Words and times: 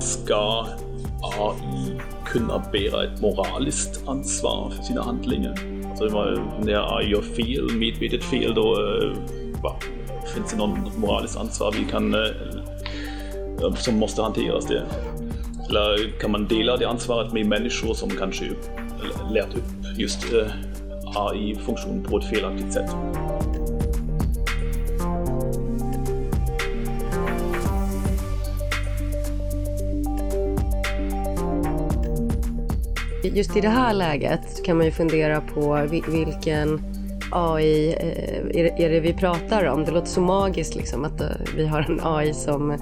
Ska 0.00 0.66
AI 1.22 2.00
kunna 2.26 2.58
bära 2.72 3.04
ett 3.04 3.20
moraliskt 3.20 4.08
ansvar 4.08 4.70
för 4.70 4.82
sina 4.82 5.02
handlingar? 5.02 5.58
Alltså 5.90 6.04
när 6.64 6.96
AI 6.98 7.10
gör 7.10 7.22
fel, 7.22 7.76
medvetet 7.78 8.24
fel, 8.24 8.54
då 8.54 8.74
va, 9.62 9.76
finns 10.34 10.50
det 10.50 10.56
något 10.56 10.98
moraliskt 10.98 11.36
ansvar 11.36 11.74
vi 11.78 11.84
kan, 11.90 12.16
som 13.76 13.98
måste 13.98 14.22
hanteras. 14.22 14.66
Det. 14.66 14.82
Eller 15.68 16.20
kan 16.20 16.30
man 16.30 16.48
dela 16.48 16.76
det 16.76 16.88
ansvaret 16.88 17.32
med 17.32 17.46
människor 17.46 17.94
som 17.94 18.10
kanske 18.10 18.44
lärt 19.30 19.54
upp 19.54 19.98
just 19.98 20.26
AI-funktion 21.14 22.02
på 22.02 22.18
ett 22.18 22.24
felaktigt 22.24 22.72
sätt? 22.72 22.90
Just 33.22 33.56
i 33.56 33.60
det 33.60 33.68
här 33.68 33.94
läget 33.94 34.64
kan 34.64 34.76
man 34.76 34.86
ju 34.86 34.92
fundera 34.92 35.40
på 35.40 35.86
vilken 35.90 36.80
AI 37.30 37.92
eh, 37.92 38.84
är 38.84 38.90
det 38.90 39.00
vi 39.00 39.12
pratar 39.12 39.64
om. 39.64 39.84
Det 39.84 39.92
låter 39.92 40.08
så 40.08 40.20
magiskt 40.20 40.74
liksom 40.74 41.04
att 41.04 41.20
eh, 41.20 41.28
vi 41.56 41.66
har 41.66 41.80
en 41.80 42.00
AI 42.02 42.34
som 42.34 42.78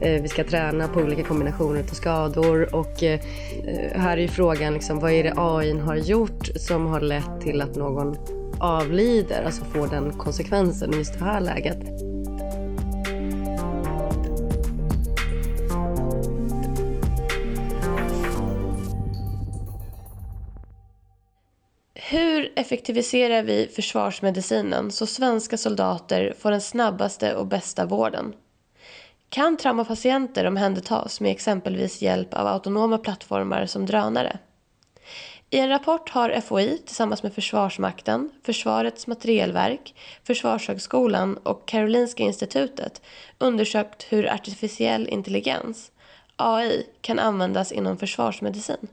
Eh, 0.00 0.22
vi 0.22 0.28
ska 0.28 0.44
träna 0.44 0.88
på 0.88 1.00
olika 1.00 1.22
kombinationer 1.22 1.80
av 1.80 1.94
skador 1.94 2.74
och 2.74 3.02
eh, 3.02 3.20
här 3.94 4.16
är 4.16 4.22
ju 4.22 4.28
frågan 4.28 4.74
liksom, 4.74 5.00
vad 5.00 5.12
är 5.12 5.24
det 5.24 5.32
AI 5.36 5.78
har 5.78 5.96
gjort 5.96 6.46
som 6.56 6.86
har 6.86 7.00
lett 7.00 7.40
till 7.40 7.60
att 7.60 7.76
någon 7.76 8.16
avlider, 8.60 9.42
alltså 9.44 9.64
får 9.64 9.86
den 9.86 10.12
konsekvensen 10.12 10.94
i 10.94 10.96
just 10.96 11.18
det 11.18 11.24
här 11.24 11.40
läget. 11.40 11.78
Hur 21.94 22.52
effektiviserar 22.56 23.42
vi 23.42 23.68
försvarsmedicinen 23.76 24.90
så 24.90 25.06
svenska 25.06 25.56
soldater 25.56 26.34
får 26.38 26.50
den 26.50 26.60
snabbaste 26.60 27.34
och 27.34 27.46
bästa 27.46 27.86
vården? 27.86 28.32
Kan 29.30 29.56
traumapatienter 29.56 30.44
omhändertas 30.46 31.20
med 31.20 31.30
exempelvis 31.32 32.02
hjälp 32.02 32.34
av 32.34 32.46
autonoma 32.46 32.98
plattformar 32.98 33.66
som 33.66 33.86
drönare? 33.86 34.38
I 35.50 35.58
en 35.58 35.68
rapport 35.68 36.10
har 36.10 36.40
FOI 36.40 36.78
tillsammans 36.86 37.22
med 37.22 37.34
Försvarsmakten, 37.34 38.30
Försvarets 38.42 39.06
materielverk, 39.06 39.94
Försvarshögskolan 40.24 41.36
och 41.36 41.68
Karolinska 41.68 42.22
institutet 42.22 43.02
undersökt 43.38 44.02
hur 44.02 44.32
artificiell 44.32 45.08
intelligens, 45.08 45.92
AI, 46.36 46.86
kan 47.00 47.18
användas 47.18 47.72
inom 47.72 47.98
försvarsmedicin. 47.98 48.88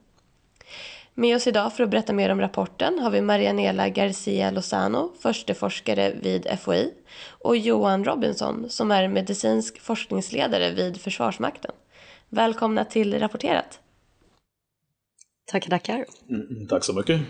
Med 1.16 1.36
oss 1.36 1.48
idag 1.48 1.74
för 1.74 1.84
att 1.84 1.90
berätta 1.90 2.14
mer 2.14 2.30
om 2.30 2.42
rapporten 2.42 3.00
har 3.00 3.12
vi 3.12 3.22
Marianela 3.22 3.90
Garcia 3.90 4.52
Lozano, 4.52 5.14
forskare 5.56 6.14
vid 6.22 6.48
FOI 6.60 6.94
och 7.28 7.58
Johan 7.58 8.04
Robinson 8.04 8.70
som 8.70 8.92
är 8.92 9.08
medicinsk 9.08 9.82
forskningsledare 9.82 10.72
vid 10.72 11.02
Försvarsmakten. 11.02 11.72
Välkomna 12.30 12.86
till 12.86 13.20
Rapporterat. 13.20 13.80
Tackar, 15.52 15.70
tackar. 15.70 16.06
Mm, 16.30 16.68
tack 16.68 16.84
så 16.84 16.94
mycket. 16.94 17.22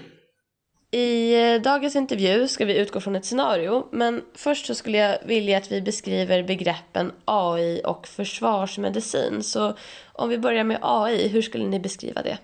I 0.91 1.33
eh, 1.41 1.61
dagens 1.61 1.95
intervju 1.95 2.47
ska 2.47 2.65
vi 2.65 2.77
utgå 2.77 2.99
från 2.99 3.15
ett 3.15 3.25
scenario, 3.25 3.87
men 3.91 4.21
först 4.33 4.65
så 4.65 4.75
skulle 4.75 4.97
jag 4.97 5.17
vilja 5.25 5.57
att 5.57 5.71
vi 5.71 5.81
beskriver 5.81 6.43
begreppen 6.43 7.11
AI 7.25 7.81
och 7.85 8.07
försvarsmedicin. 8.07 9.43
Så 9.43 9.73
om 10.13 10.29
vi 10.29 10.37
börjar 10.37 10.63
med 10.63 10.79
AI, 10.81 11.27
hur 11.27 11.41
skulle 11.41 11.67
ni 11.67 11.79
beskriva 11.79 12.21
det? 12.21 12.37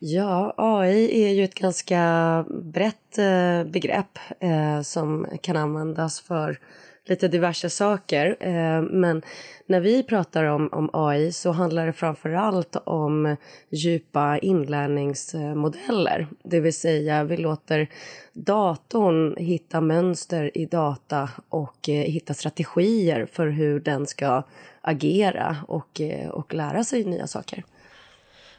Ja, 0.00 0.54
AI 0.56 1.24
är 1.24 1.32
ju 1.32 1.44
ett 1.44 1.54
ganska 1.54 2.44
brett 2.48 3.18
eh, 3.18 3.64
begrepp 3.64 4.18
eh, 4.40 4.80
som 4.82 5.26
kan 5.42 5.56
användas 5.56 6.20
för 6.20 6.58
lite 7.06 7.28
diverse 7.28 7.70
saker. 7.70 8.36
Eh, 8.40 8.82
men 8.82 9.22
när 9.66 9.80
vi 9.80 10.02
pratar 10.02 10.44
om, 10.44 10.68
om 10.72 10.90
AI 10.92 11.32
så 11.32 11.50
handlar 11.50 11.86
det 11.86 11.92
framför 11.92 12.30
allt 12.32 12.76
om 12.84 13.36
djupa 13.70 14.38
inlärningsmodeller. 14.38 16.28
Det 16.42 16.60
vill 16.60 16.74
säga 16.74 17.24
vi 17.24 17.36
låter 17.36 17.90
datorn 18.32 19.36
hitta 19.36 19.80
mönster 19.80 20.58
i 20.58 20.66
data 20.66 21.30
och 21.48 21.88
eh, 21.88 22.02
hitta 22.02 22.34
strategier 22.34 23.26
för 23.32 23.46
hur 23.46 23.80
den 23.80 24.06
ska 24.06 24.42
agera 24.80 25.56
och, 25.68 26.00
eh, 26.00 26.28
och 26.28 26.54
lära 26.54 26.84
sig 26.84 27.04
nya 27.04 27.26
saker. 27.26 27.64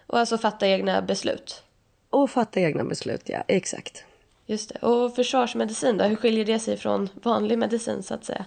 Och 0.10 0.20
alltså 0.20 0.38
fatta 0.38 0.68
egna 0.68 1.02
beslut? 1.02 1.64
Och 2.10 2.30
fatta 2.30 2.60
egna 2.60 2.84
beslut, 2.84 3.22
ja. 3.26 3.44
Exakt. 3.48 4.04
Just 4.46 4.70
det. 4.70 4.88
Och 4.88 5.16
försvarsmedicin 5.16 5.98
då? 5.98 6.04
Hur 6.04 6.16
skiljer 6.16 6.46
det 6.46 6.60
sig 6.60 6.78
från 6.78 7.10
vanlig 7.24 7.58
medicin 7.58 8.04
så 8.04 8.14
att 8.14 8.26
säga? 8.26 8.46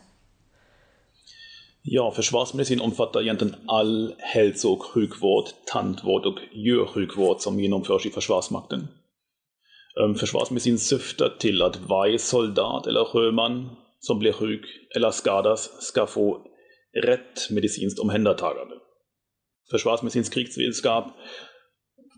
Ja, 1.83 2.13
försvarsmedicin 2.13 2.81
omfattar 2.81 3.23
egentligen 3.23 3.55
all 3.67 4.15
hälso 4.19 4.69
och 4.69 4.83
sjukvård, 4.83 5.45
tandvård 5.67 6.27
och 6.27 6.39
djursjukvård 6.53 7.41
som 7.41 7.61
genomförs 7.61 8.07
i 8.07 8.11
Försvarsmakten. 8.11 8.89
Ehm, 10.01 10.15
försvarsmedicin 10.15 10.79
syftar 10.79 11.37
till 11.39 11.63
att 11.63 11.77
varje 11.77 12.19
soldat 12.19 12.87
eller 12.87 13.05
sjöman 13.05 13.71
som 14.01 14.19
blir 14.19 14.33
sjuk 14.33 14.65
eller 14.97 15.11
skadas 15.11 15.83
ska 15.83 16.07
få 16.07 16.47
rätt 17.05 17.51
medicinskt 17.51 18.01
omhändertagande. 18.01 18.75
Försvarsmedicinsk 19.71 20.35
krigsvetenskap 20.35 21.07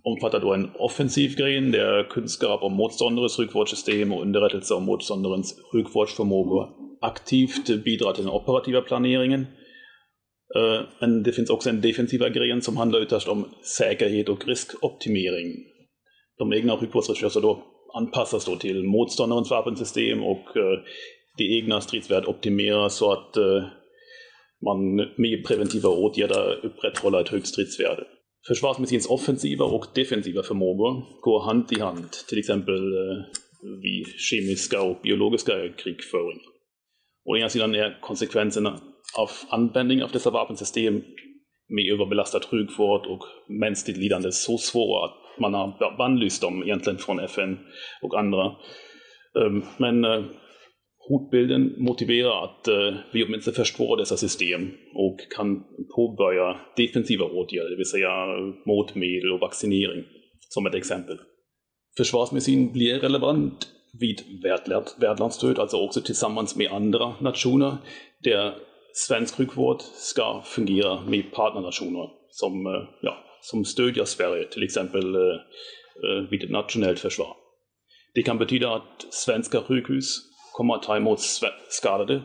omfattar 0.05 0.41
då 0.41 0.55
en 0.55 0.71
offensiv 0.75 1.37
gren 1.37 1.71
där 1.71 2.11
kunskap 2.11 2.63
om 2.63 2.73
motståndares 2.73 3.37
sjukvårdssystem 3.37 4.13
och 4.13 4.23
underrättelse 4.23 4.75
om 4.75 4.85
motståndarens 4.85 5.61
sjukvårdsförmåga 5.73 6.69
aktivt 7.01 7.85
bidrar 7.85 8.13
till 8.13 8.25
den 8.25 8.33
operativa 8.33 8.81
planeringen. 8.81 9.47
Äh, 10.57 10.81
Men 11.01 11.23
det 11.23 11.33
finns 11.33 11.51
också 11.51 11.71
en 11.71 11.81
defensiva 11.81 12.29
gren 12.29 12.63
som 12.63 12.77
handlar 12.77 13.03
ytterst 13.03 13.29
om 13.29 13.39
um 13.39 13.51
säkerhet 13.79 14.29
och 14.29 14.47
riskoptimering. 14.47 15.53
De 16.39 16.53
egna 16.53 16.77
sjukvårdsresurser 16.77 17.41
då 17.41 17.65
anpassas 17.95 18.45
då 18.45 18.57
till 18.57 18.83
motståndarens 18.85 19.51
vapensystem 19.51 20.23
och 20.23 20.57
äh, 20.57 20.79
det 21.39 21.57
egna 21.59 21.81
stridsvärdet 21.81 22.29
optimeras 22.29 22.95
så 22.95 23.13
att 23.13 23.37
äh, 23.37 23.65
man 24.65 24.97
med 24.97 25.45
preventiva 25.47 25.89
åtgärder 25.89 26.65
upprätthåller 26.65 27.21
ett 27.21 27.29
högt 27.29 27.47
stridsvärde. 27.47 28.05
Försvarsmedicinens 28.49 29.11
offensiva 29.11 29.65
och 29.65 29.87
defensiva 29.95 30.43
förmågor 30.43 31.21
går 31.21 31.45
hand 31.45 31.73
i 31.73 31.81
hand, 31.81 32.11
till 32.29 32.39
exempel 32.39 32.93
eh, 32.93 33.25
vid 33.83 34.07
kemiska 34.07 34.83
och 34.83 35.01
biologiska 35.03 35.53
krigföring. 35.53 36.41
Å 37.25 37.37
ena 37.37 37.49
sidan 37.49 37.75
är 37.75 37.99
konsekvenserna 38.01 38.81
av 39.19 39.31
användning 39.49 40.03
av 40.03 40.11
dessa 40.11 40.31
vapensystem 40.31 40.95
med 41.69 41.93
överbelastad 41.93 42.41
sjukvård 42.51 43.07
och 43.07 43.23
mänskligt 43.49 43.99
lidande 43.99 44.33
så 44.33 44.59
svåra 44.59 45.05
att 45.05 45.41
man 45.41 45.55
har 45.55 45.97
bannlyst 45.99 46.43
dem 46.43 46.63
egentligen 46.63 46.99
från 46.99 47.21
FN 47.21 47.59
och 48.03 48.19
andra. 48.19 48.47
Ehm, 49.41 49.63
men 49.79 50.05
eh, 50.05 50.25
hotbilden 51.09 51.75
motiverar 51.79 52.45
att 52.45 52.69
eh, 52.69 52.95
vi 53.13 53.25
åtminstone 53.25 53.55
förstår 53.55 53.97
dessa 53.97 54.17
system 54.17 54.71
och 54.95 55.19
kan 55.37 55.65
påbörja 55.97 56.61
defensiva 56.77 57.25
åtgärder, 57.25 57.71
det 57.71 57.77
vill 57.77 57.91
säga 57.91 58.11
motmedel 58.67 59.33
och 59.33 59.41
vaccinering 59.41 60.05
som 60.49 60.67
ett 60.67 60.75
exempel. 60.75 61.19
Försvarsmedicin 61.97 62.73
blir 62.73 63.01
relevant 63.01 63.69
vid 64.01 64.23
värdlandsstöd, 65.01 65.59
alltså 65.59 65.77
också 65.77 66.01
tillsammans 66.01 66.57
med 66.57 66.73
andra 66.73 67.15
nationer, 67.21 67.77
där 68.23 68.55
svensk 68.95 69.37
sjukvård 69.37 69.81
ska 69.83 70.43
fungera 70.45 71.01
med 71.01 71.33
partnernationer 71.33 72.09
som, 72.31 72.67
eh, 72.67 72.89
ja, 73.03 73.25
som 73.41 73.65
stödjer 73.65 74.05
Sverige, 74.05 74.45
till 74.45 74.63
exempel 74.63 75.15
eh, 75.15 75.21
eh 75.21 76.31
vid 76.31 76.45
ett 76.45 76.51
nationellt 76.51 76.99
försvar. 76.99 77.37
Det 78.15 78.23
kan 78.23 78.39
betyda 78.39 78.75
att 78.75 79.07
svenska 79.11 79.61
sjukhus 79.61 80.34
kommer 80.55 80.75
att 80.75 80.83
ta 80.83 80.97
emot 80.97 81.21
skadade 81.69 82.23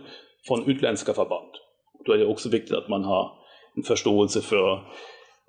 från 0.47 0.69
utländska 0.69 1.13
förband. 1.13 1.51
Då 2.05 2.13
är 2.13 2.17
det 2.17 2.25
också 2.25 2.49
viktigt 2.49 2.75
att 2.75 2.89
man 2.89 3.03
har 3.03 3.31
en 3.77 3.83
förståelse 3.83 4.41
för 4.41 4.73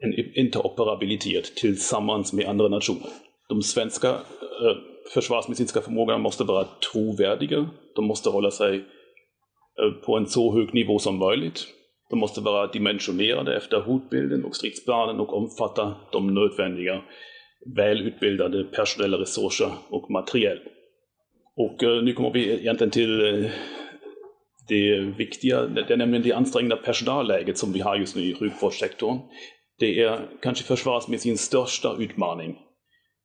en 0.02 0.12
interoperabilitet 0.34 1.56
tillsammans 1.56 2.32
med 2.32 2.48
andra 2.48 2.68
nationer. 2.68 3.08
De 3.48 3.62
svenska 3.62 4.08
eh, 4.08 4.76
försvarsmedicinska 5.14 5.80
förmågorna 5.80 6.18
måste 6.18 6.44
vara 6.44 6.64
trovärdiga. 6.92 7.68
De 7.96 8.04
måste 8.04 8.30
hålla 8.30 8.50
sig 8.50 8.76
eh, 8.76 10.04
på 10.04 10.16
en 10.16 10.26
så 10.26 10.54
hög 10.54 10.74
nivå 10.74 10.98
som 10.98 11.18
möjligt. 11.18 11.66
De 12.10 12.18
måste 12.18 12.40
vara 12.40 12.66
dimensionerade 12.66 13.56
efter 13.56 13.80
hotbilden 13.80 14.44
och 14.44 14.56
stridsplanen 14.56 15.20
och 15.20 15.36
omfatta 15.36 15.94
de 16.12 16.34
nödvändiga 16.34 17.02
välutbildade 17.76 18.64
personella 18.64 19.16
resurser 19.16 19.70
och 19.88 20.10
materiel. 20.10 20.58
Och 21.56 21.82
eh, 21.82 22.02
nu 22.02 22.12
kommer 22.12 22.30
vi 22.30 22.52
egentligen 22.52 22.90
till 22.90 23.20
eh, 23.20 23.50
det 24.68 25.00
viktiga, 25.00 25.66
det 25.66 25.90
är 25.90 25.96
nämligen 25.96 26.22
det 26.22 26.32
ansträngda 26.32 26.76
personalläget 26.76 27.58
som 27.58 27.72
vi 27.72 27.80
har 27.80 27.96
just 27.96 28.16
nu 28.16 28.22
i 28.22 28.34
sjukvårdssektorn. 28.34 29.18
Det 29.78 30.00
är 30.00 30.28
kanske 30.42 30.64
försvarsmedicinens 30.64 31.40
största 31.40 31.96
utmaning. 31.98 32.58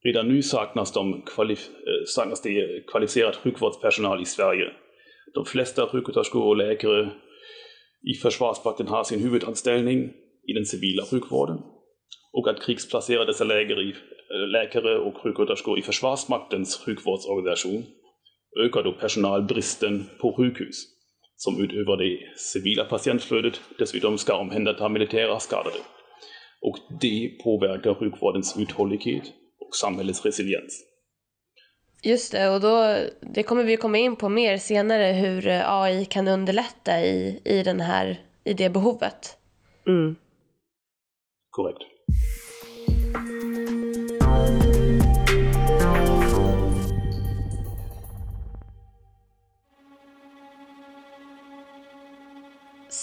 Redan 0.03 0.27
nu 0.27 0.41
saknas, 0.41 0.93
de 0.93 1.21
kvalif 1.21 1.59
eh, 1.59 2.05
saknas 2.07 2.41
det 2.41 2.85
kvalificerad 2.91 3.35
sjukvårdspersonal 3.35 4.21
i 4.21 4.25
Sverige. 4.25 4.65
De 5.33 5.45
flesta 5.45 5.87
sjuksköterskor 5.87 6.43
och 6.43 6.57
läkare 6.57 7.11
i 8.11 8.13
Försvarsmakten 8.13 8.87
har 8.87 9.03
sin 9.03 9.23
huvudanställning 9.23 10.11
i 10.47 10.53
den 10.53 10.65
civila 10.65 11.03
sjukvården 11.11 11.57
och 12.33 12.47
att 12.49 12.61
krigsplacera 12.61 13.25
dessa 13.25 13.43
läkare 14.51 14.99
och 14.99 15.17
sjuksköterskor 15.17 15.79
i 15.79 15.81
Försvarsmaktens 15.81 16.83
sjukvårdsorganisation 16.85 17.83
ökar 18.65 18.83
då 18.83 18.91
personalbristen 18.93 20.09
på 20.21 20.33
sjukhus 20.37 20.95
som 21.35 21.63
utöver 21.63 21.97
det 21.97 22.37
civila 22.37 22.85
patientflödet 22.85 23.61
dessutom 23.79 24.17
ska 24.17 24.35
omhänderta 24.35 24.89
militära 24.89 25.39
skadade. 25.39 25.77
Och 26.61 26.77
det 27.01 27.31
påverkar 27.43 27.93
sjukvårdens 27.93 28.57
uthållighet 28.59 29.23
och 29.59 29.75
samhällets 29.75 30.25
resiliens. 30.25 30.83
Just 32.03 32.31
det, 32.31 32.49
och 32.49 32.61
då, 32.61 32.97
det 33.21 33.43
kommer 33.43 33.63
vi 33.63 33.77
komma 33.77 33.97
in 33.97 34.15
på 34.15 34.29
mer 34.29 34.57
senare 34.57 35.05
hur 35.05 35.47
AI 35.47 36.05
kan 36.05 36.27
underlätta 36.27 37.01
i, 37.01 37.41
i, 37.45 37.63
den 37.63 37.81
här, 37.81 38.19
i 38.43 38.53
det 38.53 38.69
behovet. 38.69 39.37
Mm. 39.87 40.15
Korrekt. 41.49 41.94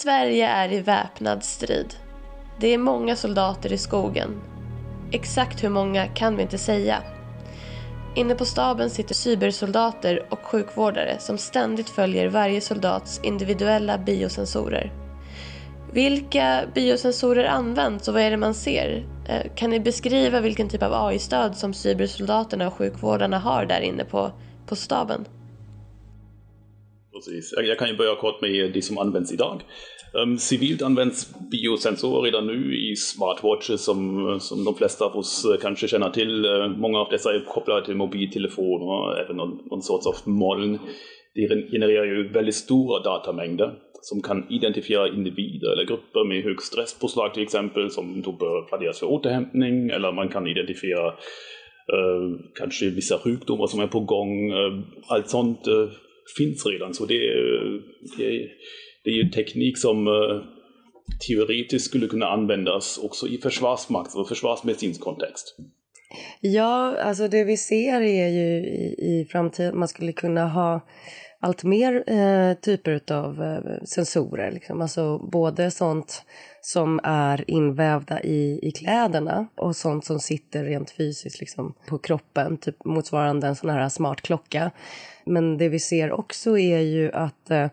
Sverige 0.03 0.49
är 0.49 0.73
i 0.73 0.81
väpnad 0.81 1.45
strid. 1.45 1.95
Det 2.61 2.69
är 2.69 2.79
många 2.79 3.17
soldater 3.17 3.73
i 3.73 3.79
skogen. 3.79 4.41
Exakt 5.13 5.65
hur 5.65 5.69
många 5.69 6.07
kan 6.07 6.37
vi 6.37 6.43
inte 6.43 6.59
säga. 6.59 7.03
Inne 8.17 8.35
på 8.35 8.45
staben 8.45 8.91
sitter 8.91 9.15
cybersoldater 9.15 10.27
och 10.31 10.39
sjukvårdare 10.45 11.17
som 11.19 11.39
ständigt 11.39 11.89
följer 11.89 12.29
varje 12.29 12.61
soldats 12.61 13.21
individuella 13.23 13.99
biosensorer. 13.99 14.93
Vilka 15.93 16.63
biosensorer 16.75 17.45
används 17.45 18.09
och 18.09 18.15
vad 18.15 18.23
är 18.23 18.31
det 18.31 18.37
man 18.37 18.55
ser? 18.55 19.07
Eh, 19.29 19.55
kan 19.55 19.71
ni 19.71 19.81
beskriva 19.81 20.41
vilken 20.41 20.69
typ 20.69 20.83
av 20.83 21.07
AI-stöd 21.07 21.57
som 21.57 21.75
cybersoldaterna 21.75 22.67
och 22.67 22.75
sjukvårdarna 22.75 23.39
har 23.39 23.65
där 23.67 23.81
inne 23.81 24.05
på, 24.05 24.33
på 24.67 24.77
staben? 24.77 25.25
Precis. 27.13 27.55
Jag 27.57 27.79
kan 27.79 27.89
ju 27.89 27.97
börja 27.97 28.15
kort 28.15 28.41
med 28.41 28.73
det 28.73 28.83
som 28.83 28.99
används 28.99 29.33
idag. 29.33 29.63
Um, 30.15 30.39
civilt 30.39 30.83
används 30.83 31.35
biosensorer 31.51 32.23
redan 32.23 32.47
nu 32.47 32.77
i 32.77 32.97
smartwatches 32.97 33.85
som, 33.85 34.39
som 34.41 34.65
de 34.65 34.75
flesta 34.75 35.05
av 35.05 35.17
oss 35.17 35.45
eh, 35.45 35.61
kanske 35.61 35.89
känner 35.89 36.11
till. 36.11 36.47
Uh, 36.47 36.69
många 36.69 36.99
av 36.99 37.11
dessa 37.11 37.35
är 37.35 37.45
kopplade 37.45 37.85
till 37.85 37.97
mobiltelefoner 37.97 39.25
även 39.25 39.37
någon, 39.37 39.59
någon 39.71 39.83
sorts 39.83 40.07
av 40.07 40.15
moln. 40.25 40.79
Det 41.35 41.71
genererar 41.73 42.05
ju 42.05 42.29
väldigt 42.29 42.55
stora 42.55 43.03
datamängder 43.03 43.73
som 44.03 44.23
kan 44.23 44.53
identifiera 44.53 45.09
individer 45.09 45.73
eller 45.73 45.85
grupper 45.85 46.25
med 46.25 46.45
hög 46.45 46.63
stresspåslag 46.63 47.35
till 47.35 47.43
exempel 47.43 47.91
som 47.91 48.23
då 48.23 48.33
bör 48.33 48.69
planeras 48.69 48.99
för 48.99 49.07
återhämtning 49.07 49.91
eller 49.91 50.13
man 50.13 50.29
kan 50.29 50.47
identifiera 50.47 51.07
uh, 51.07 52.39
kanske 52.55 52.91
vissa 52.91 53.19
sjukdomar 53.19 53.67
som 53.67 53.81
är 53.81 53.87
på 53.87 54.01
gång. 54.01 54.53
Uh, 54.53 54.81
allt 55.09 55.29
sånt 55.29 55.69
finns 56.39 56.67
redan. 56.67 56.95
Så 56.95 57.07
det, 57.07 57.19
det, 58.19 58.49
det 59.05 59.11
är 59.11 59.25
ju 59.25 59.31
teknik 59.31 59.79
som 59.79 60.07
eh, 60.07 60.43
teoretiskt 61.29 61.85
skulle 61.89 62.07
kunna 62.07 62.27
användas 62.27 62.99
också 62.99 63.29
i 63.29 63.39
försvarsmakt 63.39 64.15
och 64.15 64.29
försvarsmedicinsk 64.29 65.01
kontext. 65.01 65.57
Ja, 66.41 66.97
alltså 67.03 67.29
det 67.29 67.45
vi 67.45 67.57
ser 67.57 68.01
är 68.01 68.29
ju 68.29 68.57
i, 68.57 68.95
i 68.99 69.27
framtiden, 69.31 69.79
man 69.79 69.89
skulle 69.89 70.13
kunna 70.13 70.49
ha 70.49 70.81
allt 71.41 71.65
mer 71.65 72.05
eh, 72.07 72.55
typer 72.55 73.13
av 73.13 73.43
eh, 73.43 73.85
sensorer. 73.85 74.53
Liksom. 74.53 74.81
Alltså 74.81 75.19
både 75.19 75.71
sånt 75.71 76.23
som 76.61 77.01
är 77.03 77.51
invävda 77.51 78.23
i, 78.23 78.59
i 78.63 78.71
kläderna 78.71 79.47
och 79.55 79.77
sånt 79.77 80.05
som 80.05 80.21
sitter 80.21 80.65
rent 80.65 80.91
fysiskt 80.91 81.41
liksom, 81.41 81.75
på 81.89 81.99
kroppen, 81.99 82.57
typ 82.57 82.85
motsvarande 82.85 83.47
en 83.47 83.57
sån 83.57 83.71
här 83.71 83.89
smart 83.89 84.21
klocka. 84.21 84.71
Men 85.27 85.59
det 85.59 85.69
vi 85.69 85.79
ser 85.79 86.13
också 86.13 86.59
är 86.59 86.81
ju 86.81 87.13
att 87.13 87.51
eh, 87.51 87.67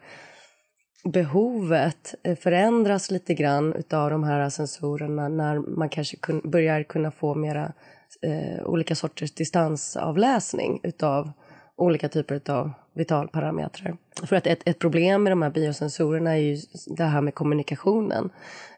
behovet 1.04 2.16
eh, 2.24 2.36
förändras 2.36 3.12
lite 3.12 3.34
grann 3.34 3.74
utav 3.74 4.10
de 4.10 4.24
här 4.24 4.50
sensorerna 4.50 5.28
när 5.28 5.60
man 5.60 5.90
kanske 5.90 6.18
kun, 6.18 6.42
börjar 6.44 6.84
kunna 6.84 7.12
få 7.12 7.36
mera 7.36 7.74
eh, 8.22 8.66
olika 8.66 8.96
sorters 8.96 9.31
distansavläsning 9.31 10.80
utav 10.84 11.31
olika 11.75 12.10
typer 12.10 12.51
av 12.51 12.72
vitalparametrar. 12.94 13.98
För 14.24 14.36
att 14.36 14.48
ett, 14.48 14.62
ett 14.66 14.80
problem 14.80 15.24
med 15.24 15.31
de 15.31 15.42
här 15.42 15.50
biosensorerna 15.50 16.31
är 16.38 16.42
ju 16.42 16.57
det 16.88 17.04
här 17.04 17.22
med 17.22 17.36
kommunikationen. 17.36 18.30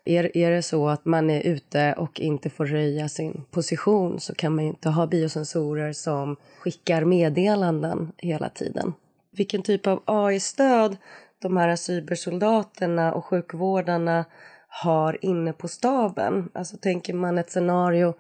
Är, 0.05 0.37
är 0.37 0.51
det 0.51 0.61
så 0.61 0.89
att 0.89 1.05
man 1.05 1.29
är 1.29 1.41
ute 1.41 1.93
och 1.97 2.19
inte 2.19 2.49
får 2.49 2.65
röja 2.65 3.09
sin 3.09 3.43
position 3.51 4.19
så 4.19 4.35
kan 4.35 4.55
man 4.55 4.63
ju 4.63 4.69
inte 4.69 4.89
ha 4.89 5.07
biosensorer 5.07 5.93
som 5.93 6.35
skickar 6.59 7.05
meddelanden 7.05 8.11
hela 8.17 8.49
tiden. 8.49 8.93
Vilken 9.31 9.61
typ 9.61 9.87
av 9.87 10.01
AI-stöd 10.05 10.97
de 11.41 11.57
här 11.57 11.75
cybersoldaterna 11.75 13.13
och 13.13 13.25
sjukvårdarna 13.25 14.25
har 14.67 15.25
inne 15.25 15.53
på 15.53 15.67
staben. 15.67 16.49
Alltså 16.53 16.77
tänker 16.77 17.13
man 17.13 17.37
ett 17.37 17.51
scenario 17.51 18.13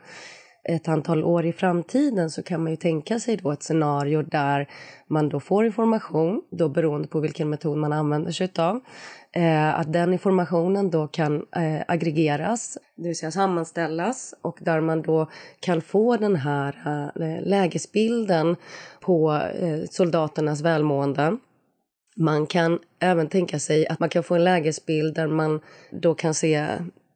ett 0.63 0.87
antal 0.87 1.23
år 1.23 1.45
i 1.45 1.53
framtiden 1.53 2.29
så 2.29 2.43
kan 2.43 2.63
man 2.63 2.71
ju 2.71 2.75
tänka 2.75 3.19
sig 3.19 3.37
då 3.37 3.51
ett 3.51 3.63
scenario 3.63 4.21
där 4.21 4.69
man 5.07 5.29
då 5.29 5.39
får 5.39 5.65
information, 5.65 6.41
då 6.51 6.69
beroende 6.69 7.07
på 7.07 7.19
vilken 7.19 7.49
metod 7.49 7.77
man 7.77 7.93
använder 7.93 8.31
sig 8.31 8.51
av. 8.57 8.79
Eh, 9.31 9.79
att 9.79 9.93
den 9.93 10.13
informationen 10.13 10.89
då 10.89 11.07
kan 11.07 11.35
eh, 11.35 11.81
aggregeras, 11.87 12.77
det 12.95 13.07
vill 13.07 13.17
säga 13.17 13.31
sammanställas 13.31 14.33
och 14.41 14.57
där 14.61 14.81
man 14.81 15.01
då 15.01 15.29
kan 15.59 15.81
få 15.81 16.17
den 16.17 16.35
här 16.35 16.75
eh, 17.15 17.47
lägesbilden 17.47 18.55
på 18.99 19.41
eh, 19.59 19.79
soldaternas 19.89 20.61
välmående. 20.61 21.37
Man 22.15 22.47
kan 22.47 22.79
även 22.99 23.27
tänka 23.27 23.59
sig 23.59 23.87
att 23.87 23.99
man 23.99 24.09
kan 24.09 24.23
få 24.23 24.35
en 24.35 24.43
lägesbild 24.43 25.15
där 25.15 25.27
man 25.27 25.59
då 25.91 26.15
kan 26.15 26.33
se 26.33 26.67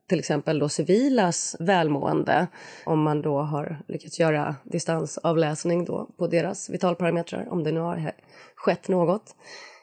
till 0.09 0.19
exempel 0.19 0.59
då 0.59 0.69
civilas 0.69 1.55
välmående 1.59 2.47
om 2.85 3.01
man 3.01 3.21
då 3.21 3.38
har 3.38 3.77
lyckats 3.88 4.19
göra 4.19 4.55
distansavläsning 4.63 5.85
då 5.85 6.09
på 6.17 6.27
deras 6.27 6.69
vitalparametrar, 6.69 7.47
om 7.50 7.63
det 7.63 7.71
nu 7.71 7.79
har 7.79 8.12
skett 8.55 8.88
något. 8.88 9.35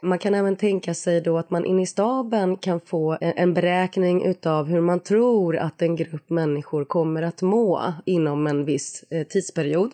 Man 0.05 0.19
kan 0.19 0.35
även 0.35 0.57
tänka 0.57 0.95
sig 0.95 1.21
då 1.21 1.39
att 1.39 1.51
man 1.51 1.65
in 1.65 1.81
i 1.81 1.87
staben 1.87 2.57
kan 2.57 2.81
få 2.81 3.19
en 3.21 3.55
beräkning 3.55 4.25
utav 4.25 4.67
hur 4.67 4.81
man 4.81 5.01
tror 5.01 5.57
att 5.57 5.83
en 5.83 5.97
grupp 5.97 6.31
människor 6.31 6.85
kommer 6.85 7.23
att 7.23 7.43
må 7.43 7.93
inom 8.07 8.47
en 8.47 8.65
viss 8.65 9.05
eh, 9.11 9.27
tidsperiod 9.27 9.91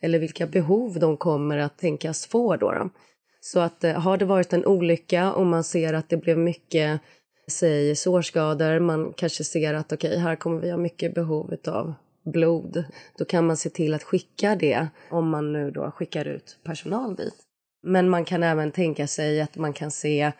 eller 0.00 0.18
vilka 0.18 0.46
behov 0.46 0.98
de 0.98 1.16
kommer 1.16 1.58
att 1.58 1.78
tänkas 1.78 2.26
få. 2.26 2.56
Då, 2.56 2.72
då. 2.72 2.90
Så 3.40 3.60
att 3.60 3.84
eh, 3.84 3.92
har 3.92 4.16
det 4.16 4.24
varit 4.24 4.52
en 4.52 4.66
olycka 4.66 5.32
och 5.32 5.46
man 5.46 5.64
ser 5.64 5.94
att 5.94 6.08
det 6.08 6.16
blev 6.16 6.38
mycket 6.38 7.00
säg 7.48 7.96
sårskador, 7.96 8.78
man 8.78 9.12
kanske 9.12 9.44
ser 9.44 9.74
att 9.74 9.92
okej, 9.92 10.10
okay, 10.10 10.20
här 10.20 10.36
kommer 10.36 10.60
vi 10.60 10.70
ha 10.70 10.78
mycket 10.78 11.14
behov 11.14 11.56
av 11.66 11.94
blod. 12.24 12.84
Då 13.18 13.24
kan 13.24 13.46
man 13.46 13.56
se 13.56 13.70
till 13.70 13.94
att 13.94 14.02
skicka 14.02 14.56
det 14.56 14.88
om 15.10 15.28
man 15.28 15.52
nu 15.52 15.70
då 15.70 15.90
skickar 15.90 16.24
ut 16.24 16.58
personal 16.64 17.16
dit. 17.16 17.34
Men 17.82 18.08
man 18.08 18.24
kan 18.24 18.42
även 18.42 18.72
tänka 18.72 19.06
sig 19.06 19.40
att 19.40 19.56
man 19.56 19.72
kan 19.72 19.90
se 19.90 20.32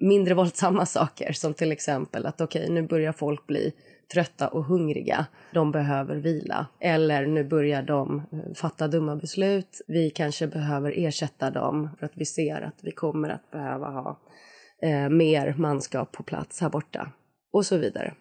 mindre 0.00 0.34
våldsamma 0.34 0.86
saker 0.86 1.32
som 1.32 1.54
till 1.54 1.72
exempel 1.72 2.26
att 2.26 2.40
okej, 2.40 2.62
okay, 2.62 2.74
nu 2.74 2.82
börjar 2.82 3.12
folk 3.12 3.46
bli 3.46 3.72
trötta 4.12 4.48
och 4.48 4.64
hungriga. 4.64 5.26
De 5.52 5.72
behöver 5.72 6.16
vila. 6.16 6.66
Eller 6.80 7.26
nu 7.26 7.44
börjar 7.44 7.82
de 7.82 8.22
eh, 8.32 8.54
fatta 8.54 8.88
dumma 8.88 9.16
beslut. 9.16 9.80
Vi 9.86 10.10
kanske 10.10 10.46
behöver 10.46 10.92
ersätta 10.96 11.50
dem 11.50 11.90
för 11.98 12.06
att 12.06 12.12
vi 12.14 12.24
ser 12.24 12.60
att 12.62 12.78
vi 12.82 12.90
kommer 12.90 13.28
att 13.28 13.50
behöva 13.50 13.86
ha 13.86 14.20
eh, 14.84 15.08
mer 15.08 15.54
manskap 15.58 16.12
på 16.12 16.22
plats 16.22 16.60
här 16.60 16.68
borta 16.68 17.08
och 17.52 17.66
så 17.66 17.76
vidare. 17.76 18.14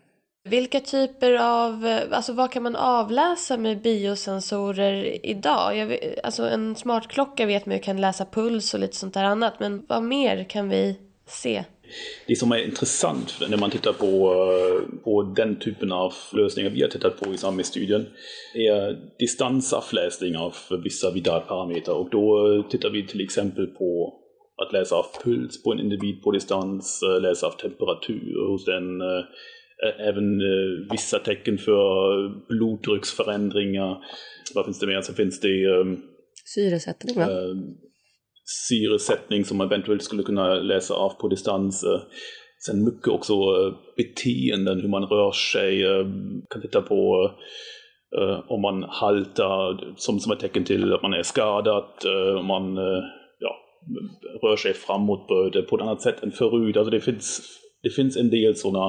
Vilka 0.49 0.79
typer 0.79 1.33
av, 1.33 1.99
alltså 2.11 2.33
vad 2.33 2.51
kan 2.51 2.63
man 2.63 2.75
avläsa 2.75 3.57
med 3.57 3.81
biosensorer 3.81 5.25
idag? 5.25 5.77
Jag 5.77 5.97
alltså 6.23 6.43
en 6.49 6.75
smartklocka 6.75 7.45
vet 7.45 7.65
man 7.65 7.75
ju 7.75 7.81
kan 7.81 8.01
läsa 8.01 8.25
puls 8.25 8.73
och 8.73 8.79
lite 8.79 8.95
sånt 8.95 9.13
där 9.13 9.23
annat, 9.23 9.59
men 9.59 9.85
vad 9.87 10.03
mer 10.03 10.43
kan 10.43 10.69
vi 10.69 10.99
se? 11.27 11.63
Det 12.27 12.35
som 12.35 12.51
är 12.51 12.57
intressant 12.57 13.33
när 13.49 13.57
man 13.57 13.71
tittar 13.71 13.93
på, 13.93 14.35
på 15.03 15.23
den 15.35 15.59
typen 15.59 15.91
av 15.91 16.13
lösningar 16.33 16.69
vi 16.69 16.81
har 16.81 16.89
tittat 16.89 17.19
på 17.19 17.33
i 17.33 17.37
SAMI-studien 17.37 18.05
är 18.53 18.99
distansavläsning 19.19 20.37
av 20.37 20.55
vissa 20.83 21.11
vidare 21.11 21.39
parametrar. 21.39 21.95
Och 21.95 22.09
då 22.09 22.63
tittar 22.69 22.89
vi 22.89 23.07
till 23.07 23.21
exempel 23.21 23.67
på 23.67 24.19
att 24.63 24.73
läsa 24.73 24.95
av 24.95 25.05
puls 25.23 25.63
på 25.63 25.71
en 25.71 25.79
individ 25.79 26.23
på 26.23 26.31
distans, 26.31 27.01
läsa 27.21 27.47
av 27.47 27.51
temperatur 27.51 28.51
hos 28.51 28.65
den, 28.65 29.01
även 29.99 30.39
vissa 30.91 31.19
tecken 31.19 31.57
för 31.57 32.29
blodtrycksförändringar. 32.47 33.97
Vad 34.55 34.65
finns 34.65 34.79
det 34.79 34.87
mer? 34.87 35.01
Så 35.01 35.13
finns 35.13 35.39
det 35.39 35.85
Syresättning 36.45 37.15
va? 37.15 37.27
syresättning 38.45 39.45
som 39.45 39.57
man 39.57 39.67
eventuellt 39.67 40.03
skulle 40.03 40.23
kunna 40.23 40.55
läsa 40.55 40.93
av 40.93 41.09
på 41.09 41.27
distans. 41.27 41.85
Sen 42.65 42.83
mycket 42.83 43.07
också 43.07 43.35
beteenden, 43.97 44.81
hur 44.81 44.89
man 44.89 45.03
rör 45.03 45.31
sig. 45.31 45.81
Kan 46.49 46.61
titta 46.61 46.81
på 46.81 47.31
om 48.47 48.61
man 48.61 48.83
haltar 48.83 49.93
som, 49.97 50.19
som 50.19 50.31
ett 50.31 50.39
tecken 50.39 50.63
till 50.63 50.93
att 50.93 51.01
man 51.01 51.13
är 51.13 51.23
skadad. 51.23 51.85
Om 52.39 52.45
man 52.45 52.77
rör 54.43 54.55
sig 54.55 54.73
framåt 54.73 55.55
eh, 55.55 55.61
på 55.61 55.75
ett 55.75 55.81
annat 55.81 56.01
sätt 56.01 56.23
än 56.23 56.31
förut. 56.31 56.77
Alltså 56.77 56.91
det, 56.91 57.01
finns, 57.01 57.41
det 57.83 57.89
finns 57.89 58.17
en 58.17 58.29
del 58.29 58.55
sådana 58.55 58.85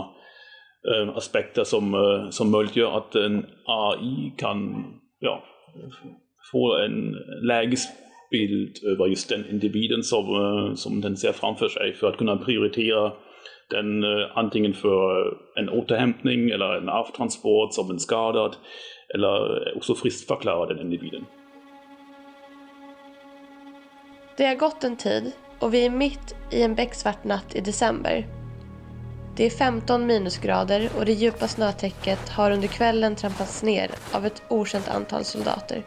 eh, 0.88 1.16
aspekter 1.16 1.64
som, 1.64 1.94
eh, 1.94 2.30
som 2.30 2.50
möjliggör 2.50 2.98
att 2.98 3.14
en 3.14 3.46
AI 3.66 4.32
kan 4.36 4.84
ja, 5.18 5.44
få 6.52 6.76
en 6.76 7.14
lägesbild 7.42 8.76
över 8.92 9.06
just 9.06 9.28
den 9.28 9.50
individen 9.50 10.02
som, 10.02 10.72
som 10.76 11.00
den 11.00 11.16
ser 11.16 11.32
framför 11.32 11.68
sig 11.68 11.94
för 11.94 12.08
att 12.08 12.16
kunna 12.16 12.36
prioritera 12.36 13.12
den 13.70 14.04
antingen 14.34 14.74
för 14.74 15.36
en 15.56 15.68
återhämtning 15.68 16.50
eller 16.50 16.76
en 16.76 16.88
avtransport 16.88 17.74
som 17.74 17.90
en 17.90 17.98
skadad 17.98 18.56
eller 19.14 19.72
också 19.76 19.94
friskförklara 19.94 20.66
den 20.66 20.80
individen. 20.80 21.24
Det 24.36 24.46
har 24.46 24.54
gått 24.54 24.84
en 24.84 24.96
tid 24.96 25.32
och 25.58 25.74
vi 25.74 25.86
är 25.86 25.90
mitt 25.90 26.34
i 26.50 26.62
en 26.62 26.74
becksvart 26.74 27.24
natt 27.24 27.54
i 27.54 27.60
december. 27.60 28.26
Det 29.36 29.46
är 29.46 29.50
15 29.50 30.06
minusgrader 30.06 30.90
och 30.98 31.04
det 31.04 31.12
djupa 31.12 31.48
snötäcket 31.48 32.28
har 32.28 32.50
under 32.50 32.68
kvällen 32.68 33.16
trampats 33.16 33.62
ner 33.62 33.90
av 34.12 34.26
ett 34.26 34.42
okänt 34.48 34.88
antal 34.88 35.24
soldater. 35.24 35.82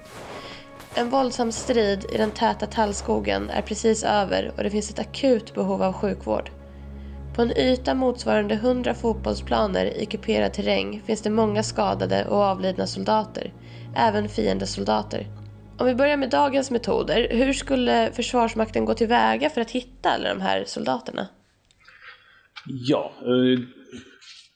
En 0.95 1.09
våldsam 1.09 1.51
strid 1.51 2.05
i 2.13 2.17
den 2.17 2.31
täta 2.31 2.65
tallskogen 2.65 3.49
är 3.49 3.61
precis 3.61 4.03
över 4.03 4.51
och 4.57 4.63
det 4.63 4.69
finns 4.69 4.89
ett 4.89 4.99
akut 4.99 5.53
behov 5.53 5.83
av 5.83 5.93
sjukvård. 5.93 6.51
På 7.35 7.41
en 7.41 7.57
yta 7.57 7.93
motsvarande 7.93 8.55
100 8.55 8.93
fotbollsplaner 8.93 9.85
i 10.01 10.05
kuperad 10.05 10.53
terräng 10.53 11.01
finns 11.05 11.21
det 11.21 11.29
många 11.29 11.63
skadade 11.63 12.25
och 12.25 12.37
avlidna 12.37 12.87
soldater, 12.87 13.53
även 13.95 14.29
fiendesoldater. 14.29 15.27
Om 15.79 15.87
vi 15.87 15.95
börjar 15.95 16.17
med 16.17 16.29
dagens 16.29 16.71
metoder, 16.71 17.27
hur 17.31 17.53
skulle 17.53 18.11
Försvarsmakten 18.13 18.85
gå 18.85 18.93
tillväga 18.93 19.49
för 19.49 19.61
att 19.61 19.71
hitta 19.71 20.09
alla 20.09 20.29
de 20.29 20.41
här 20.41 20.63
soldaterna? 20.65 21.27
Ja, 22.87 23.11
eh, 23.21 23.59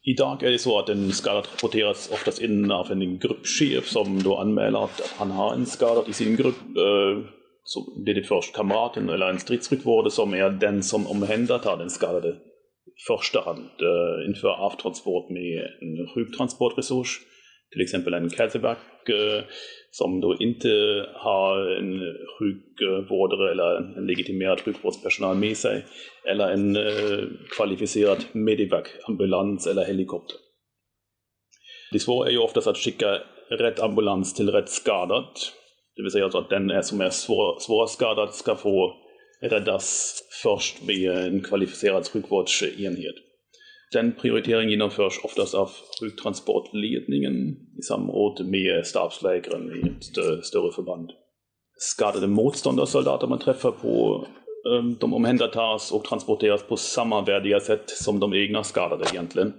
idag 0.04 0.44
är 0.44 0.52
det 0.52 0.60
så 0.60 0.80
att 0.80 0.90
en 0.90 1.12
skadad 1.12 1.48
rapporteras 1.54 2.10
oftast 2.12 2.42
in 2.42 2.72
av 2.72 2.92
en 2.92 3.18
gruppchef 3.20 3.88
som 3.88 4.24
då 4.24 4.38
anmäler 4.38 4.84
att 4.84 5.14
han 5.18 5.32
har 5.32 5.54
en 5.54 5.66
skadad 5.66 6.10
i 6.10 6.14
sin 6.14 6.36
grupp. 6.36 6.62
Eh, 6.62 7.24
så 7.64 8.04
det 8.06 8.12
är 8.12 8.16
det 8.16 8.24
först 8.24 8.56
kamraten 8.56 9.10
eller 9.10 9.30
en 9.30 9.40
stridsryckvårdare 9.40 10.12
som 10.12 10.34
är 10.34 10.50
den 10.50 10.84
som 10.84 11.08
omhändertar 11.08 11.78
den 11.78 11.90
skadade 11.90 12.30
i 12.30 13.02
första 13.08 13.42
hand 13.42 13.70
eh, 13.80 14.30
inför 14.30 14.48
avtransport 14.48 15.30
med 15.30 15.62
en 15.82 16.08
sjuktransportresurs 16.16 17.20
till 17.72 17.82
exempel 17.82 18.14
en 18.14 18.30
Kälteback. 18.30 19.10
eh, 19.10 19.44
som 19.92 20.22
då 20.22 20.36
inte 20.40 20.70
har 21.14 21.78
en 21.78 22.00
sjukvårdare 22.40 23.52
eller 23.52 23.98
en 23.98 24.08
legitimerad 24.08 24.60
sjukvårdspersonal 24.62 25.38
med 25.38 25.58
sig 25.58 25.86
eller 26.30 26.50
en 26.50 26.76
eh, 26.76 27.24
kvalificerad 27.58 28.26
Medivac, 28.32 28.88
ambulans 29.08 29.68
eller 29.68 29.86
helikopter. 29.86 30.36
Det 31.92 32.00
svåra 32.00 32.28
är 32.28 32.32
ju 32.32 32.38
oftast 32.38 32.68
att 32.68 32.78
skicka 32.78 33.20
rätt 33.50 33.80
ambulans 33.80 34.34
till 34.34 34.50
rätt 34.50 34.70
skadad. 34.70 35.26
Det 35.96 36.02
vill 36.02 36.12
säga 36.12 36.24
alltså 36.24 36.38
att 36.38 36.50
den 36.50 36.84
som 36.84 37.02
är 37.02 37.10
svår, 37.10 37.60
svårskadad 37.60 38.34
ska 38.34 38.56
få 38.56 38.96
räddas 39.42 40.14
först 40.44 40.88
med 40.88 41.12
en 41.12 41.42
kvalificerad 41.42 42.08
sjukvårdsenhet. 42.08 43.16
Den 43.94 44.12
prioriteringen 44.12 44.70
genomförs 44.70 45.20
oftast 45.24 45.54
av 45.54 45.70
sjuktransportledningen 46.00 47.34
i 47.80 47.82
samråd 47.82 48.46
med 48.46 48.86
stabslägren 48.86 49.72
i 49.76 49.88
ett 49.88 50.04
större 50.46 50.72
förband. 50.72 51.10
Skadade 51.78 52.28
motståndarsoldater 52.28 53.28
man 53.28 53.40
träffar 53.40 53.72
på 53.72 54.26
de 55.00 55.14
omhändertas 55.14 55.92
och 55.92 56.04
transporteras 56.04 56.64
på 56.64 56.78
samma 56.78 57.22
värdiga 57.22 57.60
sätt 57.60 57.90
som 57.90 58.20
de 58.20 58.34
egna 58.34 58.64
skadade 58.64 59.06
egentligen. 59.14 59.54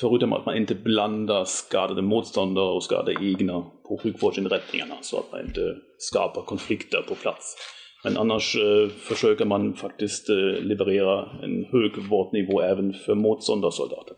Förutom 0.00 0.32
att 0.32 0.46
man 0.46 0.56
inte 0.56 0.74
blandar 0.74 1.44
skadade 1.44 2.02
motståndare 2.02 2.70
och 2.70 2.82
skadade 2.82 3.12
egna 3.20 3.62
på 3.88 4.00
sjukvårdsinrättningarna 4.02 4.94
så 5.00 5.18
att 5.18 5.32
man 5.32 5.40
inte 5.40 5.60
skapar 5.98 6.42
konflikter 6.42 7.02
på 7.08 7.14
plats. 7.14 7.56
Men 8.04 8.16
annars 8.16 8.56
eh, 8.56 8.88
försöker 8.88 9.44
man 9.44 9.74
faktiskt 9.74 10.28
eh, 10.28 10.36
leverera 10.62 11.28
en 11.42 11.64
hög 11.64 11.98
vårdnivå 12.08 12.60
även 12.60 12.92
för 12.92 13.14
motståndarsoldater. 13.14 14.16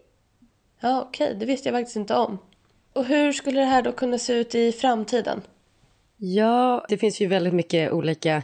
Ja, 0.80 1.04
okej, 1.08 1.26
okay. 1.26 1.38
det 1.38 1.46
visste 1.46 1.68
jag 1.68 1.76
faktiskt 1.76 1.96
inte 1.96 2.14
om. 2.14 2.38
Och 2.92 3.04
hur 3.04 3.32
skulle 3.32 3.60
det 3.60 3.66
här 3.66 3.82
då 3.82 3.92
kunna 3.92 4.18
se 4.18 4.32
ut 4.32 4.54
i 4.54 4.72
framtiden? 4.72 5.40
Ja, 6.16 6.86
det 6.88 6.98
finns 6.98 7.20
ju 7.20 7.26
väldigt 7.26 7.54
mycket 7.54 7.92
olika 7.92 8.42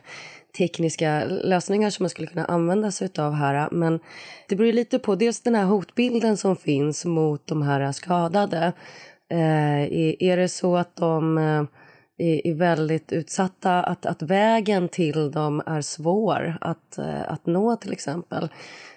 tekniska 0.59 1.25
lösningar 1.25 1.91
som 1.91 2.03
man 2.03 2.11
skulle 2.11 2.29
kunna 2.29 2.45
använda 2.45 2.91
sig 2.91 3.09
av 3.19 3.33
här. 3.33 3.69
Men 3.71 4.01
det 4.49 4.57
beror 4.57 4.73
lite 4.73 4.99
på 4.99 5.15
dels 5.15 5.41
den 5.41 5.55
här 5.55 5.65
hotbilden 5.65 6.37
som 6.37 6.57
finns 6.57 7.05
mot 7.05 7.47
de 7.47 7.63
här 7.63 7.93
skadade. 7.93 8.73
Eh, 9.29 9.83
är 10.29 10.37
det 10.37 10.49
så 10.49 10.77
att 10.77 10.97
de 10.97 11.39
eh, 11.39 11.65
är, 12.21 12.47
är 12.47 12.55
väldigt 12.55 13.13
utsatta, 13.13 13.83
att, 13.83 14.07
att 14.07 14.23
vägen 14.23 14.89
till 14.89 15.31
dem 15.31 15.63
är 15.67 15.81
svår 15.81 16.59
att, 16.61 16.99
eh, 16.99 17.33
att 17.33 17.47
nå 17.47 17.77
till 17.77 17.93
exempel 17.93 18.49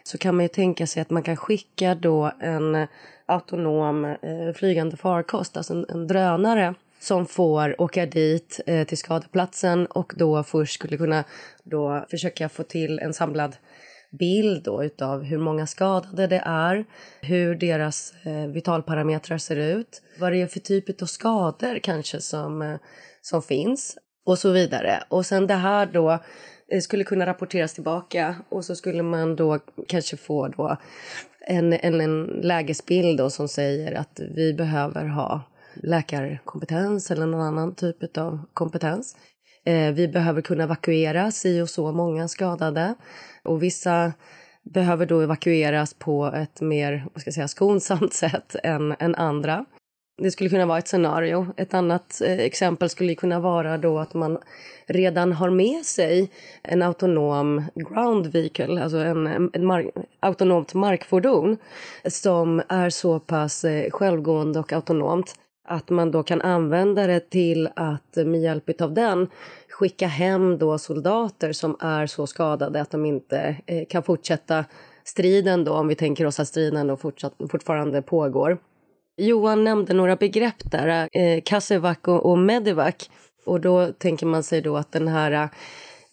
så 0.03 0.17
kan 0.17 0.35
man 0.35 0.45
ju 0.45 0.49
tänka 0.49 0.87
sig 0.87 1.01
att 1.01 1.09
man 1.09 1.23
kan 1.23 1.35
skicka 1.35 1.95
då 1.95 2.31
en 2.39 2.87
autonom 3.25 4.05
eh, 4.05 4.53
flygande 4.55 4.97
farkost, 4.97 5.57
alltså 5.57 5.73
en, 5.73 5.85
en 5.89 6.07
drönare 6.07 6.73
som 6.99 7.25
får 7.25 7.81
åka 7.81 8.05
dit 8.05 8.59
eh, 8.65 8.87
till 8.87 8.97
skadeplatsen 8.97 9.85
och 9.85 10.13
då 10.17 10.43
först 10.43 10.73
skulle 10.73 10.97
kunna 10.97 11.23
då 11.63 12.05
försöka 12.09 12.49
få 12.49 12.63
till 12.63 12.99
en 12.99 13.13
samlad 13.13 13.55
bild 14.19 14.63
då 14.63 14.83
utav 14.83 15.23
hur 15.23 15.37
många 15.37 15.67
skadade 15.67 16.27
det 16.27 16.41
är, 16.45 16.85
hur 17.21 17.55
deras 17.55 18.13
eh, 18.23 18.47
vitalparametrar 18.47 19.37
ser 19.37 19.55
ut, 19.55 20.01
vad 20.19 20.31
det 20.31 20.41
är 20.41 20.47
för 20.47 20.59
typ 20.59 21.01
av 21.01 21.05
skador 21.05 21.79
kanske 21.79 22.21
som, 22.21 22.61
eh, 22.61 22.75
som 23.23 23.41
finns 23.41 23.97
och 24.25 24.39
så 24.39 24.51
vidare. 24.51 25.03
Och 25.09 25.25
sen 25.25 25.47
det 25.47 25.53
här 25.53 25.85
då 25.85 26.19
eh, 26.71 26.79
skulle 26.81 27.03
kunna 27.03 27.25
rapporteras 27.25 27.73
tillbaka 27.73 28.35
och 28.49 28.65
så 28.65 28.75
skulle 28.75 29.03
man 29.03 29.35
då 29.35 29.59
kanske 29.87 30.17
få 30.17 30.47
då 30.47 30.77
en, 31.47 31.73
en, 31.73 32.01
en 32.01 32.23
lägesbild 32.25 33.17
då 33.17 33.29
som 33.29 33.47
säger 33.47 33.93
att 33.93 34.19
vi 34.35 34.53
behöver 34.53 35.05
ha 35.05 35.41
läkarkompetens 35.75 37.11
eller 37.11 37.25
någon 37.25 37.41
annan 37.41 37.75
typ 37.75 38.17
av 38.17 38.39
kompetens. 38.53 39.15
Eh, 39.65 39.91
vi 39.91 40.07
behöver 40.07 40.41
kunna 40.41 40.63
evakuera 40.63 41.31
si 41.31 41.61
och 41.61 41.69
så 41.69 41.91
många 41.91 42.27
skadade 42.27 42.95
och 43.43 43.63
vissa 43.63 44.13
behöver 44.63 45.05
då 45.05 45.21
evakueras 45.21 45.93
på 45.93 46.25
ett 46.35 46.61
mer 46.61 47.05
vad 47.13 47.21
ska 47.21 47.27
jag 47.27 47.35
säga, 47.35 47.47
skonsamt 47.47 48.13
sätt 48.23 48.55
än, 48.63 48.95
än 48.99 49.15
andra. 49.15 49.65
Det 50.17 50.31
skulle 50.31 50.49
kunna 50.49 50.65
vara 50.65 50.77
ett 50.77 50.87
scenario. 50.87 51.47
Ett 51.57 51.73
annat 51.73 52.21
eh, 52.21 52.39
exempel 52.39 52.89
skulle 52.89 53.15
kunna 53.15 53.39
vara 53.39 53.77
då 53.77 53.99
att 53.99 54.13
man 54.13 54.37
redan 54.85 55.31
har 55.31 55.49
med 55.49 55.85
sig 55.85 56.31
en 56.63 56.81
autonom 56.81 57.63
ground 57.75 58.27
vehicle, 58.27 58.83
alltså 58.83 58.97
en, 58.97 59.49
en 59.53 59.65
mark, 59.65 59.87
autonomt 60.19 60.73
markfordon 60.73 61.57
som 62.05 62.61
är 62.69 62.89
så 62.89 63.19
pass 63.19 63.63
eh, 63.65 63.91
självgående 63.91 64.59
och 64.59 64.73
autonomt 64.73 65.35
att 65.67 65.89
man 65.89 66.11
då 66.11 66.23
kan 66.23 66.41
använda 66.41 67.07
det 67.07 67.29
till 67.29 67.69
att 67.75 68.17
eh, 68.17 68.25
med 68.25 68.41
hjälp 68.41 68.81
av 68.81 68.93
den 68.93 69.27
skicka 69.69 70.07
hem 70.07 70.57
då 70.57 70.77
soldater 70.77 71.53
som 71.53 71.77
är 71.79 72.07
så 72.07 72.27
skadade 72.27 72.81
att 72.81 72.91
de 72.91 73.05
inte 73.05 73.55
eh, 73.65 73.85
kan 73.89 74.03
fortsätta 74.03 74.65
striden 75.03 75.63
då, 75.63 75.73
om 75.73 75.87
vi 75.87 75.95
tänker 75.95 76.25
oss 76.25 76.39
att 76.39 76.47
striden 76.47 76.87
då 76.87 76.97
fortsatt, 76.97 77.33
fortfarande 77.49 78.01
pågår. 78.01 78.57
Johan 79.17 79.63
nämnde 79.63 79.93
några 79.93 80.15
begrepp 80.15 80.71
där, 80.71 81.09
eh, 81.11 81.41
Kasevac 81.45 81.97
och, 82.07 82.25
och 82.25 82.37
Medivac. 82.37 83.09
Och 83.45 83.61
då 83.61 83.87
tänker 83.87 84.25
man 84.25 84.43
sig 84.43 84.61
då 84.61 84.77
att 84.77 84.91
den 84.91 85.07
här 85.07 85.49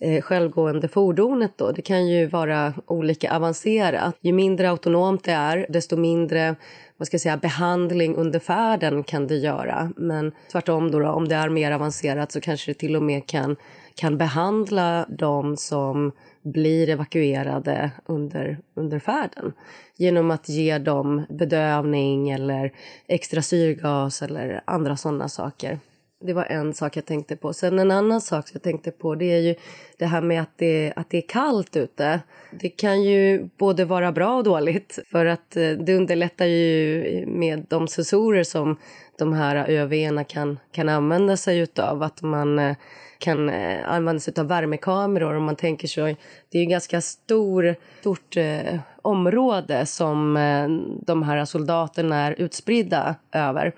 eh, 0.00 0.22
självgående 0.22 0.88
fordonet 0.88 1.52
då, 1.56 1.72
det 1.72 1.82
kan 1.82 2.06
ju 2.06 2.26
vara 2.26 2.74
olika 2.86 3.36
avancerat. 3.36 4.16
Ju 4.20 4.32
mindre 4.32 4.70
autonomt 4.70 5.24
det 5.24 5.32
är, 5.32 5.66
desto 5.68 5.96
mindre 5.96 6.56
vad 6.96 7.06
ska 7.06 7.14
jag 7.14 7.20
säga, 7.20 7.36
behandling 7.36 8.16
under 8.16 8.38
färden 8.38 9.04
kan 9.04 9.26
det 9.26 9.36
göra. 9.36 9.92
Men 9.96 10.32
tvärtom, 10.52 10.90
då, 10.90 10.98
då, 10.98 11.08
om 11.08 11.28
det 11.28 11.34
är 11.34 11.48
mer 11.48 11.72
avancerat 11.72 12.32
så 12.32 12.40
kanske 12.40 12.70
det 12.70 12.78
till 12.78 12.96
och 12.96 13.02
med 13.02 13.26
kan, 13.26 13.56
kan 13.94 14.18
behandla 14.18 15.06
de 15.08 15.56
som 15.56 16.12
blir 16.42 16.88
evakuerade 16.88 17.90
under, 18.06 18.58
under 18.74 18.98
färden 18.98 19.52
genom 19.96 20.30
att 20.30 20.48
ge 20.48 20.78
dem 20.78 21.26
bedövning 21.28 22.30
eller 22.30 22.72
extra 23.06 23.42
syrgas 23.42 24.22
eller 24.22 24.60
andra 24.64 24.96
sådana 24.96 25.28
saker. 25.28 25.78
Det 26.22 26.32
var 26.32 26.44
en 26.44 26.74
sak 26.74 26.96
jag 26.96 27.06
tänkte 27.06 27.36
på. 27.36 27.52
Sen 27.52 27.78
en 27.78 27.90
annan 27.90 28.20
sak 28.20 28.50
jag 28.52 28.62
tänkte 28.62 28.90
på 28.90 29.14
det 29.14 29.32
är 29.32 29.38
ju 29.38 29.54
det 29.98 30.06
här 30.06 30.22
med 30.22 30.42
att 30.42 30.58
det, 30.58 30.92
att 30.96 31.10
det 31.10 31.16
är 31.18 31.28
kallt 31.28 31.76
ute. 31.76 32.20
Det 32.60 32.68
kan 32.68 33.02
ju 33.02 33.48
både 33.58 33.84
vara 33.84 34.12
bra 34.12 34.36
och 34.36 34.44
dåligt 34.44 34.98
för 35.10 35.26
att 35.26 35.56
eh, 35.56 35.70
det 35.70 35.94
underlättar 35.96 36.46
ju 36.46 37.24
med 37.26 37.66
de 37.68 37.88
sensorer 37.88 38.44
som 38.44 38.76
de 39.18 39.32
här 39.32 39.70
ÖVerna 39.70 40.24
kan, 40.24 40.58
kan 40.72 40.88
använda 40.88 41.36
sig 41.36 41.58
utav. 41.58 42.02
Att 42.02 42.22
man 42.22 42.58
eh, 42.58 42.76
kan 43.20 43.48
eh, 43.48 43.90
använda 43.90 44.20
sig 44.20 44.34
av 44.38 44.46
värmekameror 44.46 45.34
om 45.36 45.44
man 45.44 45.56
tänker 45.56 45.88
sig. 45.88 46.16
Det 46.48 46.58
är 46.58 46.62
ju 46.62 46.68
ganska 46.68 47.00
stor, 47.00 47.76
stort 48.00 48.36
eh, 48.36 48.80
område 49.02 49.86
som 49.86 50.36
eh, 50.36 50.68
de 51.06 51.22
här 51.22 51.44
soldaterna 51.44 52.16
är 52.16 52.32
utspridda 52.32 53.14
över. 53.32 53.74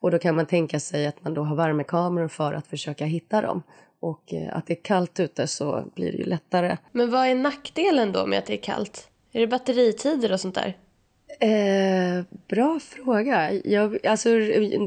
Och 0.00 0.10
då 0.10 0.18
kan 0.18 0.36
man 0.36 0.46
tänka 0.46 0.80
sig 0.80 1.06
att 1.06 1.24
man 1.24 1.34
då 1.34 1.42
har 1.42 1.56
värmekameror 1.56 2.28
för 2.28 2.52
att 2.54 2.66
försöka 2.66 3.04
hitta 3.04 3.40
dem. 3.40 3.62
Och 4.00 4.34
eh, 4.34 4.56
att 4.56 4.66
det 4.66 4.72
är 4.72 4.82
kallt 4.82 5.20
ute 5.20 5.46
så 5.46 5.84
blir 5.94 6.12
det 6.12 6.18
ju 6.18 6.24
lättare. 6.24 6.76
Men 6.92 7.10
vad 7.10 7.26
är 7.26 7.34
nackdelen 7.34 8.12
då 8.12 8.26
med 8.26 8.38
att 8.38 8.46
det 8.46 8.54
är 8.54 8.62
kallt? 8.62 9.08
Är 9.32 9.40
det 9.40 9.46
batteritider 9.46 10.32
och 10.32 10.40
sånt 10.40 10.54
där? 10.54 10.76
Eh, 11.40 12.24
bra 12.48 12.80
fråga. 12.80 13.52
Jag, 13.52 14.06
alltså, 14.06 14.28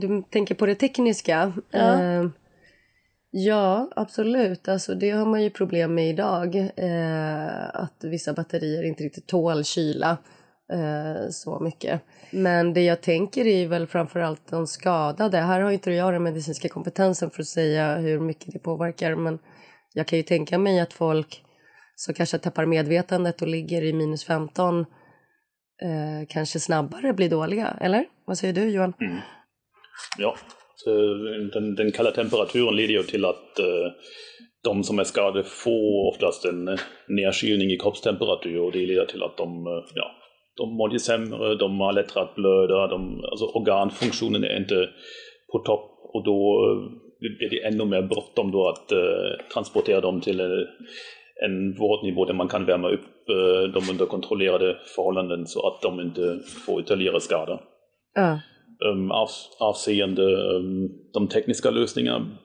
du 0.01 0.23
tänker 0.29 0.55
på 0.55 0.65
det 0.65 0.75
tekniska. 0.75 1.53
Ja. 1.71 2.01
Eh, 2.01 2.27
ja, 3.31 3.91
absolut. 3.95 4.67
Alltså, 4.67 4.95
det 4.95 5.09
har 5.09 5.25
man 5.25 5.43
ju 5.43 5.49
problem 5.49 5.95
med 5.95 6.09
idag. 6.09 6.55
Eh, 6.55 7.75
att 7.75 8.03
vissa 8.03 8.33
batterier 8.33 8.83
inte 8.83 9.03
riktigt 9.03 9.27
tål 9.27 9.63
kyla 9.63 10.17
eh, 10.73 11.29
så 11.29 11.59
mycket. 11.59 12.01
Men 12.31 12.73
det 12.73 12.81
jag 12.81 13.01
tänker 13.01 13.47
är 13.47 13.67
väl 13.67 13.87
framförallt 13.87 14.47
de 14.47 14.67
skadade. 14.67 15.37
Här 15.37 15.61
har 15.61 15.71
inte 15.71 15.91
jag 15.91 16.13
den 16.13 16.23
medicinska 16.23 16.69
kompetensen 16.69 17.29
för 17.29 17.41
att 17.41 17.47
säga 17.47 17.95
hur 17.97 18.19
mycket 18.19 18.53
det 18.53 18.59
påverkar 18.59 19.15
men 19.15 19.39
jag 19.93 20.07
kan 20.07 20.17
ju 20.17 20.23
tänka 20.23 20.57
mig 20.57 20.79
att 20.79 20.93
folk 20.93 21.43
som 21.95 22.13
kanske 22.13 22.37
tappar 22.37 22.65
medvetandet 22.65 23.41
och 23.41 23.47
ligger 23.47 23.81
i 23.81 23.93
minus 23.93 24.25
15 24.25 24.79
eh, 24.79 26.27
kanske 26.29 26.59
snabbare 26.59 27.13
blir 27.13 27.29
dåliga, 27.29 27.77
eller? 27.81 28.05
Vad 28.25 28.37
säger 28.37 28.53
du 28.53 28.69
Johan? 28.69 28.93
Mm. 29.01 29.17
Ja, 30.17 30.35
Eh, 30.87 31.51
den, 31.53 31.75
den, 31.75 31.91
kalla 31.91 32.11
temperaturen 32.11 32.75
leder 32.75 32.93
ju 32.93 33.03
till 33.03 33.25
att 33.25 33.59
eh, 33.59 33.91
de 34.63 34.83
som 34.83 34.99
är 34.99 35.03
skadade 35.03 35.43
får 35.43 36.09
oftast 36.13 36.45
en 36.45 36.67
eh, 36.67 36.79
nedkylning 37.07 37.71
i 37.71 37.77
kroppstemperatur 37.77 38.59
och 38.59 38.71
det 38.71 38.85
leder 38.85 39.05
till 39.05 39.23
att 39.23 39.37
de 39.37 39.65
ja, 39.95 40.11
de 40.57 40.73
mår 40.75 40.97
sämre, 40.97 41.55
de 41.55 41.79
har 41.79 41.93
lättare 41.93 42.23
att 42.23 42.35
blöda, 42.35 42.87
de, 42.87 43.23
alltså 43.23 43.45
organfunktionen 43.45 44.43
är 44.43 44.57
inte 44.57 44.89
på 45.51 45.59
topp 45.59 45.99
och 46.13 46.23
då 46.23 46.65
blir 47.19 47.49
det 47.49 47.65
ännu 47.67 47.85
mer 47.85 48.01
bråttom 48.01 48.51
då 48.51 48.69
att 48.69 48.91
uh, 48.91 49.47
transportera 49.53 50.01
dem 50.01 50.21
till 50.21 50.41
uh, 50.41 50.67
en 51.45 51.73
vårdnivå 51.73 52.25
där 52.25 52.33
man 52.33 52.47
kan 52.47 52.65
värma 52.65 52.89
upp 52.89 53.29
uh, 53.29 53.73
dem 53.73 53.83
under 53.91 54.05
kontrollerade 54.05 54.77
förhållanden 54.95 55.47
så 55.47 55.67
att 55.67 55.81
de 55.81 55.99
inte 55.99 56.39
får 56.65 56.81
ytterligare 56.81 57.19
skada. 57.19 57.59
Ja. 58.15 58.39
Um, 58.85 59.11
av, 59.11 59.29
avseende 59.59 60.23
um, 60.23 60.89
de 61.13 61.27
tekniska 61.27 61.71
lösningarna 61.71 62.37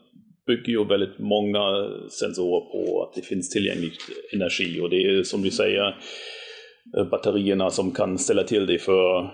bygger 0.47 0.73
ju 0.73 0.85
väldigt 0.85 1.19
många 1.19 1.91
sensorer 2.11 2.61
på 2.61 3.03
att 3.03 3.15
det 3.15 3.23
finns 3.23 3.51
tillgänglig 3.51 3.93
energi 4.33 4.81
och 4.81 4.91
det 4.91 4.97
är 4.97 5.23
som 5.23 5.43
du 5.43 5.51
säger 5.51 5.95
Eh, 6.97 7.05
batterierna 7.05 7.71
som 7.71 7.93
kan 7.93 8.19
ställa 8.19 8.43
till 8.43 8.67
det 8.67 8.79
för, 8.79 9.31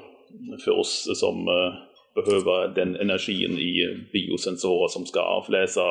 för 0.65 0.71
oss 0.71 1.11
som 1.15 1.49
uh, 1.49 1.73
behöver 2.15 2.75
den 2.75 2.97
energin 2.97 3.59
i 3.59 3.75
biosensorer 4.13 4.89
som 4.89 5.07
ska 5.07 5.21
avläsa 5.21 5.87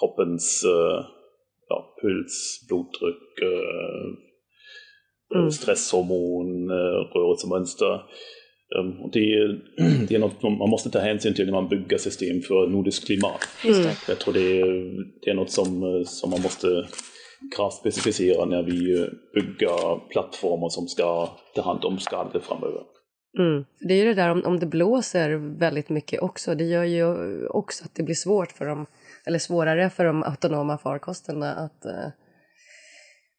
kroppens 0.00 0.64
uh, 0.66 1.04
ja, 1.68 1.94
puls, 2.02 2.66
blodtryck, 2.68 3.42
uh, 3.42 4.14
mm. 5.38 5.50
stresshormon, 5.50 6.70
rörelsemönster. 7.14 8.00
Um, 8.78 9.00
och 9.02 9.10
det, 9.12 9.34
är, 9.34 9.60
det 10.08 10.14
är 10.14 10.18
något 10.18 10.42
man 10.42 10.70
måste 10.70 10.90
ta 10.90 10.98
hänsyn 10.98 11.34
till 11.34 11.44
när 11.44 11.52
man 11.52 11.68
bygger 11.68 11.98
system 11.98 12.40
för 12.40 12.66
nordiskt 12.66 13.06
klimat. 13.06 13.48
Mm. 13.64 13.90
Jag 14.08 14.18
tror 14.18 14.34
det 14.34 14.60
är, 14.60 14.94
det 15.24 15.30
är 15.30 15.34
något 15.34 15.50
som, 15.50 16.02
som 16.06 16.30
man 16.30 16.42
måste 16.42 16.86
kravspecificera 17.56 18.44
när 18.44 18.62
vi 18.62 19.08
bygger 19.34 20.08
plattformar 20.08 20.68
som 20.68 20.88
ska 20.88 21.28
ta 21.54 21.62
hand 21.62 21.84
om 21.84 21.98
skador 21.98 22.40
framöver. 22.40 22.82
Mm. 23.38 23.64
Det 23.80 23.94
är 23.94 23.98
ju 23.98 24.04
det 24.04 24.14
där 24.14 24.30
om, 24.30 24.42
om 24.44 24.58
det 24.58 24.66
blåser 24.66 25.58
väldigt 25.58 25.88
mycket 25.88 26.22
också. 26.22 26.54
Det 26.54 26.64
gör 26.64 26.84
ju 26.84 27.06
också 27.46 27.84
att 27.84 27.94
det 27.94 28.02
blir 28.02 28.14
svårt 28.14 28.52
för 28.52 28.66
dem, 28.66 28.86
eller 29.26 29.38
svårare 29.38 29.90
för 29.90 30.04
de 30.04 30.22
autonoma 30.22 30.78
farkosterna 30.78 31.52
att, 31.52 31.86
uh, 31.86 32.08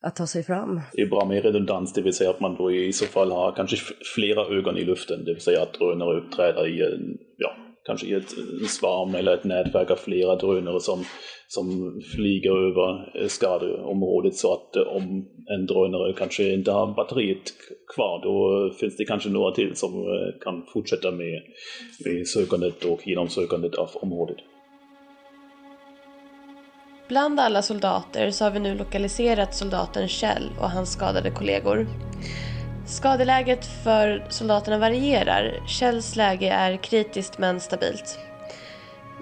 att 0.06 0.16
ta 0.16 0.28
sig 0.28 0.44
fram. 0.44 0.82
Det 0.94 1.02
är 1.02 1.10
bra 1.10 1.26
med 1.26 1.44
redundans, 1.44 1.94
det 1.94 2.02
vill 2.02 2.14
säga 2.14 2.30
att 2.30 2.40
man 2.40 2.56
då 2.56 2.72
i 2.72 2.94
så 2.94 3.06
fall 3.06 3.32
har 3.32 3.52
kanske 3.52 3.78
flera 4.16 4.58
ögon 4.58 4.78
i 4.78 4.84
luften, 4.84 5.26
det 5.26 5.34
vill 5.34 5.44
säga 5.44 5.62
att 5.62 5.74
drönare 5.74 6.18
uppträder 6.18 6.68
i 6.68 6.82
en, 6.82 7.18
ja, 7.38 7.56
kanske 7.86 8.08
i 8.08 8.14
ett 8.14 8.30
svarm 8.68 9.16
eller 9.16 9.34
ett 9.34 9.44
nätverk 9.44 9.92
av 9.92 9.96
flera 9.96 10.36
drönare 10.36 10.80
som, 10.80 11.04
som 11.48 11.66
flyger 12.16 12.52
över 12.52 13.22
eh, 13.22 13.28
skadeområdet 13.28 14.36
så 14.36 14.54
att 14.54 14.76
eh, 14.76 14.82
om 14.82 15.26
en 15.48 15.66
drönare 15.66 16.14
kanske 16.14 16.54
inte 16.54 16.72
har 16.72 16.96
batteriet 16.96 17.54
kvar 17.96 18.22
då 18.24 18.70
finns 18.80 18.98
det 18.98 19.06
kanske 19.06 19.30
några 19.30 19.52
till 19.52 19.76
som 19.76 19.94
eh, 19.94 20.44
kan 20.44 20.66
fortsätta 20.74 21.12
med, 21.12 21.42
med 22.06 22.28
sökandet 22.28 22.86
och 22.86 23.08
genomsökandet 23.08 23.76
av 23.76 23.90
området. 23.94 24.38
Bland 27.08 27.40
alla 27.40 27.62
soldater 27.62 28.32
så 28.32 28.44
har 28.44 28.52
vi 28.52 28.60
nu 28.60 28.76
lokaliserat 28.76 29.56
soldaten 29.56 30.08
Kjell 30.08 30.50
och 30.60 30.72
hans 30.72 30.92
skadade 30.92 31.32
kollegor. 31.32 31.88
Skadeläget 32.88 33.66
för 33.84 34.26
soldaterna 34.30 34.78
varierar. 34.78 35.68
Kjells 35.68 36.16
läge 36.16 36.50
är 36.50 36.78
kritiskt 36.78 37.38
men 37.38 37.60
stabilt. 37.60 38.20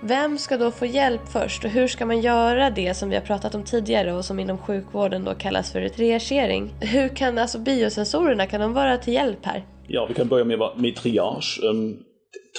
Vem 0.02 0.38
ska 0.38 0.58
då 0.58 0.72
få 0.72 0.86
hjälp 0.86 1.22
först 1.32 1.66
och 1.66 1.70
hur 1.70 1.88
ska 1.88 2.06
man 2.06 2.22
göra 2.22 2.70
det 2.70 2.94
som 2.94 3.10
vi 3.10 3.16
har 3.16 3.24
pratat 3.24 3.56
om 3.56 3.64
tidigare 3.64 4.14
och 4.14 4.26
som 4.26 4.40
inom 4.40 4.58
sjukvården 4.58 5.24
då 5.24 5.34
kallas 5.36 5.72
för 5.72 5.90
triagering? 5.90 6.74
Hur 6.82 7.16
kan 7.16 7.38
alltså 7.38 7.60
biosensorerna, 7.60 8.48
kan 8.48 8.62
de 8.62 8.74
vara 8.74 8.98
till 8.98 9.14
hjälp 9.14 9.46
här? 9.46 9.66
Ja, 9.88 10.06
vi 10.06 10.14
kan 10.14 10.28
börja 10.28 10.46
med, 10.46 10.60
med 10.76 10.96
triage. 10.96 11.60
Um, 11.64 12.00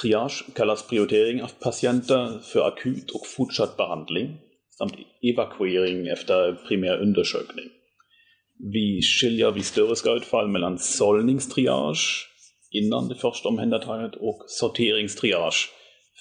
triage 0.03 0.45
kallas 0.55 0.87
prioritering 0.87 1.43
av 1.43 1.51
patienter 1.63 2.41
för 2.53 2.69
akut 2.69 3.11
och 3.11 3.27
fortsatt 3.37 3.77
behandling 3.77 4.39
samt 4.79 4.95
evakuering 5.23 6.07
efter 6.07 6.53
primär 6.69 7.03
undersökning. 7.03 7.65
Vi 8.73 9.01
skiljer 9.03 9.51
vid 9.51 9.65
större 9.65 9.97
skadeutfall 9.97 10.49
mellan 10.49 10.79
sållningstriage 10.79 12.31
innan 12.71 13.09
det 13.09 13.15
första 13.15 13.49
omhändertagandet 13.49 14.15
och 14.21 14.45
sorteringstriage 14.47 15.71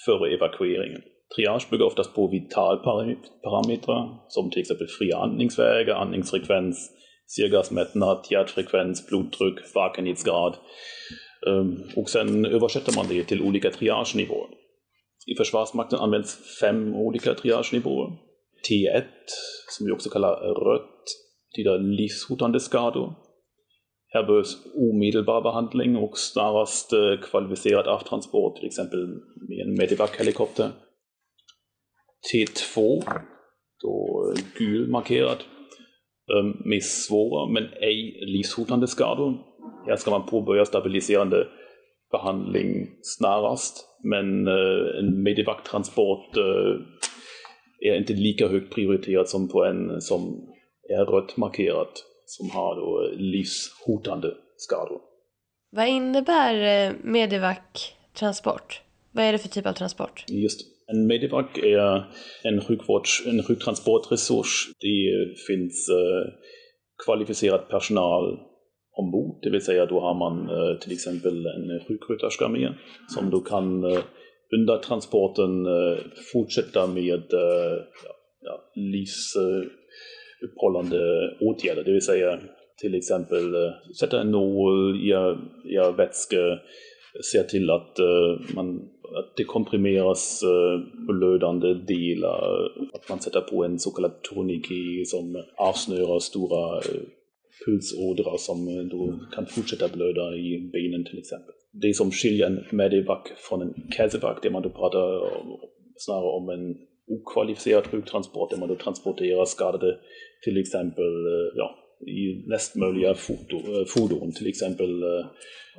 före 0.05 0.33
evakueringen. 0.35 1.01
Triage 1.35 1.69
bygger 1.71 1.85
oftast 1.85 2.15
på 2.15 2.27
vitalparametrar 2.27 4.25
som 4.27 4.49
till 4.51 4.61
exempel 4.61 4.87
fria 4.87 5.17
andningsvägar, 5.17 5.95
andningsfrekvens, 5.95 6.89
syrgasmättnad, 7.27 8.25
hjärtfrekvens, 8.29 9.07
blodtryck, 9.07 9.75
vakenhetsgrad. 9.75 10.55
Ehm, 11.47 11.83
och 11.95 12.09
sen 12.09 12.45
översätter 12.45 12.95
man 12.95 13.05
det 13.09 13.23
till 13.23 13.41
olika 13.41 13.69
triagenivåer. 13.69 14.49
I 15.27 15.35
Försvarsmakten 15.37 15.99
används 15.99 16.59
fem 16.61 16.95
olika 16.95 17.33
triagenivåer. 17.33 18.11
T1, 18.69 19.03
som 19.69 19.85
vi 19.85 19.91
också 19.91 20.09
kallar 20.09 20.35
rött, 20.35 21.05
betyder 21.51 21.79
livshotande 21.79 22.59
skador. 22.59 23.13
Här 24.13 24.23
behövs 24.23 24.57
omedelbar 24.75 25.41
behandling 25.41 25.95
och 25.97 26.17
snarast 26.17 26.93
eh, 26.93 27.29
kvalificerad 27.29 27.87
avtransport, 27.87 28.55
till 28.55 28.65
exempel 28.65 29.07
med 29.49 29.59
en 29.67 29.73
Medevac-helikopter. 29.73 30.69
T2, 32.33 33.03
då 33.81 34.25
eh, 34.35 34.43
gul 34.57 34.89
markerat, 34.89 35.39
eh, 36.31 36.65
med 36.65 36.83
svåra 36.83 37.51
men 37.51 37.63
ej 37.63 38.25
livshotande 38.25 38.87
skador. 38.87 39.37
Här 39.87 39.95
ska 39.95 40.11
man 40.11 40.25
påbörja 40.25 40.65
stabiliserande 40.65 41.47
behandling 42.11 42.87
snarast, 43.01 43.85
men 44.03 44.47
en 44.99 45.23
Medevac-transport 45.23 46.37
är 47.87 47.97
inte 47.97 48.13
lika 48.13 48.47
högt 48.47 48.73
prioriterad 48.73 49.29
som 49.29 49.49
på 49.49 49.65
en 49.65 50.01
som 50.01 50.49
är 50.89 51.05
rött 51.05 51.37
markerat 51.37 52.03
som 52.25 52.49
har 52.49 52.75
då 52.75 53.11
livshotande 53.17 54.33
skador. 54.57 55.01
Vad 55.71 55.87
innebär 55.87 56.85
eh, 56.87 56.93
Medivac-transport? 57.03 58.81
Vad 59.11 59.25
är 59.25 59.31
det 59.31 59.37
för 59.37 59.49
typ 59.49 59.65
av 59.65 59.73
transport? 59.73 60.25
Just 60.27 60.61
En 60.87 61.07
Medivac 61.07 61.45
är 61.55 62.03
en, 62.43 62.61
sjukvårds, 62.61 63.23
en 63.27 63.43
sjuktransportresurs. 63.43 64.69
Det 64.79 65.37
finns 65.47 65.89
eh, 65.89 66.33
kvalificerad 67.05 67.69
personal 67.69 68.39
ombord, 68.97 69.39
det 69.41 69.49
vill 69.49 69.61
säga 69.61 69.85
då 69.85 69.99
har 69.99 70.13
man 70.13 70.49
eh, 70.49 70.79
till 70.79 70.91
exempel 70.91 71.45
en 71.45 71.79
sjuksköterska 71.87 72.47
med 72.47 72.73
som 73.07 73.29
då 73.29 73.39
kan 73.39 73.83
eh, 73.83 73.99
under 74.51 74.77
transporten 74.77 75.65
eh, 75.65 75.97
fortsätta 76.33 76.87
med 76.87 77.33
eh, 77.33 77.77
ja, 78.41 78.71
livsuppehållande 78.75 80.99
åtgärder, 81.39 81.83
det 81.83 81.91
vill 81.91 82.01
säga 82.01 82.39
till 82.81 82.95
exempel 82.95 83.55
eh, 83.55 83.71
sätta 83.99 84.21
en 84.21 84.31
nål, 84.31 84.95
i, 84.95 85.09
i 85.73 85.77
vätska, 85.97 86.59
se 87.21 87.43
till 87.43 87.69
att, 87.69 87.99
uh, 87.99 88.55
man, 88.55 88.89
att 89.17 89.37
det 89.37 89.43
komprimeras 89.43 90.43
uh, 90.43 91.05
blödande 91.07 91.73
delar, 91.73 92.71
att 92.93 93.09
man 93.09 93.19
sätter 93.19 93.41
på 93.41 93.63
en 93.63 93.79
så 93.79 93.91
kallad 93.91 94.21
tourniquet 94.21 95.07
som 95.07 95.43
avsnörar 95.57 96.19
stora 96.19 96.77
uh, 96.77 97.01
pulsådror 97.65 98.37
som 98.37 98.89
då 98.89 99.19
kan 99.35 99.45
fortsätta 99.45 99.87
blöda 99.87 100.35
i 100.35 100.69
benen 100.73 101.05
till 101.05 101.19
exempel. 101.19 101.53
Det 101.81 101.93
som 101.93 102.11
skiljer 102.11 102.47
en 102.47 102.63
medivac 102.71 103.21
från 103.37 103.61
en 103.61 103.73
käsevac, 103.91 104.37
där 104.41 104.49
man 104.49 104.61
då 104.61 104.69
pratar 104.69 105.29
snarare 105.97 106.25
om 106.25 106.49
en 106.49 106.75
okvalificerad 107.07 107.87
sjuktransport, 107.87 108.49
där 108.49 108.57
man 108.57 108.69
då 108.69 108.75
transporterar 108.75 109.45
skadade 109.45 109.97
till 110.43 110.57
exempel 110.57 111.25
eh, 111.25 111.51
ja, 111.55 111.75
i 112.07 112.49
nästmöjliga 112.49 113.09
eh, 113.09 113.85
fordon, 113.87 114.31
till 114.31 114.47
exempel 114.47 115.03
eh, 115.03 115.25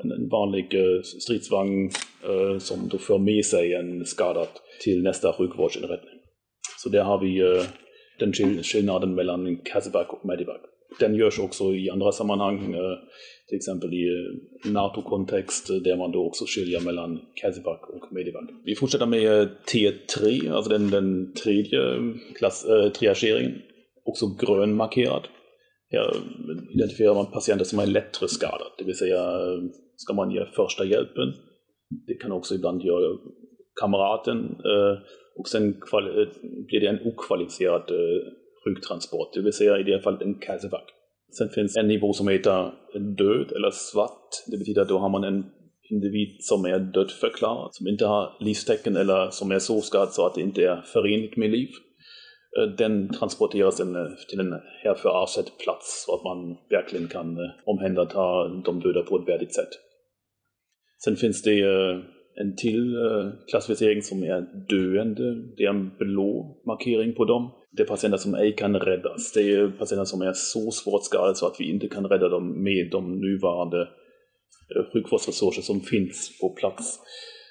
en 0.02 0.28
vanlig 0.28 0.74
stridsvagn 1.20 1.90
som 2.58 2.88
då 2.88 2.98
för 2.98 3.18
med 3.18 3.44
sig 3.44 3.74
en 3.74 4.04
skadad 4.04 4.48
till 4.80 5.02
nästa 5.02 5.32
sjukvårdsinrättning. 5.32 6.18
Så 6.82 6.88
där 6.88 7.02
har 7.02 7.20
vi 7.20 7.42
den 8.18 8.32
skillnaden 8.62 9.14
mellan 9.14 9.56
Casevac 9.56 10.06
och 10.08 10.24
Medivac. 10.24 10.60
Den 11.00 11.14
görs 11.14 11.38
också 11.38 11.64
i 11.64 11.90
andra 11.90 12.12
sammanhang, 12.12 12.74
eh, 12.74 12.98
till 13.48 13.56
exempel 13.56 13.94
i 13.94 14.08
eh, 14.08 14.72
NATO-kontext 14.72 15.70
eh, 15.70 15.76
där 15.76 15.96
man 15.96 16.12
då 16.12 16.26
också 16.26 16.44
skiljer 16.48 16.80
mellan 16.80 17.20
Casevac 17.34 17.80
och 17.82 18.12
Medivac. 18.12 18.44
Vi 18.64 18.74
fortsätter 18.74 19.06
med 19.06 19.48
T3, 19.72 20.52
alltså 20.52 20.70
den, 20.70 20.90
den 20.90 21.32
tredje 21.34 21.80
klass, 22.38 22.64
äh, 22.64 22.92
triageringen, 22.92 23.62
också 24.04 24.26
grönmarkerad. 24.26 25.28
Här 25.90 26.16
identifierar 26.74 27.14
man 27.14 27.26
patienter 27.26 27.64
som 27.64 27.78
är 27.78 27.86
lättare 27.86 28.28
skadade, 28.28 28.70
det 28.78 28.84
vill 28.84 28.98
säga 28.98 29.20
ska 29.96 30.14
man 30.14 30.30
ge 30.30 30.46
första 30.56 30.84
hjälpen. 30.84 31.32
Det 32.06 32.14
kan 32.14 32.32
också 32.32 32.54
ibland 32.54 32.82
göra 32.82 33.18
kamraten 33.80 34.38
äh, 34.64 34.98
och 35.36 35.48
sen 35.48 35.68
äh, 35.68 36.28
blir 36.66 36.80
det 36.80 36.86
en 36.86 37.06
okvalificerad 37.06 37.90
sjuktransport, 38.64 39.28
äh, 39.28 39.32
det 39.34 39.44
vill 39.44 39.52
säga 39.52 39.78
i 39.78 39.82
det 39.82 39.92
här 39.92 40.00
fallet 40.00 40.22
en 40.22 40.34
casevac. 40.34 40.84
Sen 41.38 41.48
finns 41.48 41.76
en 41.76 41.88
nivå 41.88 42.12
som 42.12 42.28
heter 42.28 42.72
död 43.18 43.52
eller 43.52 43.70
svart. 43.70 44.28
Det 44.46 44.58
betyder 44.58 44.82
att 44.82 44.88
då 44.88 44.98
har 44.98 45.08
man 45.08 45.24
en 45.24 45.44
individ 45.90 46.36
som 46.40 46.64
är 46.64 46.78
dödförklarad, 46.78 47.74
som 47.74 47.86
inte 47.86 48.06
har 48.06 48.36
livstecken 48.40 48.96
eller 48.96 49.30
som 49.30 49.50
är 49.50 49.58
så 49.58 49.80
skadad 49.80 50.12
så 50.12 50.26
att 50.26 50.34
det 50.34 50.40
inte 50.40 50.62
är 50.62 50.82
förenligt 50.82 51.36
med 51.36 51.50
liv. 51.50 51.68
Den 52.78 53.12
transporteras 53.12 53.76
till 54.28 54.40
en 54.40 54.52
härför 54.82 55.08
avsedd 55.08 55.44
plats 55.64 56.04
så 56.06 56.14
att 56.14 56.24
man 56.24 56.56
verkligen 56.70 57.08
kan 57.08 57.36
omhänderta 57.64 58.48
de 58.64 58.80
döda 58.80 59.02
på 59.02 59.16
ett 59.16 59.28
värdigt 59.28 59.54
sätt. 59.54 59.70
Sen 61.04 61.16
finns 61.16 61.42
det 61.42 61.50
en 62.36 62.56
till 62.56 62.94
eh, 62.94 63.30
klassificering 63.50 64.02
som 64.02 64.22
är 64.22 64.40
döende. 64.68 65.34
Det 65.56 65.64
är 65.64 65.68
en 65.68 65.90
blå 65.98 66.60
markering 66.66 67.14
på 67.14 67.24
dem. 67.24 67.50
Det 67.72 67.82
är 67.82 67.86
patienter 67.86 68.18
som 68.18 68.34
ej 68.34 68.54
kan 68.56 68.76
räddas. 68.76 69.32
Det 69.32 69.52
är 69.52 69.68
patienter 69.68 70.04
som 70.04 70.22
är 70.22 70.32
så 70.32 70.70
svårt 70.70 71.04
skadade 71.04 71.34
så 71.34 71.46
att 71.46 71.56
vi 71.58 71.70
inte 71.70 71.88
kan 71.88 72.06
rädda 72.06 72.28
dem 72.28 72.62
med 72.62 72.88
de 72.90 73.20
nuvarande 73.20 73.80
eh, 74.76 74.92
sjukvårdsresurser 74.92 75.62
som 75.62 75.80
finns 75.80 76.38
på 76.40 76.48
plats. 76.48 77.00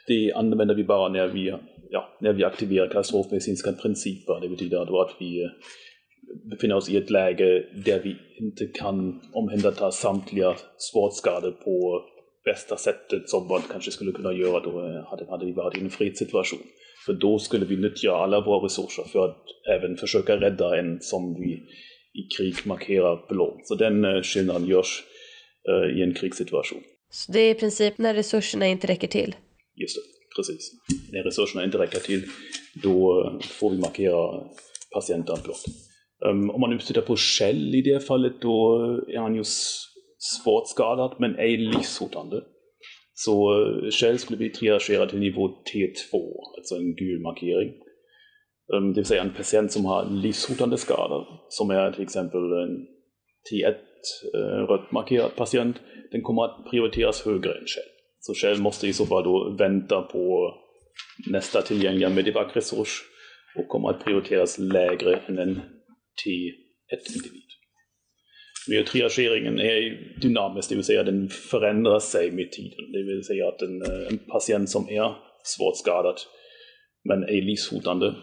Det 0.08 0.34
använder 0.34 0.76
vi 0.76 0.84
bara 0.84 1.10
när 1.10 1.28
vi, 1.28 1.54
ja, 1.90 2.18
när 2.22 2.34
vi 2.34 2.44
aktiverar 2.44 2.88
katastrofmedicinska 2.88 3.72
principer. 3.72 4.40
Det 4.42 4.50
betyder 4.50 4.86
då 4.86 5.02
att 5.02 5.16
vi 5.20 5.44
eh, 5.44 5.50
befinner 6.50 6.76
oss 6.76 6.90
i 6.90 6.98
ett 6.98 7.10
läge 7.10 7.66
där 7.86 8.00
vi 8.04 8.16
inte 8.40 8.66
kan 8.66 9.22
omhänderta 9.34 9.92
samtliga 9.92 10.56
svårt 10.78 11.14
skadade 11.14 11.52
på 11.52 12.04
bästa 12.46 12.78
sättet 12.78 13.30
som 13.30 13.48
man 13.48 13.62
kanske 13.72 13.92
skulle 13.92 14.12
kunna 14.12 14.34
göra 14.34 14.60
då 14.60 14.72
hade, 15.10 15.30
hade 15.30 15.46
vi 15.46 15.52
varit 15.52 15.78
i 15.78 15.82
en 15.82 15.90
fredssituation. 15.90 16.60
För 17.06 17.14
då 17.14 17.40
skulle 17.40 17.66
vi 17.66 17.78
nyttja 17.78 18.12
alla 18.12 18.42
våra 18.42 18.66
resurser 18.66 19.04
för 19.04 19.26
att 19.26 19.38
även 19.78 19.98
försöka 19.98 20.36
rädda 20.36 20.80
en 20.80 21.02
som 21.02 21.34
vi 21.34 21.52
i 22.14 22.28
krig 22.38 22.56
markerar 22.66 23.26
blå. 23.30 23.60
Så 23.64 23.76
den 23.76 24.24
skillnaden 24.24 24.68
görs 24.68 25.04
uh, 25.70 26.00
i 26.00 26.04
en 26.04 26.14
krigssituation. 26.14 26.82
Så 27.10 27.32
det 27.32 27.40
är 27.40 27.52
i 27.52 27.60
princip 27.60 27.98
när 27.98 28.14
resurserna 28.14 28.68
inte 28.68 28.88
räcker 28.88 29.08
till? 29.08 29.36
Just 29.76 29.96
det, 29.96 30.02
precis. 30.36 30.72
När 31.12 31.24
resurserna 31.24 31.64
inte 31.64 31.78
räcker 31.78 32.00
till, 32.00 32.24
då 32.84 33.24
får 33.42 33.70
vi 33.70 33.78
markera 33.78 34.44
patienten 34.94 35.38
blått. 35.44 35.66
Um, 36.26 36.50
om 36.50 36.62
man 36.62 36.70
nu 36.70 36.80
tittar 36.80 37.02
på 37.02 37.16
Shell 37.16 37.76
i 37.76 37.82
det 37.82 38.08
fallet, 38.08 38.34
då 38.42 38.80
är 39.08 39.20
han 39.20 39.36
ju 39.36 39.44
svårt 40.24 40.68
skadad 40.68 41.16
men 41.20 41.36
ej 41.36 41.58
livshotande. 41.58 42.42
Så 43.14 43.36
eh, 43.62 43.92
Shell 43.92 44.20
skulle 44.20 44.38
bli 44.38 44.50
triagerad 44.50 45.10
till 45.10 45.20
nivå 45.20 45.48
T2, 45.48 46.12
alltså 46.58 46.76
en 46.76 46.96
gul 46.96 47.22
markering. 47.22 47.74
Ehm, 48.74 48.94
det 48.94 49.00
vill 49.00 49.06
säga 49.06 49.22
en 49.22 49.34
patient 49.34 49.72
som 49.72 49.86
har 49.86 50.10
livshotande 50.10 50.78
skador, 50.78 51.26
som 51.50 51.70
är 51.70 51.92
till 51.92 52.04
exempel 52.04 52.42
en 52.42 52.88
T1 53.52 53.76
eh, 54.36 54.68
rött 54.68 54.92
markerad 54.92 55.36
patient, 55.36 55.78
den 56.12 56.22
kommer 56.22 56.44
att 56.44 56.70
prioriteras 56.70 57.26
högre 57.26 57.52
än 57.52 57.66
Shell. 57.66 57.92
Så 58.20 58.34
Shell 58.34 58.62
måste 58.62 58.88
i 58.88 58.94
så 58.94 59.06
fall 59.06 59.24
då 59.24 59.56
vänta 59.60 60.02
på 60.02 60.54
nästa 61.32 61.62
tillgängliga 61.62 62.10
Medivac-resurs 62.10 63.02
och 63.56 63.68
kommer 63.68 63.90
att 63.90 64.06
prioriteras 64.06 64.60
lägre 64.60 65.16
än 65.16 65.38
en 65.40 65.56
T1-individ. 66.26 67.53
Triageringen 68.92 69.60
är 69.60 69.98
dynamisk, 70.22 70.70
det 70.70 70.76
vill 70.76 70.84
säga 70.84 71.04
den 71.04 71.30
förändrar 71.30 72.00
sig 72.00 72.32
med 72.32 72.52
tiden. 72.52 72.92
Det 72.92 73.04
vill 73.04 73.24
säga 73.24 73.48
att 73.48 73.62
en, 73.62 73.82
eh, 73.82 74.08
en 74.10 74.18
patient 74.18 74.70
som 74.70 74.90
är 74.90 75.16
svårt 75.44 75.78
skadad 75.78 76.16
men 77.04 77.24
är 77.24 77.42
livshotande 77.42 78.14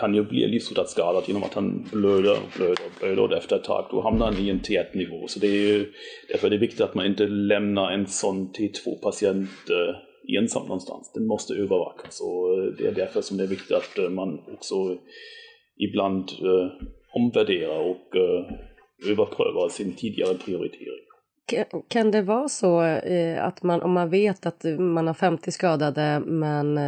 kan 0.00 0.14
ju 0.14 0.24
bli 0.24 0.46
livshotat 0.46 0.90
skadad 0.90 1.24
genom 1.26 1.42
att 1.42 1.54
han 1.54 1.88
blöder 1.92 2.32
och 2.32 2.50
blöder 2.56 2.84
och 2.86 3.00
blöder 3.00 3.22
och 3.22 3.32
efter 3.32 3.56
ett 3.56 3.64
tag 3.64 3.88
då 3.90 4.00
hamnar 4.00 4.26
han 4.26 4.44
i 4.44 4.48
en 4.48 4.60
T1-nivå. 4.60 5.28
Så 5.28 5.38
det 5.40 5.46
är 5.46 5.68
ju, 5.68 5.92
därför 6.28 6.46
är 6.46 6.50
det 6.50 6.58
viktigt 6.58 6.80
att 6.80 6.94
man 6.94 7.06
inte 7.06 7.26
lämnar 7.26 7.90
en 7.90 8.06
sån 8.06 8.52
T2-patient 8.52 9.70
eh, 9.70 10.38
ensam 10.38 10.62
någonstans. 10.62 11.12
Den 11.14 11.26
måste 11.26 11.54
övervakas 11.54 12.20
och 12.20 12.58
eh, 12.58 12.64
det 12.78 12.86
är 12.86 12.92
därför 12.92 13.20
som 13.20 13.36
det 13.36 13.44
är 13.44 13.48
viktigt 13.48 13.76
att 13.76 13.98
eh, 13.98 14.08
man 14.08 14.38
också 14.52 14.74
ibland 15.78 16.30
eh, 16.30 16.88
omvärderar 17.14 17.78
och 17.78 18.16
eh, 18.16 18.71
överprövar 19.10 19.68
sin 19.68 19.94
tidigare 19.94 20.34
prioritering. 20.34 21.02
Kan 21.88 22.10
det 22.10 22.22
vara 22.22 22.48
så 22.48 22.80
att 23.38 23.62
man, 23.62 23.82
om 23.82 23.92
man 23.92 24.10
vet 24.10 24.46
att 24.46 24.64
man 24.78 25.06
har 25.06 25.14
50 25.14 25.52
skadade 25.52 26.20
men 26.26 26.78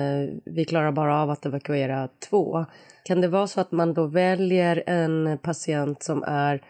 vi 0.45 0.65
klarar 0.65 0.93
bara 0.93 1.23
av 1.23 1.31
att 1.31 1.47
evakuera 1.47 2.09
två, 2.31 2.65
kan 3.05 3.21
det 3.21 3.29
vara 3.29 3.47
så 3.47 3.61
att 3.61 3.73
man 3.73 3.95
då 3.95 4.07
väljer 4.07 4.83
en 4.87 5.39
patient 5.39 6.03
som 6.03 6.23
är 6.27 6.61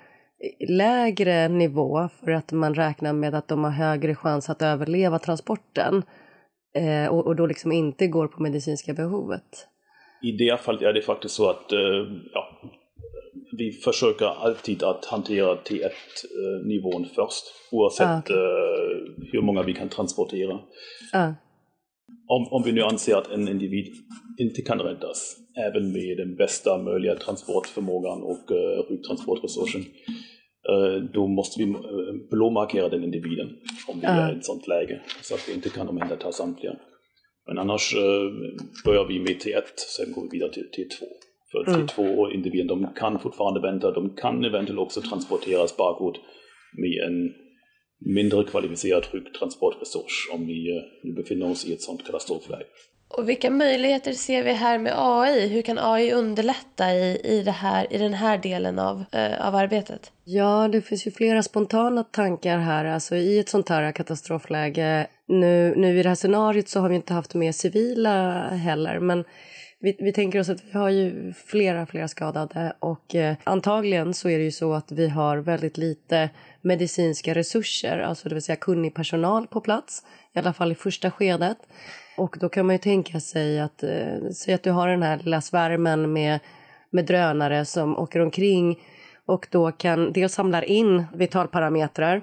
lägre 0.69 1.49
nivå 1.49 2.09
för 2.25 2.33
att 2.33 2.53
man 2.53 2.75
räknar 2.75 3.13
med 3.13 3.35
att 3.35 3.49
de 3.49 3.65
har 3.65 3.71
högre 3.71 4.15
chans 4.15 4.51
att 4.51 4.63
överleva 4.63 5.19
transporten 5.19 6.03
och, 7.11 7.27
och 7.27 7.37
då 7.37 7.47
liksom 7.47 7.73
inte 7.73 8.07
går 8.07 8.29
på 8.29 8.43
medicinska 8.43 8.95
behovet? 8.95 9.69
I 10.23 10.33
det 10.33 10.61
fallet 10.61 10.83
är 10.83 10.93
det 10.93 11.03
faktiskt 11.03 11.35
så 11.35 11.51
att 11.51 11.67
ja, 12.33 12.49
vi 13.59 13.73
försöker 13.73 14.27
alltid 14.27 14.83
att 14.83 15.05
hantera 15.05 15.55
T1-nivån 15.55 17.07
först, 17.15 17.45
oavsett 17.71 18.07
ah, 18.07 18.19
okay. 18.19 18.37
hur 19.33 19.43
många 19.43 19.63
vi 19.63 19.75
kan 19.75 19.89
transportera. 19.89 20.61
Ah. 21.13 21.33
Om, 22.29 22.49
om 22.51 22.63
vi 22.63 22.73
nu 22.73 22.83
anser 22.83 23.17
att 23.17 23.31
en 23.31 23.49
individ 23.49 23.95
inte 24.39 24.63
kan 24.63 24.81
räddas, 24.81 25.37
även 25.67 25.93
med 25.93 26.17
den 26.17 26.37
bästa 26.37 26.79
möjliga 26.79 27.15
transportförmågan 27.15 28.23
och 28.23 28.51
uh, 28.51 28.89
sjuktransportresursen, 28.89 29.81
uh, 29.81 31.11
då 31.13 31.27
måste 31.27 31.63
vi 31.63 31.71
uh, 31.71 31.79
blåmarkera 32.31 32.89
den 32.89 33.05
individen 33.05 33.49
om 33.89 34.01
vi 34.01 34.07
är 34.07 34.35
i 34.35 34.37
ett 34.37 34.45
sådant 34.45 34.69
läge, 34.69 35.01
så 35.23 35.35
att 35.35 35.49
vi 35.49 35.55
inte 35.55 35.69
kan 35.69 35.89
omhänderta 35.89 36.33
samtliga. 36.33 36.77
Men 37.47 37.59
annars 37.59 37.95
uh, 37.95 38.33
börjar 38.85 39.05
vi 39.09 39.19
med 39.19 39.37
T1, 39.43 39.63
sen 39.77 40.13
går 40.13 40.23
vi 40.23 40.29
vidare 40.33 40.53
till 40.53 40.69
T2 40.77 41.05
För 41.65 41.75
mm. 41.75 41.87
två 41.87 42.31
individer, 42.31 42.69
de 42.69 42.87
kan 42.97 43.19
fortfarande 43.19 43.61
vänta, 43.61 43.91
de 43.91 44.17
kan 44.17 44.45
eventuellt 44.45 44.81
också 44.81 45.01
transporteras 45.01 45.77
bakåt 45.77 46.21
med 46.73 47.09
en 47.09 47.33
mindre 47.99 48.45
kvalificerad 48.45 49.05
sjuktransportresurs 49.07 50.29
om 50.33 50.47
vi 50.47 50.83
nu 51.03 51.13
befinner 51.13 51.51
oss 51.51 51.67
i 51.67 51.73
ett 51.73 51.83
sådant 51.83 52.07
katastrofläge. 52.07 52.65
Och 53.09 53.29
vilka 53.29 53.51
möjligheter 53.51 54.13
ser 54.13 54.45
vi 54.45 54.53
här 54.53 54.79
med 54.79 54.93
AI? 54.97 55.49
Hur 55.49 55.63
kan 55.63 55.79
AI 55.79 56.13
underlätta 56.13 56.95
i, 56.95 57.21
i, 57.25 57.43
det 57.43 57.51
här, 57.51 57.93
i 57.93 57.99
den 57.99 58.15
här 58.15 58.39
delen 58.39 58.79
av, 58.79 59.05
eh, 59.13 59.47
av 59.49 59.55
arbetet? 59.55 60.13
Ja, 60.25 60.69
det 60.69 60.81
finns 60.81 61.07
ju 61.07 61.11
flera 61.11 61.43
spontana 61.43 62.05
tankar 62.05 62.59
här. 62.59 62.85
Alltså 62.85 63.17
i 63.17 63.39
ett 63.39 63.49
sånt 63.49 63.69
här 63.69 63.93
katastrofläge. 63.93 65.07
Nu, 65.27 65.75
nu 65.77 65.99
i 65.99 66.03
det 66.03 66.09
här 66.09 66.17
scenariot 66.17 66.69
så 66.69 66.81
har 66.81 66.89
vi 66.89 66.95
inte 66.95 67.15
haft 67.15 67.35
med 67.35 67.55
civila 67.55 68.49
heller, 68.49 68.99
men 68.99 69.25
vi, 69.85 69.97
vi 69.99 70.13
tänker 70.13 70.41
oss 70.41 70.49
att 70.49 70.65
vi 70.65 70.79
har 70.79 70.89
ju 70.89 71.33
flera, 71.33 71.87
flera 71.87 72.09
skadade 72.09 72.73
och 72.79 73.15
eh, 73.15 73.37
antagligen 73.45 74.15
så 74.15 74.29
är 74.29 74.39
det 74.39 74.45
ju 74.45 74.51
så 74.51 74.73
att 74.73 74.93
vi 74.93 75.09
har 75.09 75.39
väldigt 75.39 75.79
lite 75.79 76.31
medicinska 76.63 77.35
resurser, 77.35 77.99
alltså 77.99 78.29
det 78.29 78.35
vill 78.35 78.43
säga 78.43 78.57
kunnig 78.57 78.95
personal 78.95 79.47
på 79.47 79.61
plats, 79.61 80.03
i 80.33 80.39
alla 80.39 80.53
fall 80.53 80.73
i 80.73 80.75
första 80.75 81.11
skedet. 81.11 81.59
Och 82.17 82.37
då 82.41 82.49
kan 82.49 82.67
man 82.67 82.75
ju 82.75 82.79
tänka 82.79 83.21
sig 83.21 83.61
att, 83.61 83.83
eh, 83.83 84.31
säg 84.35 84.55
att 84.55 84.63
du 84.63 84.71
har 84.71 84.89
den 84.89 85.03
här 85.03 85.19
lilla 85.19 85.41
svärmen 85.41 86.13
med, 86.13 86.41
med 86.91 87.07
drönare 87.07 87.65
som 87.65 87.99
åker 87.99 88.21
omkring 88.21 88.79
och 89.27 89.47
då 89.51 89.73
kan 89.73 90.13
dels 90.13 90.35
samlar 90.35 90.65
in 90.65 91.05
vitalparametrar 91.15 92.23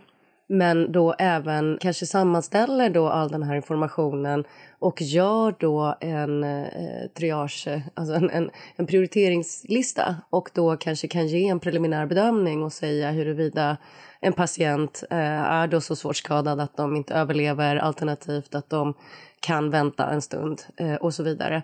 men 0.52 0.92
då 0.92 1.16
även 1.20 1.78
kanske 1.82 2.06
sammanställer 2.06 2.90
då 2.90 3.10
all 3.10 3.30
den 3.30 3.44
här 3.44 3.56
informationen 3.56 4.44
och 4.82 5.02
gör 5.02 5.56
då 5.60 5.96
en 6.00 6.44
eh, 6.44 7.08
triage, 7.14 7.68
alltså 7.94 8.14
en, 8.14 8.30
en, 8.30 8.52
en, 8.76 8.86
prioriteringslista 8.88 10.16
och 10.30 10.50
då 10.54 10.78
kanske 10.78 11.08
kan 11.08 11.28
ge 11.28 11.48
en 11.48 11.60
preliminär 11.60 12.06
bedömning 12.06 12.64
och 12.64 12.74
säga 12.74 13.12
huruvida 13.12 13.78
en 14.20 14.34
patient 14.34 15.04
eh, 15.10 15.18
är 15.52 15.68
då 15.68 15.82
så 15.82 15.96
svårt 15.96 16.16
skadad 16.16 16.60
att 16.60 16.78
de 16.78 16.96
inte 16.96 17.14
överlever 17.14 17.76
alternativt 17.76 18.56
att 18.56 18.70
de 18.70 18.94
kan 19.40 19.70
vänta 19.70 20.10
en 20.10 20.22
stund 20.22 20.62
eh, 20.78 20.96
och 20.96 21.14
så 21.14 21.24
vidare. 21.24 21.62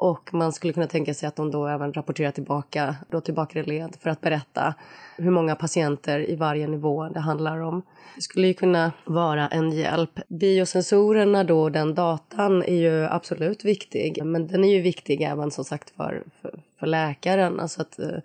Och 0.00 0.34
man 0.34 0.52
skulle 0.52 0.72
kunna 0.72 0.86
tänka 0.86 1.14
sig 1.14 1.26
att 1.26 1.36
de 1.36 1.50
då 1.50 1.66
även 1.66 1.92
rapporterar 1.92 2.30
tillbaka 2.30 2.96
då 3.10 3.20
tillbaka 3.20 3.60
bakre 3.60 3.62
led 3.62 3.96
för 4.00 4.10
att 4.10 4.20
berätta 4.20 4.74
hur 5.16 5.30
många 5.30 5.56
patienter 5.56 6.30
i 6.30 6.36
varje 6.36 6.66
nivå 6.66 7.08
det 7.08 7.20
handlar 7.20 7.60
om. 7.60 7.82
Det 8.14 8.22
skulle 8.22 8.46
ju 8.46 8.54
kunna 8.54 8.92
vara 9.04 9.48
en 9.48 9.72
hjälp. 9.72 10.20
Biosensorerna 10.28 11.44
då, 11.44 11.68
den 11.68 11.94
datan 11.94 12.62
är 12.62 12.74
ju 12.74 13.04
absolut 13.04 13.64
viktig, 13.64 14.24
men 14.24 14.46
den 14.46 14.64
är 14.64 14.74
ju 14.74 14.80
viktig 14.80 15.22
även 15.22 15.50
som 15.50 15.64
sagt 15.64 15.90
för, 15.90 16.24
för, 16.42 16.60
för 16.78 16.86
läkaren, 16.86 17.60
alltså 17.60 17.80
att, 17.82 17.98
eh, 17.98 18.18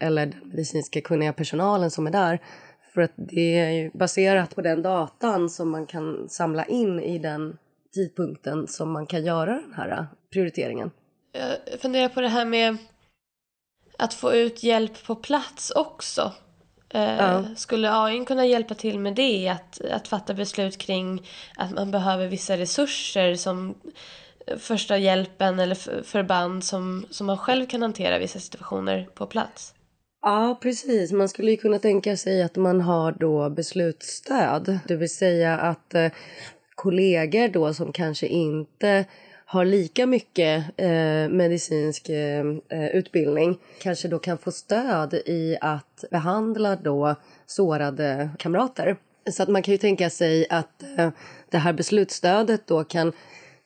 eller 0.00 0.26
den 0.26 0.40
medicinska 0.44 1.00
kunniga 1.00 1.32
personalen 1.32 1.90
som 1.90 2.06
är 2.06 2.10
där. 2.10 2.38
För 2.94 3.00
att 3.00 3.12
det 3.16 3.58
är 3.58 3.70
ju 3.70 3.90
baserat 3.94 4.54
på 4.54 4.62
den 4.62 4.82
datan 4.82 5.50
som 5.50 5.70
man 5.70 5.86
kan 5.86 6.28
samla 6.28 6.64
in 6.64 7.00
i 7.00 7.18
den 7.18 7.56
tidpunkten 7.94 8.66
som 8.66 8.90
man 8.90 9.06
kan 9.06 9.24
göra 9.24 9.52
den 9.52 9.74
här 9.76 10.06
prioriteringen. 10.32 10.90
Jag 11.32 11.80
funderar 11.80 12.08
på 12.08 12.20
det 12.20 12.28
här 12.28 12.44
med 12.44 12.76
att 13.98 14.14
få 14.14 14.34
ut 14.34 14.62
hjälp 14.62 15.06
på 15.06 15.14
plats 15.14 15.70
också. 15.70 16.32
Eh, 16.88 17.16
ja. 17.16 17.44
Skulle 17.56 17.92
AI 17.92 18.24
kunna 18.24 18.46
hjälpa 18.46 18.74
till 18.74 18.98
med 18.98 19.14
det? 19.14 19.48
Att, 19.48 19.80
att 19.80 20.08
fatta 20.08 20.34
beslut 20.34 20.78
kring 20.78 21.28
att 21.56 21.70
man 21.70 21.90
behöver 21.90 22.26
vissa 22.26 22.56
resurser 22.56 23.34
som 23.34 23.74
första 24.58 24.98
hjälpen 24.98 25.58
eller 25.58 26.02
förband 26.02 26.64
som, 26.64 27.06
som 27.10 27.26
man 27.26 27.38
själv 27.38 27.66
kan 27.66 27.82
hantera 27.82 28.18
vissa 28.18 28.38
situationer 28.38 29.08
på 29.14 29.26
plats? 29.26 29.74
Ja, 30.22 30.58
precis. 30.62 31.12
Man 31.12 31.28
skulle 31.28 31.50
ju 31.50 31.56
kunna 31.56 31.78
tänka 31.78 32.16
sig 32.16 32.42
att 32.42 32.56
man 32.56 32.80
har 32.80 33.12
då 33.12 33.50
beslutsstöd. 33.50 34.78
Det 34.88 34.96
vill 34.96 35.14
säga 35.14 35.58
att 35.58 35.94
eh, 35.94 36.10
kollegor 36.74 37.48
då 37.48 37.74
som 37.74 37.92
kanske 37.92 38.26
inte 38.26 39.04
har 39.50 39.64
lika 39.64 40.06
mycket 40.06 40.64
eh, 40.76 41.28
medicinsk 41.28 42.08
eh, 42.08 42.44
eh, 42.68 42.86
utbildning 42.86 43.58
kanske 43.82 44.08
då 44.08 44.18
kan 44.18 44.38
få 44.38 44.50
stöd 44.52 45.14
i 45.14 45.56
att 45.60 46.04
behandla 46.10 46.76
då 46.76 47.14
sårade 47.46 48.30
kamrater. 48.38 48.96
Så 49.30 49.42
att 49.42 49.48
man 49.48 49.62
kan 49.62 49.72
ju 49.72 49.78
tänka 49.78 50.10
sig 50.10 50.46
att 50.50 50.82
eh, 50.98 51.10
det 51.50 51.58
här 51.58 51.72
beslutsstödet 51.72 52.66
då 52.66 52.84
kan 52.84 53.12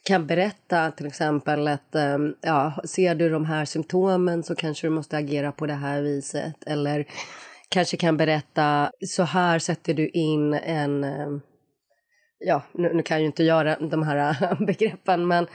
kan 0.02 0.26
berätta 0.26 0.90
till 0.90 1.06
exempel 1.06 1.68
att 1.68 1.94
eh, 1.94 2.18
ja, 2.40 2.72
ser 2.84 3.14
du 3.14 3.28
de 3.28 3.44
här 3.44 3.64
symptomen 3.64 4.42
så 4.42 4.54
kanske 4.54 4.86
du 4.86 4.90
måste 4.90 5.16
agera 5.16 5.52
på 5.52 5.66
det 5.66 5.74
här 5.74 6.02
viset 6.02 6.64
eller 6.66 7.06
kanske 7.68 7.96
kan 7.96 8.16
berätta 8.16 8.90
så 9.06 9.22
här 9.22 9.58
sätter 9.58 9.94
du 9.94 10.08
in 10.08 10.54
en 10.54 11.04
eh, 11.04 11.38
ja, 12.38 12.62
nu, 12.72 12.92
nu 12.94 13.02
kan 13.02 13.14
jag 13.14 13.20
ju 13.20 13.26
inte 13.26 13.44
göra 13.44 13.76
de 13.80 14.02
här 14.02 14.56
begreppen, 14.66 15.26
men 15.26 15.46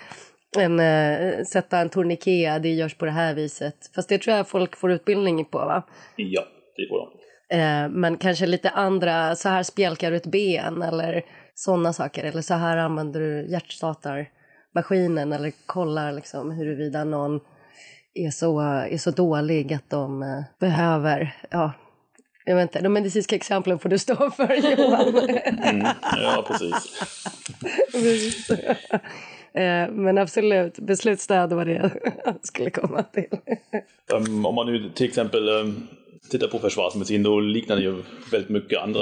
en, 0.57 0.79
äh, 0.79 1.43
sätta 1.43 1.79
en 1.79 1.89
tourniquet, 1.89 2.63
det 2.63 2.69
görs 2.69 2.97
på 2.97 3.05
det 3.05 3.11
här 3.11 3.33
viset. 3.33 3.75
Fast 3.95 4.09
det 4.09 4.17
tror 4.17 4.37
jag 4.37 4.47
folk 4.47 4.75
får 4.75 4.91
utbildning 4.91 5.45
på 5.45 5.57
va? 5.57 5.83
Ja, 6.15 6.43
det 6.75 6.87
får 6.89 6.99
de. 6.99 7.19
Äh, 7.57 7.89
men 7.89 8.17
kanske 8.17 8.45
lite 8.45 8.69
andra, 8.69 9.35
så 9.35 9.49
här 9.49 9.63
spjälkar 9.63 10.11
du 10.11 10.17
ett 10.17 10.31
ben 10.31 10.81
eller 10.81 11.25
sådana 11.55 11.93
saker. 11.93 12.23
Eller 12.23 12.41
så 12.41 12.53
här 12.53 12.77
använder 12.77 13.19
du 13.19 13.47
hjärtstartarmaskinen 13.51 15.33
eller 15.33 15.51
kollar 15.65 16.11
liksom 16.11 16.51
huruvida 16.51 17.03
någon 17.03 17.39
är 18.13 18.29
så, 18.29 18.59
är 18.61 18.97
så 18.97 19.11
dålig 19.11 19.73
att 19.73 19.89
de 19.89 20.23
äh, 20.23 20.43
behöver 20.59 21.35
ja, 21.49 21.71
jag 22.45 22.55
vet 22.55 22.63
inte, 22.63 22.81
de 22.81 22.93
medicinska 22.93 23.35
exemplen 23.35 23.79
får 23.79 23.89
du 23.89 23.97
stå 23.97 24.31
för 24.31 24.55
Johan. 24.77 25.29
Mm, 25.63 25.87
ja, 26.01 26.45
precis. 26.47 27.01
Eh, 29.53 29.91
men 29.91 30.17
absolut, 30.17 30.79
beslutsstöd 30.79 31.53
var 31.53 31.65
det 31.65 31.73
jag 31.73 31.91
skulle 32.43 32.69
komma 32.69 33.03
till. 33.03 33.27
Um, 34.13 34.45
om 34.45 34.55
man 34.55 34.65
nu 34.65 34.89
till 34.89 35.07
exempel 35.07 35.49
um, 35.49 35.87
tittar 36.31 36.47
på 36.47 36.59
försvarsmedicin, 36.59 37.23
då 37.23 37.39
liknar 37.39 37.75
det 37.75 37.81
ju 37.81 38.03
väldigt 38.31 38.49
mycket 38.49 38.79
andra 38.79 39.01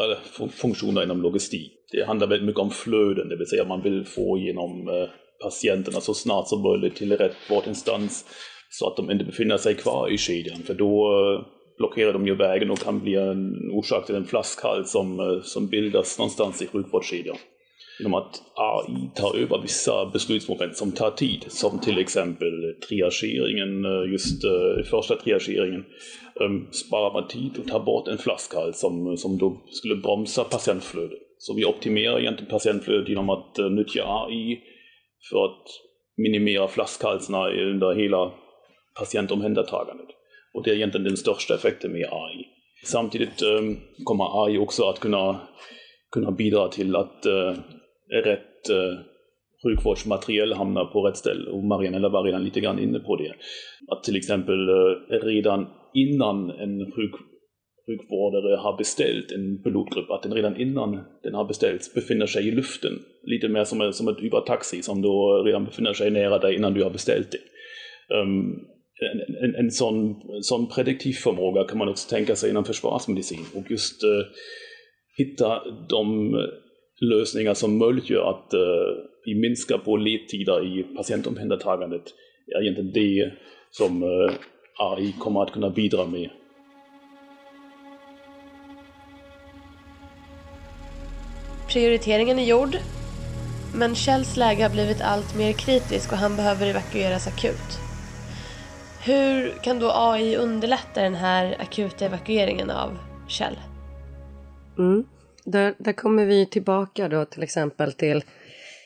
funktioner 0.52 1.04
inom 1.04 1.21
logistik. 1.21 1.71
Det 1.91 2.04
handlar 2.04 2.28
väldigt 2.28 2.45
mycket 2.45 2.62
om 2.62 2.71
flöden, 2.71 3.30
det 3.30 3.36
vill 3.38 3.47
säga 3.47 3.65
man 3.65 3.82
vill 3.82 4.06
få 4.06 4.38
igenom 4.38 4.89
uh, 4.89 5.10
patienterna 5.43 6.02
så 6.02 6.13
snart 6.13 6.47
som 6.47 6.62
möjligt 6.62 6.95
till 6.95 7.17
rätt 7.17 7.36
vårdinstans 7.50 8.26
så 8.69 8.88
att 8.88 8.97
de 8.97 9.12
inte 9.12 9.26
befinner 9.26 9.58
sig 9.58 9.76
kvar 9.76 10.10
i 10.10 10.17
kedjan, 10.17 10.63
för 10.63 10.73
då 10.73 11.12
uh, 11.12 11.45
blockerar 11.77 12.13
de 12.13 12.27
ju 12.27 12.35
vägen 12.35 12.71
och 12.71 12.79
kan 12.79 12.99
bli 12.99 13.15
en 13.15 13.71
orsak 13.71 14.05
till 14.05 14.15
en 14.15 14.25
flaskhals 14.25 14.91
som, 14.91 15.19
eh, 15.19 15.41
som 15.41 15.67
bildas 15.67 16.19
någonstans 16.19 16.61
i 16.61 16.67
sjukvårdskedjan 16.67 17.37
genom 17.99 18.13
att 18.13 18.41
AI 18.55 19.09
tar 19.15 19.37
över 19.37 19.61
vissa 19.61 20.05
beslutsmoment 20.05 20.77
som 20.77 20.91
tar 20.91 21.11
tid, 21.11 21.45
som 21.47 21.79
till 21.79 21.97
exempel 21.97 22.75
triageringen, 22.89 23.85
eh, 23.85 24.11
just 24.11 24.43
eh, 24.43 24.83
första 24.83 25.15
triageringen, 25.15 25.85
ehm, 26.41 26.71
sparar 26.71 27.13
man 27.13 27.27
tid 27.27 27.51
och 27.59 27.67
tar 27.67 27.79
bort 27.79 28.07
en 28.07 28.17
flaskhals 28.17 28.79
som, 28.79 29.17
som 29.17 29.37
då 29.37 29.61
skulle 29.71 29.95
bromsa 29.95 30.43
patientflödet. 30.43 31.19
Så 31.37 31.53
vi 31.55 31.65
optimerar 31.65 32.19
egentligen 32.19 32.51
patientflödet 32.51 33.09
genom 33.09 33.29
att 33.29 33.57
nyttja 33.71 34.03
AI 34.05 34.59
för 35.29 35.45
att 35.45 35.63
minimera 36.17 36.67
flaskhalsarna 36.67 37.49
under 37.49 37.95
hela 37.95 38.31
patientomhändertagandet. 38.99 40.16
Och 40.57 40.63
det 40.63 40.71
är 40.71 40.75
egentligen 40.75 41.03
den 41.03 41.17
största 41.17 41.55
effekten 41.55 41.91
med 41.91 42.07
AI. 42.11 42.45
Samtidigt 42.85 43.41
um, 43.41 43.77
kommer 44.03 44.45
AI 44.45 44.57
också 44.57 44.83
att 44.83 44.99
kunna, 44.99 45.39
kunna 46.11 46.31
bidra 46.31 46.67
till 46.67 46.95
att 46.95 47.25
uh, 47.25 47.59
rätt 48.23 48.69
eh, 48.69 48.99
sjukvårdsmateriel 49.63 50.53
hamnar 50.53 50.85
på 50.85 51.01
rätt 51.01 51.17
ställe. 51.17 51.49
Och 51.51 51.63
Marianella 51.63 52.09
var 52.09 52.23
redan 52.23 52.43
lite 52.43 52.59
grann 52.59 52.79
inne 52.79 52.99
på 52.99 53.15
det. 53.15 53.33
Att 53.87 54.03
till 54.03 54.15
exempel 54.15 54.69
eh, 54.69 55.25
redan 55.25 55.67
innan 55.93 56.49
en 56.49 56.91
sjuk, 56.91 57.11
sjukvårdare 57.85 58.55
har 58.55 58.77
beställt 58.77 59.31
en 59.31 59.63
pilotgrupp, 59.63 60.11
att 60.11 60.23
den 60.23 60.33
redan 60.33 60.61
innan 60.61 60.99
den 61.23 61.33
har 61.33 61.45
beställts 61.45 61.93
befinner 61.93 62.25
sig 62.25 62.47
i 62.47 62.51
luften. 62.51 62.93
Lite 63.23 63.47
mer 63.47 63.63
som, 63.63 63.93
som 63.93 64.07
ett 64.07 64.23
Uber-taxi 64.23 64.81
som 64.81 65.01
då 65.01 65.43
redan 65.45 65.65
befinner 65.65 65.93
sig 65.93 66.11
nära 66.11 66.37
dig 66.37 66.55
innan 66.55 66.73
du 66.73 66.83
har 66.83 66.89
beställt 66.89 67.31
det. 67.31 67.39
Um, 68.15 68.67
en, 68.99 69.36
en, 69.43 69.55
en 69.55 69.71
sån, 69.71 70.15
sån 70.41 70.67
prediktiv 70.67 71.13
förmåga 71.13 71.63
kan 71.63 71.77
man 71.77 71.89
också 71.89 72.10
tänka 72.10 72.36
sig 72.36 72.49
inom 72.49 72.65
försvarsmedicin 72.65 73.45
och 73.55 73.71
just 73.71 74.03
uh, 74.03 74.10
hitta 75.17 75.62
de 75.89 76.33
eh, 76.33 76.39
lösningar 77.01 77.53
som 77.53 77.77
möjliggör 77.77 78.29
att 78.29 78.53
uh, 78.53 78.60
vi 79.25 79.36
minskar 79.36 79.77
på 79.77 79.97
ledtider 79.97 80.79
i 80.79 80.83
patientomhändertagandet 80.83 82.03
är 82.55 82.62
egentligen 82.62 82.91
det 82.93 83.31
som 83.71 84.03
uh, 84.03 84.31
AI 84.77 85.15
kommer 85.19 85.43
att 85.43 85.51
kunna 85.51 85.69
bidra 85.69 86.05
med. 86.05 86.29
Prioriteringen 91.69 92.39
är 92.39 92.45
gjord, 92.45 92.77
men 93.75 93.95
Kjells 93.95 94.38
läge 94.38 94.63
har 94.63 94.69
blivit 94.69 95.01
allt 95.01 95.38
mer 95.38 95.53
kritisk 95.53 96.12
och 96.12 96.17
han 96.17 96.36
behöver 96.36 96.67
evakueras 96.67 97.27
akut. 97.27 97.87
Hur 99.07 99.49
kan 99.61 99.79
då 99.79 99.91
AI 99.93 100.37
underlätta 100.37 101.01
den 101.01 101.15
här 101.15 101.55
akuta 101.59 102.05
evakueringen 102.05 102.69
av 102.69 102.97
Kjell? 103.27 103.59
Mm. 104.77 105.05
Där, 105.43 105.75
där 105.77 105.93
kommer 105.93 106.25
vi 106.25 106.45
tillbaka 106.45 107.09
då 107.09 107.25
till 107.25 107.43
exempel 107.43 107.93
till 107.93 108.23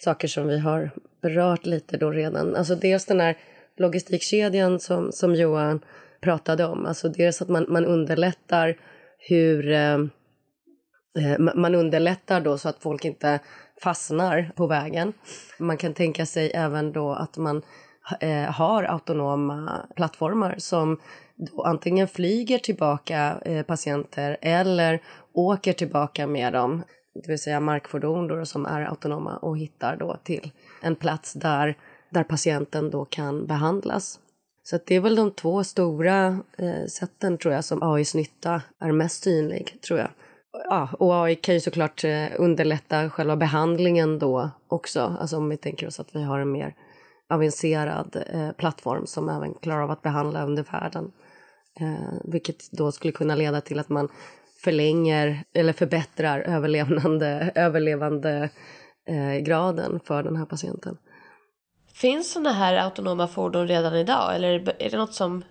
saker 0.03 0.27
som 0.27 0.47
vi 0.47 0.59
har 0.59 0.91
berört 1.21 1.65
lite 1.65 1.97
då 1.97 2.11
redan. 2.11 2.55
Alltså 2.55 2.75
dels 2.75 3.05
den 3.05 3.19
här 3.19 3.37
logistikkedjan 3.77 4.79
som, 4.79 5.11
som 5.11 5.35
Johan 5.35 5.79
pratade 6.21 6.65
om. 6.65 6.85
Alltså 6.85 7.09
dels 7.09 7.41
att 7.41 7.49
man, 7.49 7.65
man 7.69 7.85
underlättar 7.85 8.77
hur 9.19 9.71
eh, 9.71 9.93
eh 11.19 11.39
man 11.39 11.75
underlättar 11.75 12.41
då 12.41 12.57
så 12.57 12.69
att 12.69 12.81
folk 12.81 13.05
inte 13.05 13.39
fastnar 13.83 14.51
på 14.55 14.67
vägen. 14.67 15.13
Man 15.59 15.77
kan 15.77 15.93
tänka 15.93 16.25
sig 16.25 16.51
även 16.51 16.91
då 16.91 17.13
att 17.13 17.37
man 17.37 17.61
eh, 18.19 18.51
har 18.51 18.83
autonoma 18.83 19.85
plattformar 19.95 20.55
som 20.57 20.99
då 21.35 21.63
antingen 21.63 22.07
flyger 22.07 22.57
tillbaka 22.57 23.37
eh, 23.45 23.65
patienter 23.65 24.37
eller 24.41 25.01
åker 25.33 25.73
tillbaka 25.73 26.27
med 26.27 26.53
dem, 26.53 26.83
det 27.13 27.27
vill 27.27 27.39
säga 27.39 27.59
markfordon 27.59 28.27
då, 28.27 28.45
som 28.45 28.65
är 28.65 28.81
autonoma 28.81 29.37
och 29.37 29.57
hittar 29.57 29.95
då 29.95 30.17
till 30.23 30.51
en 30.81 30.95
plats 30.95 31.33
där, 31.33 31.77
där 32.09 32.23
patienten 32.23 32.89
då 32.89 33.05
kan 33.05 33.45
behandlas. 33.45 34.19
Så 34.63 34.79
det 34.85 34.95
är 34.95 34.99
väl 34.99 35.15
de 35.15 35.31
två 35.31 35.63
stora 35.63 36.39
eh, 36.57 36.85
sätten 36.89 37.37
tror 37.37 37.53
jag 37.53 37.63
som 37.63 37.83
AIs 37.83 38.15
nytta 38.15 38.61
är 38.79 38.91
mest 38.91 39.23
synlig, 39.23 39.81
tror 39.81 39.99
jag. 39.99 40.09
Ja, 40.69 40.89
och 40.99 41.15
AI 41.15 41.35
kan 41.35 41.55
ju 41.55 41.61
såklart 41.61 42.03
eh, 42.03 42.25
underlätta 42.37 43.09
själva 43.09 43.35
behandlingen 43.35 44.19
då 44.19 44.49
också, 44.67 45.17
alltså 45.19 45.37
om 45.37 45.49
vi 45.49 45.57
tänker 45.57 45.87
oss 45.87 45.99
att 45.99 46.15
vi 46.15 46.23
har 46.23 46.39
en 46.39 46.51
mer 46.51 46.75
avancerad 47.31 48.23
eh, 48.33 48.51
plattform 48.51 49.07
som 49.07 49.29
även 49.29 49.53
klarar 49.53 49.81
av 49.81 49.91
att 49.91 50.01
behandla 50.01 50.45
under 50.45 50.63
färden. 50.63 51.11
Eh, 51.79 52.13
vilket 52.23 52.71
då 52.71 52.91
skulle 52.91 53.13
kunna 53.13 53.35
leda 53.35 53.61
till 53.61 53.79
att 53.79 53.89
man 53.89 54.09
förlänger 54.63 55.43
eller 55.53 55.73
förbättrar 55.73 56.39
överlevande, 56.39 57.51
överlevande 57.55 58.49
eh, 59.07 59.43
graden 59.43 59.99
för 60.05 60.23
den 60.23 60.35
här 60.35 60.45
patienten. 60.45 60.97
Finns 61.93 62.31
sådana 62.31 62.51
här 62.51 62.77
autonoma 62.77 63.27
fordon 63.27 63.67
redan 63.67 63.95
idag 63.95 64.35
eller 64.35 64.75
är 64.81 64.89
det 64.89 64.97
något 64.97 65.13
som 65.13 65.43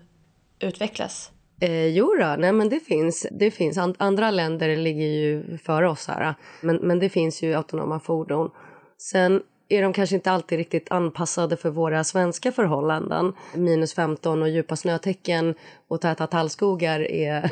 utvecklas? 0.59 1.31
Eh, 1.61 1.87
jo 1.87 2.15
då, 2.19 2.35
nej 2.37 2.51
men 2.51 2.69
det 2.69 2.79
finns. 2.79 3.27
Det 3.31 3.51
finns. 3.51 3.77
andra 3.77 4.31
länder 4.31 4.77
ligger 4.77 5.07
ju 5.07 5.57
före 5.57 5.89
oss 5.89 6.07
här. 6.07 6.35
Men, 6.61 6.75
men 6.75 6.99
det 6.99 7.09
finns 7.09 7.43
ju 7.43 7.53
autonoma 7.53 7.99
fordon. 7.99 8.51
Sen 8.97 9.41
är 9.71 9.81
de 9.81 9.93
kanske 9.93 10.15
inte 10.15 10.31
alltid 10.31 10.57
riktigt 10.57 10.91
anpassade 10.91 11.57
för 11.57 11.69
våra 11.69 12.03
svenska 12.03 12.51
förhållanden. 12.51 13.33
Minus 13.55 13.93
15 13.93 14.41
och 14.41 14.49
djupa 14.49 14.75
snötäcken 14.75 15.55
och 15.87 16.01
täta 16.01 16.27
tallskogar 16.27 16.99
är, 16.99 17.51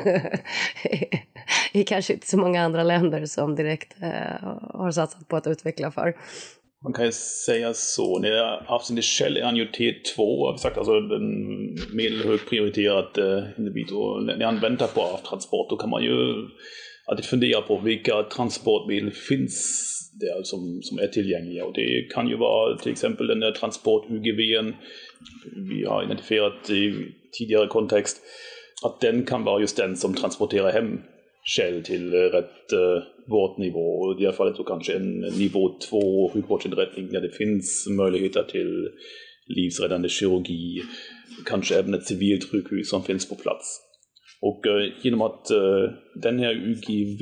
är 1.72 1.82
kanske 1.82 2.12
inte 2.12 2.26
så 2.26 2.38
många 2.38 2.62
andra 2.62 2.82
länder 2.82 3.26
som 3.26 3.54
direkt 3.54 4.02
eh, 4.02 4.48
har 4.74 4.90
satsat 4.90 5.28
på 5.28 5.36
att 5.36 5.46
utveckla 5.46 5.90
för. 5.90 6.14
Man 6.84 6.92
kan 6.92 7.04
ju 7.04 7.12
säga 7.46 7.74
så, 7.74 8.18
när 8.18 8.72
avseende 8.72 9.02
Shell 9.02 9.36
är 9.36 9.42
han 9.42 9.56
ju 9.56 9.64
T2, 9.64 10.16
har 10.16 10.52
vi 10.52 10.58
sagt, 10.58 10.78
alltså 10.78 10.92
en 10.92 11.78
medelhögprioriterad 11.96 13.18
eh, 13.18 13.44
individ. 13.58 13.90
Och 13.92 14.24
när 14.24 14.44
han 14.44 14.60
väntar 14.60 14.86
på 14.86 15.00
avtransport, 15.00 15.70
då 15.70 15.76
kan 15.76 15.90
man 15.90 16.02
ju 16.02 16.48
alltid 17.10 17.24
fundera 17.24 17.62
på 17.62 17.78
vilka 17.78 18.22
transportmedel 18.22 19.10
finns 19.10 19.86
det 20.20 20.46
som, 20.46 20.80
som 20.82 20.98
är 20.98 21.06
tillgängliga. 21.06 21.64
Och 21.64 21.74
det 21.74 22.12
kan 22.14 22.28
ju 22.28 22.36
vara 22.36 22.78
till 22.78 22.92
exempel 22.92 23.26
den 23.26 23.40
där 23.40 23.52
transport-UGVn, 23.52 24.74
vi 25.70 25.84
har 25.84 26.04
identifierat 26.04 26.70
i 26.70 26.94
tidigare 27.38 27.66
kontext, 27.66 28.22
att 28.84 29.00
den 29.00 29.24
kan 29.24 29.44
vara 29.44 29.60
just 29.60 29.76
den 29.76 29.96
som 29.96 30.14
transporterar 30.14 30.72
hem 30.72 31.00
Shell 31.56 31.82
till 31.82 32.14
eh, 32.14 32.18
rätt 32.18 32.72
uh, 32.72 33.02
vårdnivå. 33.28 34.00
Och 34.00 34.20
I 34.20 34.22
det 34.22 34.30
här 34.30 34.36
fallet 34.36 34.56
så 34.56 34.64
kanske 34.64 34.96
en 34.96 35.18
nivå 35.18 35.78
2 35.90 36.30
sjukvårdsinrättning 36.32 37.08
där 37.08 37.20
det 37.20 37.30
finns 37.30 37.86
möjligheter 37.90 38.42
till 38.42 38.88
livsräddande 39.46 40.08
kirurgi, 40.08 40.82
kanske 41.46 41.78
även 41.78 41.94
ett 41.94 42.06
civilt 42.06 42.50
sjukhus 42.50 42.90
som 42.90 43.02
finns 43.02 43.28
på 43.28 43.34
plats. 43.34 43.89
Och 44.40 44.66
eh, 44.66 44.92
genom 45.02 45.22
att 45.22 45.50
eh, 45.50 45.84
den 46.14 46.38
här 46.38 46.54
UGV 46.54 47.20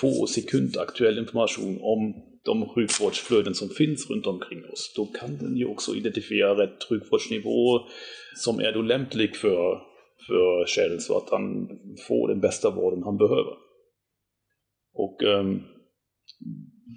får 0.00 0.26
sekundaktuell 0.26 1.18
information 1.18 1.78
om 1.80 2.14
de 2.44 2.68
sjukvårdsflöden 2.68 3.54
som 3.54 3.68
finns 3.68 4.10
runt 4.10 4.26
omkring 4.26 4.64
oss, 4.72 4.92
då 4.96 5.06
kan 5.06 5.38
den 5.38 5.56
ju 5.56 5.66
också 5.66 5.94
identifiera 5.94 6.62
rätt 6.62 6.84
sjukvårdsnivå 6.88 7.80
som 8.36 8.60
är 8.60 8.72
då 8.72 8.82
lämplig 8.82 9.36
för, 9.36 9.78
för 10.26 10.66
Kjell 10.66 11.00
så 11.00 11.16
att 11.16 11.30
han 11.30 11.68
får 12.08 12.28
den 12.28 12.40
bästa 12.40 12.70
vården 12.70 13.02
han 13.02 13.16
behöver. 13.16 13.54
Och 14.94 15.22
um, 15.22 15.62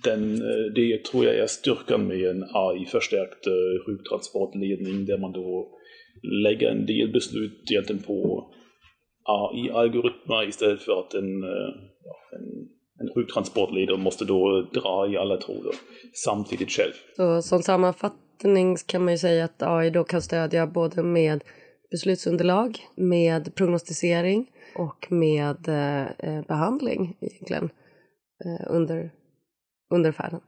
den, 0.04 0.34
eh, 0.36 0.74
det 0.76 1.06
tror 1.06 1.26
jag 1.26 1.36
är 1.36 1.48
styrkan 1.48 2.08
med 2.08 2.22
en 2.30 2.44
AI-förstärkt 2.44 3.48
uh, 3.48 3.86
sjuktransportledning 3.86 5.06
där 5.06 5.18
man 5.18 5.32
då 5.32 5.78
lägger 6.44 6.70
en 6.70 6.86
del 6.86 7.12
beslut 7.12 7.72
egentligen 7.72 8.04
på 8.04 8.50
AI-algoritmer 9.28 10.48
istället 10.48 10.82
för 10.82 11.00
att 11.00 11.14
en, 11.14 11.44
eh, 11.44 11.70
ja, 12.04 12.38
en 12.38 12.68
en 13.00 13.14
sjuktransportledare 13.14 13.98
måste 13.98 14.26
då 14.26 14.62
dra 14.62 15.08
i 15.12 15.18
alla 15.18 15.38
trådar 15.38 15.74
samtidigt 16.14 16.72
själv. 16.72 16.94
Så 17.16 17.42
som 17.42 17.62
sammanfattning 17.62 18.76
kan 18.86 19.04
man 19.04 19.14
ju 19.14 19.18
säga 19.18 19.46
att 19.46 19.64
AI 19.64 19.90
då 19.90 20.04
kan 20.04 20.22
stödja 20.22 20.68
både 20.68 21.04
med 21.04 21.44
beslutsunderlag, 21.92 22.80
med 22.96 23.56
prognostisering 23.56 24.52
och 24.76 25.12
med 25.12 25.68
eh, 25.68 26.04
eh 26.04 26.46
behandling 26.48 27.18
egentligen 27.20 27.70
eh, 28.46 28.68
under, 28.68 29.12
under 29.94 30.12
färden. 30.12 30.40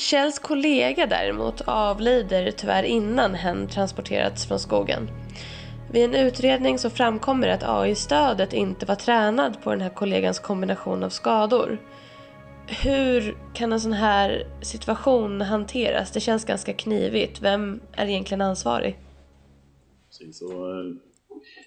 Kjells 0.00 0.38
kollega 0.38 1.06
däremot 1.06 1.60
avlider 1.60 2.50
tyvärr 2.50 2.82
innan 2.82 3.34
hen 3.34 3.68
transporterats 3.68 4.46
från 4.48 4.58
skogen. 4.58 5.10
Vid 5.92 6.04
en 6.04 6.14
utredning 6.14 6.78
så 6.78 6.90
framkommer 6.90 7.48
att 7.48 7.62
AI-stödet 7.62 8.52
inte 8.52 8.86
var 8.86 8.94
tränad 8.94 9.62
på 9.62 9.70
den 9.70 9.80
här 9.80 9.90
kollegans 9.90 10.38
kombination 10.38 11.02
av 11.02 11.08
skador. 11.08 11.78
Hur 12.82 13.36
kan 13.54 13.72
en 13.72 13.80
sån 13.80 13.92
här 13.92 14.46
situation 14.62 15.40
hanteras? 15.40 16.10
Det 16.10 16.20
känns 16.20 16.44
ganska 16.44 16.72
knivigt. 16.72 17.42
Vem 17.42 17.80
är 17.92 18.06
egentligen 18.06 18.40
ansvarig? 18.40 18.98
Precis, 20.08 20.38
så, 20.38 20.50
eh, 20.50 20.84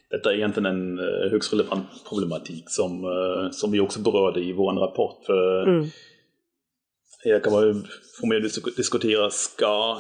detta 0.10 0.32
är 0.32 0.36
egentligen 0.36 0.66
en 0.66 1.00
eh, 1.00 1.32
högst 1.32 1.54
relevant 1.54 1.88
problematik 2.10 2.64
som, 2.68 3.04
eh, 3.04 3.52
som 3.52 3.72
vi 3.72 3.80
också 3.80 4.00
berörde 4.00 4.40
i 4.40 4.54
vår 4.54 4.74
rapport. 4.74 5.26
För 5.26 5.68
mm. 5.68 5.90
Här 7.26 7.40
kan 7.40 7.54
man 7.54 7.88
få 8.20 8.28
mer 8.28 8.40
diskutera, 8.78 9.30
ska 9.30 9.98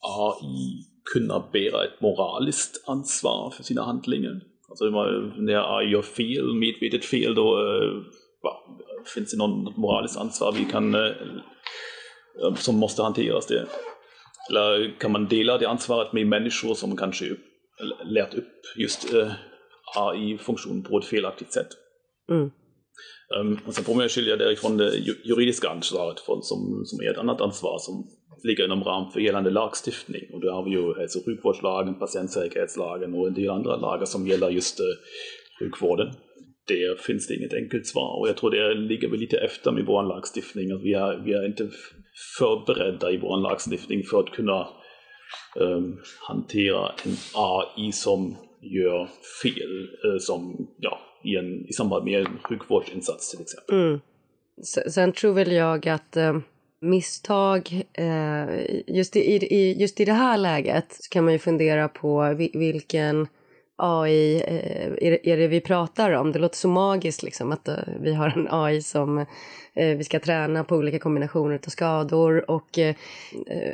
AI 0.00 0.84
kunna 1.12 1.44
bära 1.52 1.84
ett 1.84 2.00
moraliskt 2.00 2.84
ansvar 2.86 3.50
för 3.56 3.62
sina 3.62 3.82
handlingar. 3.82 4.40
Alltså 4.68 4.84
när 5.36 5.78
AI 5.78 5.90
gör 5.90 6.02
fel, 6.02 6.54
medvetet 6.54 7.04
fel, 7.04 7.34
då 7.34 7.54
va, 8.42 8.50
eh, 8.68 9.04
finns 9.14 9.30
det 9.30 9.38
något 9.38 9.76
moraliskt 9.76 10.18
ansvar 10.18 10.52
vi 10.52 10.64
kan, 10.64 10.94
eh, 10.94 12.54
som 12.56 12.76
måste 12.76 13.02
hanteras. 13.02 13.46
Det. 13.46 13.66
Eller 14.50 14.98
kan 14.98 15.12
man 15.12 15.26
dela 15.26 15.58
det 15.58 15.66
ansvaret 15.66 16.12
med 16.12 16.26
människor 16.26 16.74
som 16.74 16.96
kanske 16.96 17.36
lärt 18.04 18.34
upp 18.34 18.52
just 18.76 19.14
eh, 19.14 19.32
AI-funktion 19.96 20.82
på 20.82 20.98
ett 20.98 21.04
felaktigt 21.04 21.52
sätt. 21.52 21.68
Mm. 22.30 22.50
Um, 23.40 23.58
och 23.66 23.74
sen 23.74 23.84
får 23.84 23.94
man 23.94 24.08
skilja 24.08 24.36
det 24.36 24.52
ifrån 24.52 24.76
det 24.76 24.96
juridiska 25.24 25.68
ansvaret 25.68 26.20
från, 26.20 26.42
som, 26.42 26.82
som 26.84 27.00
är 27.00 27.10
ett 27.10 27.18
annat 27.18 27.40
ansvar 27.40 27.78
som 27.78 28.06
ligger 28.44 28.64
inom 28.64 28.84
ram 28.84 29.10
för 29.10 29.20
gällande 29.20 29.50
lagstiftning. 29.50 30.22
Och 30.32 30.40
då 30.40 30.50
har 30.52 30.64
vi 30.64 30.70
ju 30.70 30.94
hälso 30.94 31.18
och 31.18 31.24
sjukvårdslagen, 31.24 31.98
patientsäkerhetslagen 31.98 33.14
och 33.14 33.26
en 33.26 33.34
del 33.34 33.50
andra 33.50 33.76
lagar 33.76 34.04
som 34.04 34.26
gäller 34.26 34.50
just 34.50 34.80
eh, 34.80 34.86
sjukvården. 35.58 36.14
Där 36.68 36.96
finns 36.96 37.26
det 37.26 37.34
inget 37.34 37.54
enkelt 37.54 37.86
svar 37.86 38.20
och 38.20 38.28
jag 38.28 38.36
tror 38.36 38.50
det 38.50 38.74
ligger 38.74 39.08
vi 39.08 39.16
lite 39.16 39.36
efter 39.36 39.72
med 39.72 39.86
vår 39.86 40.02
lagstiftning. 40.02 40.70
Alltså 40.70 40.84
vi, 40.84 40.94
är, 40.94 41.22
vi 41.24 41.32
är 41.32 41.46
inte 41.46 41.68
förberedda 42.38 43.10
i 43.10 43.16
vår 43.16 43.36
lagstiftning 43.36 44.02
för 44.10 44.20
att 44.20 44.30
kunna 44.30 44.68
um, 45.56 46.00
hantera 46.28 46.88
en 47.04 47.16
AI 47.34 47.92
som 47.92 48.36
gör 48.60 49.08
fel 49.42 49.88
uh, 50.04 50.18
som, 50.18 50.68
ja, 50.78 51.00
i, 51.22 51.36
en, 51.36 51.66
i 51.68 51.72
samband 51.72 52.04
med 52.04 52.20
en 52.20 52.38
sjukvårdsinsats 52.42 53.30
till 53.30 53.40
exempel. 53.40 53.74
Mm. 53.74 54.00
Sen 54.90 55.12
tror 55.12 55.32
väl 55.32 55.52
jag 55.52 55.88
att 55.88 56.16
uh 56.16 56.38
misstag. 56.82 57.84
Eh, 57.92 58.44
just, 58.86 59.16
i, 59.16 59.76
just 59.78 60.00
i 60.00 60.04
det 60.04 60.12
här 60.12 60.36
läget 60.36 60.92
så 61.00 61.08
kan 61.10 61.24
man 61.24 61.32
ju 61.32 61.38
fundera 61.38 61.88
på 61.88 62.34
vilken 62.54 63.26
AI 63.76 64.40
är, 64.40 65.26
är 65.26 65.36
det 65.36 65.48
vi 65.48 65.60
pratar 65.60 66.12
om? 66.12 66.32
Det 66.32 66.38
låter 66.38 66.56
så 66.56 66.68
magiskt 66.68 67.22
liksom 67.22 67.52
att 67.52 67.68
vi 68.00 68.14
har 68.14 68.28
en 68.28 68.48
AI 68.50 68.82
som 68.82 69.26
vi 69.74 70.04
ska 70.04 70.20
träna 70.20 70.64
på 70.64 70.76
olika 70.76 70.98
kombinationer 70.98 71.60
av 71.66 71.70
skador 71.70 72.50
och 72.50 72.78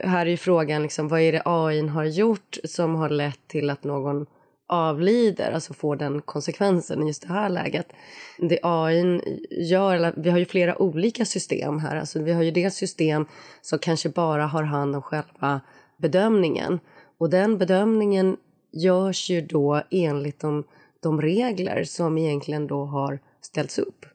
här 0.04 0.26
är 0.26 0.30
ju 0.30 0.36
frågan 0.36 0.82
liksom 0.82 1.08
vad 1.08 1.20
är 1.20 1.32
det 1.32 1.42
AI 1.44 1.86
har 1.86 2.04
gjort 2.04 2.56
som 2.64 2.94
har 2.94 3.08
lett 3.08 3.48
till 3.48 3.70
att 3.70 3.84
någon 3.84 4.26
avlider, 4.68 5.52
alltså 5.52 5.74
får 5.74 5.96
den 5.96 6.20
konsekvensen 6.20 7.02
i 7.02 7.06
just 7.06 7.22
det 7.22 7.28
här 7.28 7.48
läget. 7.48 7.92
Det 8.38 8.58
AI 8.62 9.20
gör, 9.50 9.94
eller 9.94 10.14
vi 10.16 10.30
har 10.30 10.38
ju 10.38 10.44
flera 10.44 10.82
olika 10.82 11.24
system 11.24 11.78
här, 11.78 11.96
alltså 11.96 12.22
vi 12.22 12.32
har 12.32 12.42
ju 12.42 12.50
det 12.50 12.70
system 12.70 13.26
som 13.62 13.78
kanske 13.78 14.08
bara 14.08 14.46
har 14.46 14.62
hand 14.62 14.96
om 14.96 15.02
själva 15.02 15.60
bedömningen 15.98 16.80
och 17.18 17.30
den 17.30 17.58
bedömningen 17.58 18.36
görs 18.72 19.30
ju 19.30 19.40
då 19.40 19.82
enligt 19.90 20.40
de, 20.40 20.64
de 21.02 21.20
regler 21.20 21.84
som 21.84 22.18
egentligen 22.18 22.66
då 22.66 22.84
har 22.84 23.18
ställts 23.40 23.78
upp. 23.78 24.06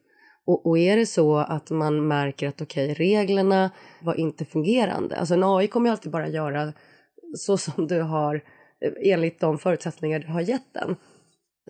Och, 0.45 0.66
och, 0.66 0.78
är 0.78 0.97
det 0.97 1.06
så 1.06 1.38
att 1.38 1.70
man 1.70 2.08
märker 2.08 2.47
att 2.47 2.62
okej, 2.62 2.91
okay, 2.91 3.06
reglerna 3.06 3.72
var 4.01 4.16
inte 4.16 4.45
fungerande, 4.45 5.16
alltså 5.18 5.34
en 5.34 5.43
AI 5.43 5.68
kommer 5.68 5.89
ju 5.89 5.91
alltid 5.91 6.12
bara 6.12 6.28
göra 6.28 6.74
så 7.38 7.58
som 7.58 7.88
du 7.88 8.01
har 8.01 8.41
Eh, 8.84 8.91
enligt 9.01 9.39
de 9.39 9.57
förutsättningar 9.57 10.19
du 10.19 10.27
har 10.27 10.41
gett 10.41 10.73
den. 10.73 10.95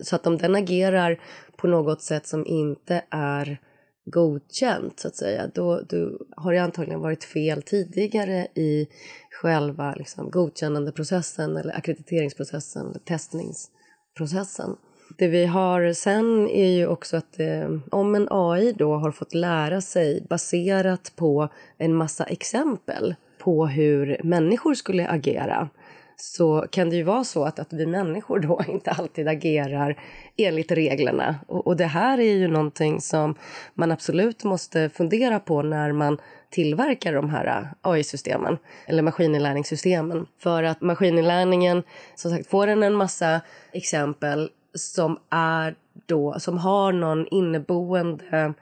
Så 0.02 0.16
att 0.16 0.26
om 0.26 0.38
den 0.38 0.54
agerar 0.54 1.20
på 1.56 1.66
något 1.66 2.02
sätt 2.02 2.26
som 2.26 2.46
inte 2.46 3.02
är 3.10 3.60
godkänt 4.04 5.00
så 5.00 5.08
att 5.08 5.16
säga, 5.16 5.50
då, 5.54 5.80
då 5.80 6.18
har 6.36 6.52
det 6.52 6.58
antagligen 6.58 7.00
varit 7.00 7.24
fel 7.24 7.62
tidigare 7.62 8.46
i 8.54 8.88
själva 9.30 9.94
liksom, 9.94 10.30
godkännandeprocessen 10.30 11.56
eller 11.56 11.76
ackrediteringsprocessen 11.76 12.86
eller 12.86 12.98
testningsprocessen. 12.98 14.76
Det 15.18 15.28
vi 15.28 15.46
har 15.46 15.92
sen 15.92 16.48
är 16.48 16.70
ju 16.70 16.86
också 16.86 17.16
att 17.16 17.40
eh, 17.40 17.70
om 17.90 18.14
en 18.14 18.28
AI 18.30 18.72
då 18.72 18.94
har 18.94 19.10
fått 19.10 19.34
lära 19.34 19.80
sig 19.80 20.26
baserat 20.28 21.12
på 21.16 21.48
en 21.78 21.94
massa 21.94 22.24
exempel 22.24 23.14
på 23.38 23.66
hur 23.66 24.20
människor 24.24 24.74
skulle 24.74 25.08
agera 25.08 25.68
så 26.16 26.66
kan 26.70 26.90
det 26.90 26.96
ju 26.96 27.02
vara 27.02 27.24
så 27.24 27.44
att, 27.44 27.58
att 27.58 27.72
vi 27.72 27.86
människor 27.86 28.38
då 28.38 28.60
inte 28.68 28.90
alltid 28.90 29.28
agerar 29.28 29.98
enligt 30.36 30.72
reglerna. 30.72 31.36
Och, 31.46 31.66
och 31.66 31.76
det 31.76 31.84
här 31.84 32.18
är 32.18 32.32
ju 32.32 32.48
någonting 32.48 33.00
som 33.00 33.34
man 33.74 33.92
absolut 33.92 34.44
måste 34.44 34.88
fundera 34.88 35.40
på 35.40 35.62
när 35.62 35.92
man 35.92 36.18
tillverkar 36.50 37.12
de 37.12 37.30
här 37.30 37.46
äh, 37.46 37.90
AI-systemen 37.90 38.58
eller 38.86 39.02
maskininlärningssystemen. 39.02 40.26
För 40.38 40.62
att 40.62 40.80
maskininlärningen, 40.80 41.82
som 42.14 42.30
sagt, 42.30 42.50
får 42.50 42.66
den 42.66 42.82
en 42.82 42.94
massa 42.94 43.40
exempel 43.72 44.50
som 44.74 45.18
är 45.30 45.74
då, 46.06 46.40
som 46.40 46.58
har 46.58 46.92
någon 46.92 47.26
inneboende 47.26 48.54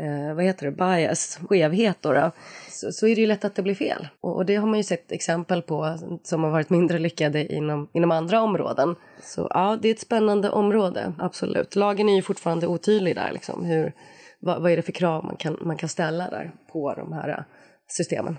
eh, 0.00 0.34
vad 0.34 0.44
heter 0.44 0.66
det, 0.66 0.72
bias, 0.72 1.38
skevhet 1.48 1.96
då, 2.00 2.12
då 2.12 2.30
så, 2.70 2.92
så, 2.92 3.06
är 3.06 3.14
det 3.14 3.20
ju 3.20 3.26
lätt 3.26 3.44
att 3.44 3.54
det 3.54 3.62
blir 3.62 3.74
fel. 3.74 4.08
Och, 4.20 4.36
och, 4.36 4.46
det 4.46 4.56
har 4.56 4.66
man 4.66 4.76
ju 4.76 4.82
sett 4.82 5.12
exempel 5.12 5.62
på 5.62 5.98
som 6.22 6.44
har 6.44 6.50
varit 6.50 6.70
mindre 6.70 6.98
lyckade 6.98 7.54
inom, 7.54 7.88
inom 7.92 8.10
andra 8.10 8.42
områden. 8.42 8.96
Så 9.22 9.46
ja, 9.50 9.78
det 9.82 9.88
är 9.88 9.92
ett 9.92 10.00
spännande 10.00 10.50
område, 10.50 11.12
absolut. 11.18 11.76
Lagen 11.76 12.08
är 12.08 12.14
ju 12.14 12.22
fortfarande 12.22 12.66
otydlig 12.66 13.14
där, 13.14 13.32
liksom. 13.32 13.64
Hur, 13.64 13.92
vad, 14.40 14.62
vad 14.62 14.72
är 14.72 14.76
det 14.76 14.82
för 14.82 14.92
krav 14.92 15.24
man 15.24 15.36
kan, 15.36 15.58
man 15.60 15.76
kan 15.76 15.88
ställa 15.88 16.30
där 16.30 16.50
på 16.72 16.94
de 16.94 17.12
här 17.12 17.28
eh, 17.28 17.44
systemen? 17.88 18.38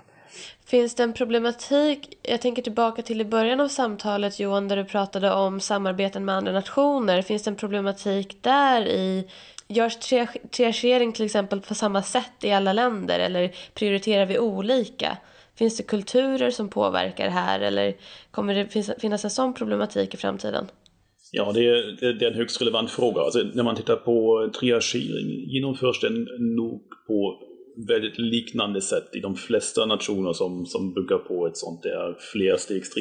Finns 0.66 0.94
det 0.94 1.02
en 1.02 1.12
problematik, 1.12 2.18
jag 2.22 2.40
tänker 2.40 2.62
tillbaka 2.62 3.02
till 3.02 3.20
i 3.20 3.24
början 3.24 3.60
av 3.60 3.68
samtalet 3.68 4.40
Johan, 4.40 4.68
där 4.68 4.76
du 4.76 4.84
pratade 4.84 5.32
om 5.32 5.60
samarbeten 5.60 6.24
med 6.24 6.34
andra 6.34 6.52
nationer. 6.52 7.22
Finns 7.22 7.42
det 7.42 7.50
en 7.50 7.56
problematik 7.56 8.38
där 8.42 8.86
i 8.86 9.28
Görs 9.72 9.96
triagering 10.50 11.12
till 11.12 11.24
exempel 11.24 11.60
på 11.60 11.74
samma 11.74 12.02
sätt 12.02 12.44
i 12.44 12.52
alla 12.52 12.72
länder 12.72 13.18
eller 13.18 13.54
prioriterar 13.74 14.26
vi 14.26 14.38
olika? 14.38 15.16
Finns 15.58 15.76
det 15.76 15.82
kulturer 15.82 16.50
som 16.50 16.68
påverkar 16.68 17.28
här 17.28 17.60
eller 17.60 17.94
kommer 18.30 18.54
det 18.54 18.96
finnas 19.00 19.24
en 19.24 19.30
sån 19.30 19.54
problematik 19.54 20.14
i 20.14 20.16
framtiden? 20.16 20.66
Ja, 21.32 21.52
det 21.52 21.68
är, 21.68 22.12
det 22.12 22.26
är 22.26 22.30
en 22.30 22.36
högst 22.36 22.60
relevant 22.60 22.90
fråga. 22.90 23.20
Alltså, 23.20 23.38
när 23.54 23.62
man 23.62 23.76
tittar 23.76 23.96
på 23.96 24.50
triagering 24.60 25.50
genomförs 25.50 26.00
den 26.00 26.28
nog 26.56 26.82
på 27.06 27.40
väldigt 27.76 28.18
liknande 28.18 28.80
sätt 28.80 29.08
i 29.14 29.20
de 29.20 29.34
flesta 29.34 29.86
nationer 29.86 30.32
som, 30.32 30.66
som 30.66 30.94
bygger 30.94 31.18
på 31.18 31.46
ett 31.46 31.56
sånt 31.56 31.82
där 31.82 32.16
flerstegs 32.32 32.94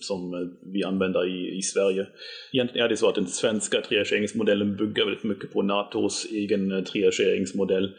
som 0.00 0.34
eh, 0.34 0.70
vi 0.72 0.84
använder 0.84 1.28
i, 1.28 1.58
i 1.58 1.62
Sverige. 1.62 2.06
Egentligen 2.52 2.84
är 2.84 2.88
det 2.88 2.96
så 2.96 3.08
att 3.08 3.14
den 3.14 3.26
svenska 3.26 3.80
triageringsmodellen 3.80 4.76
bygger 4.76 5.04
väldigt 5.04 5.24
mycket 5.24 5.52
på 5.52 5.62
NATOs 5.62 6.26
egen 6.32 6.72
eh, 6.72 6.84
triageringsmodell 6.84 7.90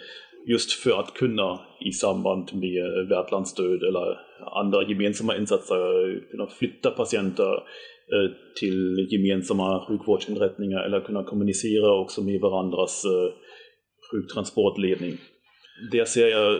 just 0.47 0.71
för 0.71 0.99
att 0.99 1.13
kunna 1.13 1.59
i 1.85 1.91
samband 1.91 2.53
med 2.53 2.85
eh, 2.85 3.07
värdlandsstöd 3.09 3.83
eller 3.83 4.19
andra 4.55 4.89
gemensamma 4.89 5.37
insatser 5.37 6.19
kunna 6.31 6.47
flytta 6.47 6.91
patienter 6.91 7.63
till 8.59 9.07
gemensamma 9.11 9.85
sjukvårdsinrättningar 9.87 10.79
eller 10.79 11.01
kunna 11.01 11.23
kommunicera 11.23 12.01
också 12.01 12.23
med 12.23 12.41
varandras 12.41 13.05
sjuktransportledning. 14.13 15.17
Där 15.91 16.05
ser 16.05 16.27
jag 16.27 16.59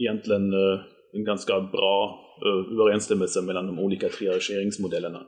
egentligen 0.00 0.52
eh, 0.52 0.80
en 1.12 1.24
ganska 1.24 1.60
bra 1.60 2.20
eh, 2.46 2.72
överensstämmelse 2.72 3.42
mellan 3.42 3.66
de 3.66 3.78
olika 3.78 4.08
triageringsmodellerna. 4.08 5.22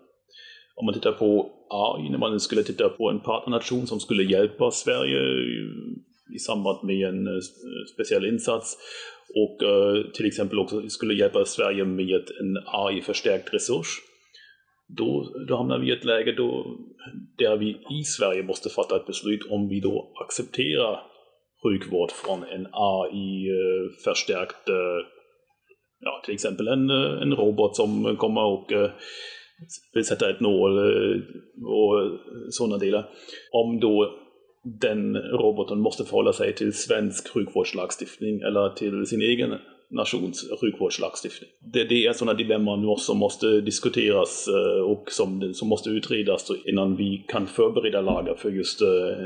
Om 0.75 0.87
man 0.87 0.95
tittar 0.95 1.13
på 1.13 1.51
AI, 1.71 2.11
när 2.11 2.19
man 2.19 2.41
skulle 2.41 2.63
titta 2.63 2.89
på 2.89 3.11
en 3.11 3.21
partnernation 3.21 3.87
som 3.87 4.01
skulle 4.01 4.23
hjälpa 4.23 4.71
Sverige 4.71 5.19
eh, 5.19 6.35
i 6.37 6.39
samband 6.39 6.79
med 6.85 7.09
en 7.09 7.43
speciell 7.95 8.27
insats 8.27 8.77
och 9.35 9.59
till 10.15 10.27
exempel 10.27 10.59
också 10.59 10.89
skulle 10.89 11.15
hjälpa 11.15 11.45
Sverige 11.45 11.85
med 11.85 12.25
en 12.41 12.57
AI-förstärkt 12.67 13.55
resurs 13.55 13.87
då, 14.97 15.33
då 15.49 15.57
hamnar 15.57 15.79
vi 15.79 15.89
i 15.89 15.93
ett 15.93 16.05
läge 16.05 16.33
då, 16.33 16.79
där 17.39 17.57
vi 17.57 17.69
i 17.71 18.05
Sverige 18.05 18.43
måste 18.43 18.69
fatta 18.69 18.97
ett 18.97 19.07
beslut 19.07 19.41
om 19.51 19.69
vi 19.69 19.81
då 19.81 20.13
accepterar 20.25 21.12
sjukvård 21.63 22.11
från 22.11 22.45
en 22.45 22.67
AI-förstärkt, 22.73 24.69
eh, 24.69 24.75
eh, 24.75 25.07
ja 26.01 26.23
till 26.25 26.35
exempel 26.35 26.69
en, 26.69 26.91
eh, 26.91 27.23
en 27.23 27.35
robot 27.35 27.77
som 27.77 28.17
kommer 28.17 28.45
och 28.45 28.73
vill 29.95 30.05
sätta 30.05 30.31
ett 30.31 30.41
nål 30.41 30.79
och 31.65 32.19
sådana 32.51 32.79
delar. 32.79 33.09
Om 33.53 33.81
då 33.81 34.19
den 34.81 35.17
roboten 35.17 35.79
måste 35.79 36.05
förhålla 36.05 36.33
sig 36.33 36.55
till 36.55 36.73
svensk 36.73 37.29
sjukvårdslagstiftning 37.29 38.41
eller 38.41 38.69
till 38.69 39.07
sin 39.07 39.23
egen 39.23 39.55
nations 39.91 40.51
sjukvårdslagstiftning. 40.61 41.51
Det, 41.73 41.85
det 41.85 42.07
är 42.07 42.13
sådana 42.13 42.39
dilemman 42.39 42.97
som 42.99 43.19
måste 43.19 43.61
diskuteras 43.61 44.49
och 44.87 45.05
som, 45.11 45.55
som 45.55 45.69
måste 45.69 45.91
utredas 45.91 46.51
innan 46.65 46.97
vi 46.97 47.25
kan 47.29 47.47
förbereda 47.47 48.01
lagar 48.01 48.35
för 48.35 48.51
just 48.51 48.81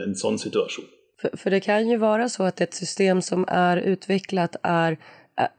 en 0.05 0.14
sån 0.14 0.39
situation. 0.39 0.84
För, 1.20 1.36
för 1.36 1.50
det 1.50 1.60
kan 1.60 1.88
ju 1.88 1.96
vara 1.96 2.28
så 2.28 2.42
att 2.42 2.60
ett 2.60 2.74
system 2.74 3.22
som 3.22 3.44
är 3.48 3.76
utvecklat 3.76 4.56
är 4.62 4.98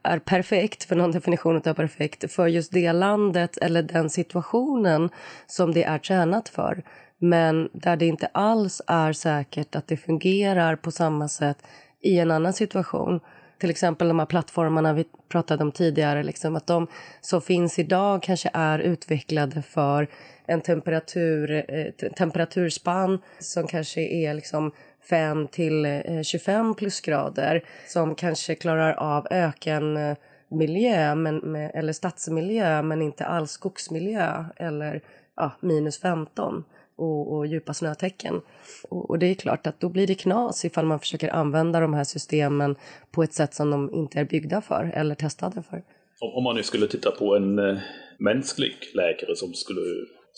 är 0.02 0.18
perfekt, 0.18 0.84
för 0.84 0.96
någon 0.96 1.12
definition 1.12 1.56
av 1.56 1.74
perfekt, 1.74 2.32
för 2.32 2.46
just 2.46 2.72
det 2.72 2.92
landet 2.92 3.56
eller 3.56 3.82
den 3.82 4.10
situationen 4.10 5.10
som 5.46 5.72
det 5.72 5.84
är 5.84 5.98
tränat 5.98 6.48
för. 6.48 6.82
Men 7.18 7.68
där 7.72 7.96
det 7.96 8.06
inte 8.06 8.28
alls 8.32 8.82
är 8.86 9.12
säkert 9.12 9.76
att 9.76 9.86
det 9.86 9.96
fungerar 9.96 10.76
på 10.76 10.90
samma 10.90 11.28
sätt 11.28 11.58
i 12.02 12.18
en 12.18 12.30
annan 12.30 12.52
situation. 12.52 13.20
Till 13.60 13.70
exempel 13.70 14.08
de 14.08 14.18
här 14.18 14.26
plattformarna 14.26 14.92
vi 14.92 15.04
pratade 15.28 15.62
om 15.62 15.72
tidigare, 15.72 16.22
liksom, 16.22 16.56
att 16.56 16.66
de 16.66 16.86
som 17.20 17.42
finns 17.42 17.78
idag 17.78 18.22
kanske 18.22 18.50
är 18.52 18.78
utvecklade 18.78 19.62
för 19.62 20.08
en 20.46 20.60
temperatur, 20.60 21.64
eh, 21.68 22.10
temperaturspann 22.12 23.18
som 23.38 23.66
kanske 23.66 24.00
är 24.00 24.34
liksom 24.34 24.72
5 25.10 25.48
till 25.48 25.84
eh, 25.84 26.22
25 26.22 26.74
plusgrader 26.74 27.64
som 27.86 28.14
kanske 28.14 28.54
klarar 28.54 28.92
av 28.92 29.26
ökenmiljö 29.30 31.14
men, 31.14 31.56
eller 31.56 31.92
stadsmiljö 31.92 32.82
men 32.82 33.02
inte 33.02 33.24
alls 33.24 33.50
skogsmiljö 33.50 34.44
eller 34.56 35.00
ja, 35.36 35.52
minus 35.60 36.00
15 36.00 36.64
och, 36.96 37.36
och 37.36 37.46
djupa 37.46 37.74
snötäcken. 37.74 38.40
Och, 38.88 39.10
och, 39.10 39.18
det 39.18 39.26
är 39.26 39.34
klart 39.34 39.66
att 39.66 39.80
då 39.80 39.88
blir 39.88 40.06
det 40.06 40.14
knas 40.14 40.64
ifall 40.64 40.86
man 40.86 41.00
försöker 41.00 41.28
använda 41.28 41.80
de 41.80 41.94
här 41.94 42.04
systemen 42.04 42.76
på 43.10 43.22
ett 43.22 43.32
sätt 43.32 43.54
som 43.54 43.70
de 43.70 43.94
inte 43.94 44.20
är 44.20 44.24
byggda 44.24 44.60
för 44.60 44.92
eller 44.94 45.14
testade 45.14 45.62
för. 45.62 45.82
Om 46.20 46.44
man 46.44 46.56
nu 46.56 46.62
skulle 46.62 46.86
titta 46.86 47.10
på 47.10 47.36
en 47.36 47.58
eh, 47.58 47.78
mänsklig 48.18 48.74
läkare 48.94 49.36
som 49.36 49.54
skulle 49.54 49.80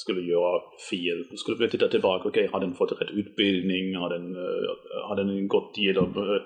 skulle 0.00 0.20
göra 0.20 0.60
fel. 0.90 1.18
Då 1.30 1.36
skulle 1.36 1.58
vi 1.58 1.70
titta 1.70 1.88
tillbaka, 1.88 2.28
okej, 2.28 2.44
okay, 2.44 2.52
har 2.52 2.60
den 2.60 2.74
fått 2.74 3.00
rätt 3.00 3.10
utbildning? 3.10 3.96
Har 3.96 4.10
den, 4.10 4.36
uh, 4.36 4.68
har 5.08 5.16
den 5.16 5.48
gått 5.48 5.78
igenom 5.78 6.16
uh, 6.16 6.40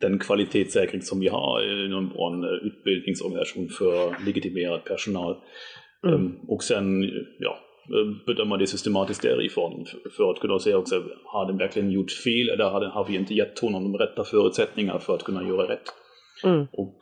den 0.00 0.18
kvalitetssäkring 0.18 1.02
som 1.02 1.20
vi 1.20 1.28
har 1.28 1.84
inom 1.86 2.12
vår 2.14 2.66
utbildningsorganisation 2.66 3.68
för 3.68 4.24
legitimerad 4.26 4.84
personal? 4.84 5.36
Mm. 6.06 6.14
Um, 6.14 6.38
och 6.48 6.62
sen, 6.62 7.02
ja, 7.38 7.58
bedöma 8.26 8.56
det 8.56 8.66
systematiskt 8.66 9.22
därifrån 9.22 9.86
för 10.16 10.30
att 10.30 10.40
kunna 10.40 10.58
se 10.58 10.74
också, 10.74 11.02
har 11.24 11.46
den 11.46 11.58
verkligen 11.58 11.90
gjort 11.90 12.10
fel 12.10 12.48
eller 12.48 12.64
har, 12.64 13.06
vi 13.08 13.16
inte 13.16 13.34
gett 13.34 13.58
honom 13.58 13.92
de 13.92 13.98
rätta 13.98 14.24
förutsättningarna 14.24 14.98
för 14.98 15.14
att 15.14 15.24
kunna 15.24 15.48
göra 15.48 15.68
rätt? 15.68 15.88
Mm. 16.44 16.66
Och 16.72 16.98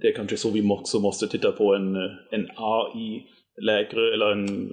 det 0.00 0.08
är 0.08 0.16
kanske 0.16 0.36
så 0.36 0.50
vi 0.50 0.70
också 0.70 0.98
måste 0.98 1.28
titta 1.28 1.52
på 1.52 1.74
en, 1.74 1.96
en 2.30 2.46
AI-läkare 2.56 4.14
eller 4.14 4.32
en 4.32 4.72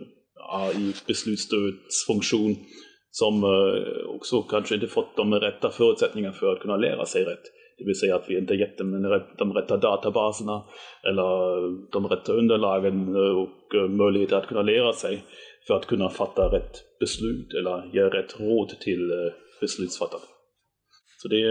AI-beslutsstödsfunktion 0.52 2.56
som 3.12 3.44
eh, 3.44 4.16
också 4.16 4.42
kanske 4.42 4.76
inte 4.76 4.88
fått 4.88 5.18
de 5.18 5.34
rätta 5.34 5.70
förutsättningarna 5.70 6.34
för 6.34 6.54
att 6.54 6.60
kunna 6.60 6.78
lära 6.78 7.06
sig 7.06 7.24
rätt. 7.24 7.44
Det 7.78 7.86
vill 7.86 8.00
säga 8.00 8.16
att 8.16 8.30
vi 8.30 8.38
inte 8.38 8.54
gett 8.54 8.78
dem 8.78 9.22
de 9.38 9.54
rätta 9.54 9.78
databaserna 9.78 10.64
eller 11.04 11.32
de 11.92 12.08
rätta 12.08 12.34
underlagen 12.34 13.16
och 13.16 13.76
eh, 13.76 13.90
möjligheter 13.90 14.36
att 14.36 14.48
kunna 14.48 14.62
lära 14.62 14.94
sig 14.94 15.24
för 15.68 15.74
att 15.74 15.86
kunna 15.86 16.10
fatta 16.10 16.42
rätt 16.42 16.84
beslut 17.00 17.54
eller 17.54 17.90
ge 17.94 18.02
rätt 18.02 18.40
råd 18.40 18.70
till 18.70 19.12
eh, 19.12 19.34
beslutsfattare. 19.62 20.22
Så 21.18 21.28
det 21.28 21.44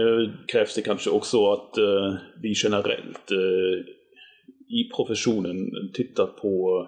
krävs 0.51 0.75
det 0.75 0.81
kanske 0.81 1.09
också 1.09 1.51
att 1.51 1.77
vi 2.41 2.53
generellt 2.63 3.31
i 4.69 4.89
professionen 4.95 5.57
tittar 5.93 6.25
på 6.25 6.87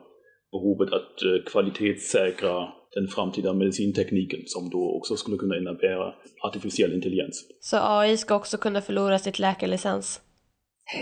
behovet 0.53 0.93
att 0.93 1.15
kvalitetssäkra 1.51 2.67
den 2.93 3.07
framtida 3.07 3.53
medicintekniken 3.53 4.39
som 4.45 4.69
då 4.69 4.97
också 4.97 5.15
skulle 5.15 5.37
kunna 5.37 5.57
innebära 5.57 6.13
artificiell 6.43 6.93
intelligens. 6.93 7.45
Så 7.59 7.77
AI 7.81 8.17
ska 8.17 8.35
också 8.35 8.57
kunna 8.57 8.81
förlora 8.81 9.19
sitt 9.19 9.39
läkarlicens? 9.39 10.21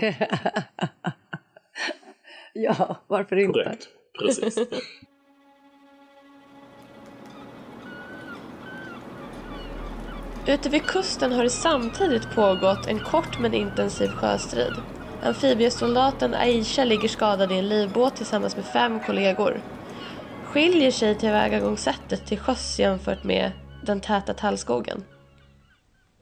ja, 2.54 2.96
varför 3.06 3.36
inte? 3.36 3.52
Korrekt, 3.52 3.88
precis. 4.18 4.58
Ute 10.46 10.68
vid 10.68 10.82
kusten 10.82 11.32
har 11.32 11.42
det 11.44 11.50
samtidigt 11.50 12.34
pågått 12.34 12.86
en 12.86 12.98
kort 12.98 13.38
men 13.38 13.54
intensiv 13.54 14.08
sjöstrid. 14.08 14.72
Amfibiesoldaten 15.24 16.34
Aisha 16.34 16.84
ligger 16.84 17.08
skadad 17.08 17.52
i 17.52 17.54
en 17.54 17.68
livbåt 17.68 18.16
tillsammans 18.16 18.56
med 18.56 18.64
fem 18.64 19.00
kollegor. 19.06 19.60
Skiljer 20.44 20.90
sig 20.90 21.18
tillvägagångssättet 21.18 22.26
till 22.26 22.38
sjöss 22.38 22.78
jämfört 22.78 23.24
med 23.24 23.52
den 23.86 24.00
täta 24.00 24.34
tallskogen? 24.34 25.04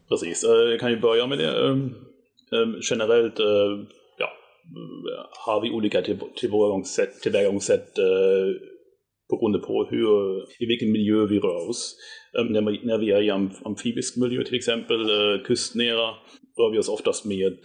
Precis, 0.09 0.45
eh, 0.45 0.51
jag 0.51 0.81
kan 0.81 0.91
ju 0.91 1.01
börja 1.01 1.27
med 1.27 1.39
det. 1.39 1.67
Ehm, 1.67 1.81
ehm, 2.53 2.75
generellt 2.91 3.39
eh, 3.41 3.73
ja, 4.19 4.29
har 5.47 5.61
vi 5.61 5.71
olika 5.71 6.03
tillvägagångssätt, 6.37 7.21
tillvägagångssätt 7.21 7.99
eh, 7.99 8.47
beroende 9.31 9.59
på 9.59 9.89
hur, 9.91 10.41
i 10.63 10.67
vilken 10.67 10.93
miljö 10.93 11.27
vi 11.27 11.39
rör 11.39 11.69
oss. 11.69 11.97
Ehm, 12.39 12.47
när 12.83 12.99
vi 12.99 13.11
är 13.11 13.23
i 13.23 13.31
amfibisk 13.65 14.17
miljö 14.17 14.45
till 14.45 14.55
exempel, 14.55 14.99
kustnära, 15.45 16.09
rör 16.59 16.73
vi 16.73 16.79
oss 16.79 16.89
oftast 16.89 17.25
med 17.25 17.59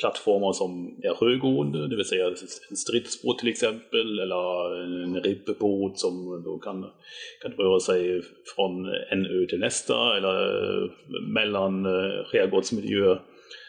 plattformar 0.00 0.52
som 0.52 0.96
är 1.02 1.14
sjögående, 1.14 1.88
det 1.88 1.96
vill 1.96 2.04
säga 2.04 2.26
en 2.70 2.76
stridsbåt 2.76 3.38
till 3.38 3.48
exempel, 3.48 4.18
eller 4.18 4.82
en 5.04 5.22
ribbåt 5.22 5.98
som 5.98 6.42
då 6.44 6.58
kan, 6.58 6.86
kan 7.42 7.52
röra 7.52 7.80
sig 7.80 8.22
från 8.54 8.86
en 9.10 9.26
ö 9.26 9.46
till 9.46 9.58
nästa, 9.58 10.16
eller 10.16 10.36
eh, 10.84 10.90
mellan 11.28 11.86
eh, 11.86 12.24
skärgårdsmiljöer. 12.24 13.20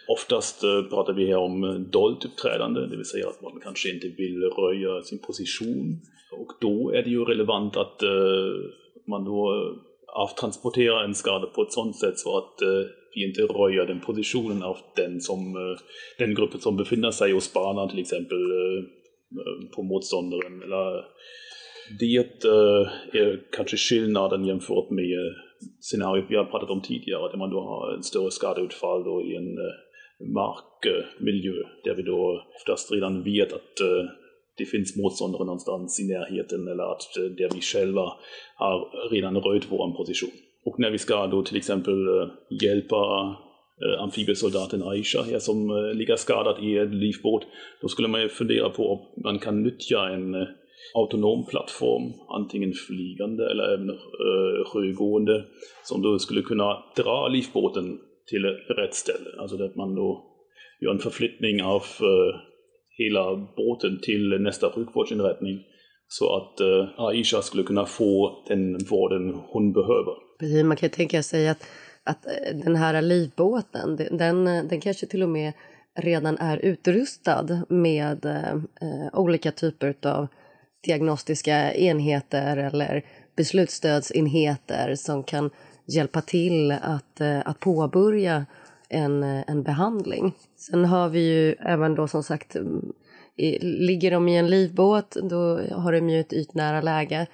Oftast 0.07 0.63
eh, 0.63 0.83
pratar 0.89 1.13
vi 1.13 1.27
här 1.27 1.37
om 1.37 1.85
dolt 1.91 2.25
uppträdande, 2.25 2.81
det 2.81 2.97
vill 2.97 3.05
säga 3.05 3.27
att 3.27 3.41
man 3.41 3.59
kanske 3.63 3.93
inte 3.93 4.07
vill 4.07 4.43
röja 4.43 5.01
sin 5.01 5.19
position. 5.19 5.99
Och 6.31 6.51
då 6.61 6.91
är 6.91 7.03
det 7.03 7.09
ju 7.09 7.25
relevant 7.25 7.77
att 7.77 8.01
man 9.07 9.25
då 9.25 9.75
avtransporterar 10.07 11.03
en 11.03 11.15
skada 11.15 11.45
på 11.47 11.61
ett 11.61 11.71
sådant 11.71 11.95
sätt 11.95 12.19
så 12.19 12.37
att 12.37 12.55
vi 13.15 13.27
inte 13.27 13.41
röjer 13.41 13.85
den 13.85 13.99
positionen 13.99 14.63
av 14.63 14.77
den, 14.95 15.21
som, 15.21 15.39
eh, 15.39 15.79
den 16.17 16.35
gruppen 16.35 16.59
som 16.59 16.77
befinner 16.77 17.11
sig 17.11 17.31
hos 17.31 17.53
banan 17.53 17.89
till 17.89 17.99
exempel 17.99 18.37
eh, 18.37 18.79
eh, 19.41 19.69
på 19.75 19.83
motståndaren. 19.83 20.61
Eller 20.63 21.05
det 21.99 22.15
är 23.19 23.51
kanske 23.51 23.77
skillnaden 23.77 24.45
jämfört 24.45 24.89
med 24.89 25.35
scenariot 25.79 26.25
vi 26.29 26.35
har 26.35 26.45
pratat 26.45 26.69
om 26.69 26.81
tidigare, 26.81 27.31
där 27.31 27.37
man 27.37 27.49
då 27.49 27.61
har 27.61 27.93
en 27.93 28.03
större 28.03 28.31
skadeutfall 28.31 29.03
då 29.03 29.21
i 29.21 29.35
en 29.35 29.55
markmiljö, 30.33 31.63
där 31.83 31.95
vi 31.95 32.03
då 32.03 32.43
oftast 32.55 32.91
redan 32.91 33.23
vet 33.23 33.53
att 33.53 33.75
det 34.57 34.65
finns 34.65 34.97
motståndare 34.97 35.45
någonstans 35.45 35.99
i 35.99 36.07
närheten 36.13 36.67
eller 36.67 36.91
att 36.91 37.03
där 37.37 37.49
vi 37.55 37.61
själva 37.61 38.13
har 38.55 39.09
redan 39.11 39.37
röjt 39.37 39.67
vår 39.69 39.97
position. 39.97 40.31
Och 40.63 40.79
när 40.79 40.91
vi 40.91 40.97
ska 40.97 41.27
då 41.27 41.43
till 41.43 41.57
exempel 41.57 42.07
eh, 42.07 42.27
hjälpa 42.61 43.35
eh, 43.85 44.01
amfibiesoldaten 44.03 44.83
Aisha 44.83 45.21
här 45.21 45.39
som 45.39 45.69
eh, 45.69 45.93
ligger 45.93 46.15
skadad 46.15 46.63
i 46.63 46.77
en 46.77 46.99
livbåt, 46.99 47.45
då 47.81 47.87
skulle 47.87 48.07
man 48.07 48.21
ju 48.21 48.29
fundera 48.29 48.69
på 48.69 48.91
om 48.91 49.23
man 49.23 49.39
kan 49.39 49.63
nyttja 49.63 50.09
en 50.09 50.47
autonom 50.95 51.45
plattform, 51.45 52.13
antingen 52.29 52.73
flygande 52.73 53.51
eller 53.51 53.73
även 53.73 53.97
sjögående, 54.65 55.45
som 55.83 56.01
då 56.01 56.19
skulle 56.19 56.41
kunna 56.41 56.83
dra 56.95 57.27
livbåten 57.27 57.99
till 58.27 58.45
rätt 58.45 58.93
ställe. 58.93 59.29
Alltså 59.39 59.63
att 59.63 59.75
man 59.75 59.95
då 59.95 60.23
gör 60.81 60.91
en 60.91 60.99
förflyttning 60.99 61.63
av 61.63 61.83
hela 62.97 63.35
båten 63.57 63.99
till 64.01 64.29
nästa 64.29 64.71
sjukvårdsinrättning 64.71 65.59
så 66.07 66.35
att 66.35 66.61
Aisha 66.97 67.41
skulle 67.41 67.63
kunna 67.63 67.85
få 67.85 68.43
den 68.47 68.77
vården 68.89 69.33
hon 69.47 69.73
behöver. 69.73 70.30
Precis, 70.41 70.63
man 70.63 70.77
kan 70.77 70.89
tänka 70.89 71.23
sig 71.23 71.47
att, 71.47 71.63
att 72.03 72.25
eh, 72.25 72.55
den 72.55 72.75
här 72.75 73.01
livbåten, 73.01 73.95
den, 74.11 74.47
eh, 74.47 74.63
den 74.63 74.81
kanske 74.81 75.05
till 75.05 75.23
och 75.23 75.29
med 75.29 75.53
redan 75.99 76.37
är 76.37 76.57
utrustad 76.57 77.65
med 77.69 78.25
eh, 78.25 78.53
eh 78.53 79.07
olika 79.13 79.51
typer 79.51 79.95
av 80.03 80.27
diagnostiska 80.83 81.73
enheter 81.73 82.57
eller 82.57 83.05
beslutsstödsenheter 83.35 84.95
som 84.95 85.23
kan 85.23 85.49
hjälpa 85.87 86.21
till 86.21 86.71
att, 86.71 87.21
att 87.21 87.59
påbörja 87.59 88.45
en, 88.89 89.23
en 89.23 89.63
behandling. 89.63 90.33
Sen 90.57 90.85
har 90.85 91.09
vi 91.09 91.19
ju 91.19 91.55
även 91.59 91.95
då 91.95 92.07
som 92.07 92.23
sagt, 92.23 92.55
mm, 92.55 92.93
i, 93.37 93.59
ligger 93.59 94.11
de 94.11 94.27
i 94.27 94.37
en 94.37 94.47
livbåt 94.47 95.17
då 95.23 95.59
har 95.71 95.91
de 95.91 96.09
ju 96.09 96.19
ett 96.19 96.33
ytnära 96.33 96.81
läge. 96.81 97.27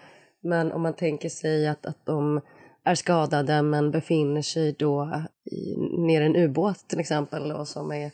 Men 0.44 0.72
om 0.72 0.82
man 0.82 0.94
tänker 0.94 1.30
sig 1.30 1.68
att, 1.68 1.86
att 1.86 2.06
de 2.06 2.42
är 2.88 2.96
skadade 2.96 3.62
men 3.62 3.92
befinner 3.92 4.42
sig 4.42 4.76
då 4.80 5.22
i, 5.46 5.76
nere 5.98 6.24
i 6.24 6.28
en 6.28 6.36
ubåt 6.36 6.88
till 6.88 7.00
exempel 7.00 7.52
och 7.52 7.68
som 7.68 7.92
är, 7.92 8.12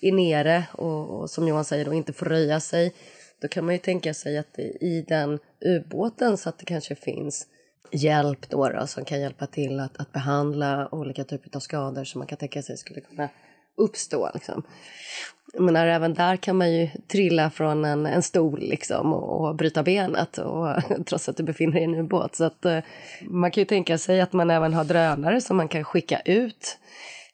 är 0.00 0.12
nere 0.12 0.64
och, 0.72 1.20
och, 1.20 1.30
som 1.30 1.48
Johan 1.48 1.64
säger 1.64 1.84
då 1.84 1.92
inte 1.92 2.12
får 2.12 2.26
röja 2.26 2.60
sig. 2.60 2.94
Då 3.40 3.48
kan 3.48 3.64
man 3.64 3.74
ju 3.74 3.78
tänka 3.78 4.14
sig 4.14 4.38
att 4.38 4.58
i 4.58 5.04
den 5.08 5.38
ubåten 5.60 6.36
så 6.36 6.48
att 6.48 6.58
det 6.58 6.64
kanske 6.64 6.94
finns 6.94 7.46
hjälp 7.90 8.48
då, 8.48 8.68
då 8.68 8.86
som 8.86 9.04
kan 9.04 9.20
hjälpa 9.20 9.46
till 9.46 9.80
att, 9.80 10.00
att 10.00 10.12
behandla 10.12 10.88
olika 10.94 11.24
typer 11.24 11.56
av 11.56 11.60
skador 11.60 12.04
som 12.04 12.18
man 12.18 12.26
kan 12.26 12.38
tänka 12.38 12.62
sig 12.62 12.76
skulle 12.76 13.00
kunna 13.00 13.28
uppstå. 13.80 14.30
Liksom. 14.34 14.62
Jag 15.52 15.62
menar, 15.62 15.86
även 15.86 16.14
där 16.14 16.36
kan 16.36 16.56
man 16.56 16.72
ju 16.72 16.88
trilla 17.12 17.50
från 17.50 17.84
en, 17.84 18.06
en 18.06 18.22
stol 18.22 18.60
liksom, 18.60 19.12
och, 19.12 19.48
och 19.48 19.54
bryta 19.54 19.82
benet 19.82 20.38
och, 20.38 20.76
trots 21.06 21.28
att 21.28 21.36
du 21.36 21.42
befinner 21.42 21.72
dig 21.72 21.80
i 21.80 21.84
en 21.84 21.94
ubåt. 21.94 22.34
Så 22.34 22.44
att, 22.44 22.64
eh, 22.64 22.78
man 23.22 23.50
kan 23.50 23.60
ju 23.60 23.64
tänka 23.64 23.98
sig 23.98 24.20
att 24.20 24.32
man 24.32 24.50
även 24.50 24.74
har 24.74 24.84
drönare 24.84 25.40
som 25.40 25.56
man 25.56 25.68
kan 25.68 25.84
skicka 25.84 26.20
ut 26.20 26.78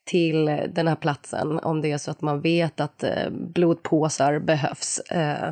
till 0.05 0.45
den 0.69 0.89
här 0.89 0.97
platsen 0.97 1.59
om 1.59 1.81
det 1.81 1.93
är 1.93 1.99
så 1.99 2.11
att 2.11 2.21
man 2.21 2.41
vet 2.41 2.81
att 2.81 3.03
eh, 3.03 3.31
blodpåsar 3.31 4.39
behövs. 4.39 4.99
Eh, 4.99 5.49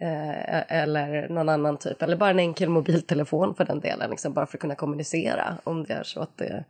eh, 0.00 0.72
eller 0.82 1.28
någon 1.28 1.48
annan 1.48 1.76
typ, 1.76 2.02
eller 2.02 2.16
bara 2.16 2.30
en 2.30 2.38
enkel 2.38 2.68
mobiltelefon 2.68 3.54
för 3.54 3.64
den 3.64 3.80
delen, 3.80 4.10
liksom, 4.10 4.32
bara 4.32 4.46
för 4.46 4.56
att 4.56 4.60
kunna 4.60 4.74
kommunicera 4.74 5.58
om 5.64 5.84
det 5.84 5.94
är 5.94 6.02
så 6.02 6.20
att 6.20 6.36
det 6.36 6.64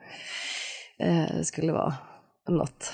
eh, 0.99 1.41
skulle 1.43 1.73
vara 1.73 1.95
något 2.49 2.93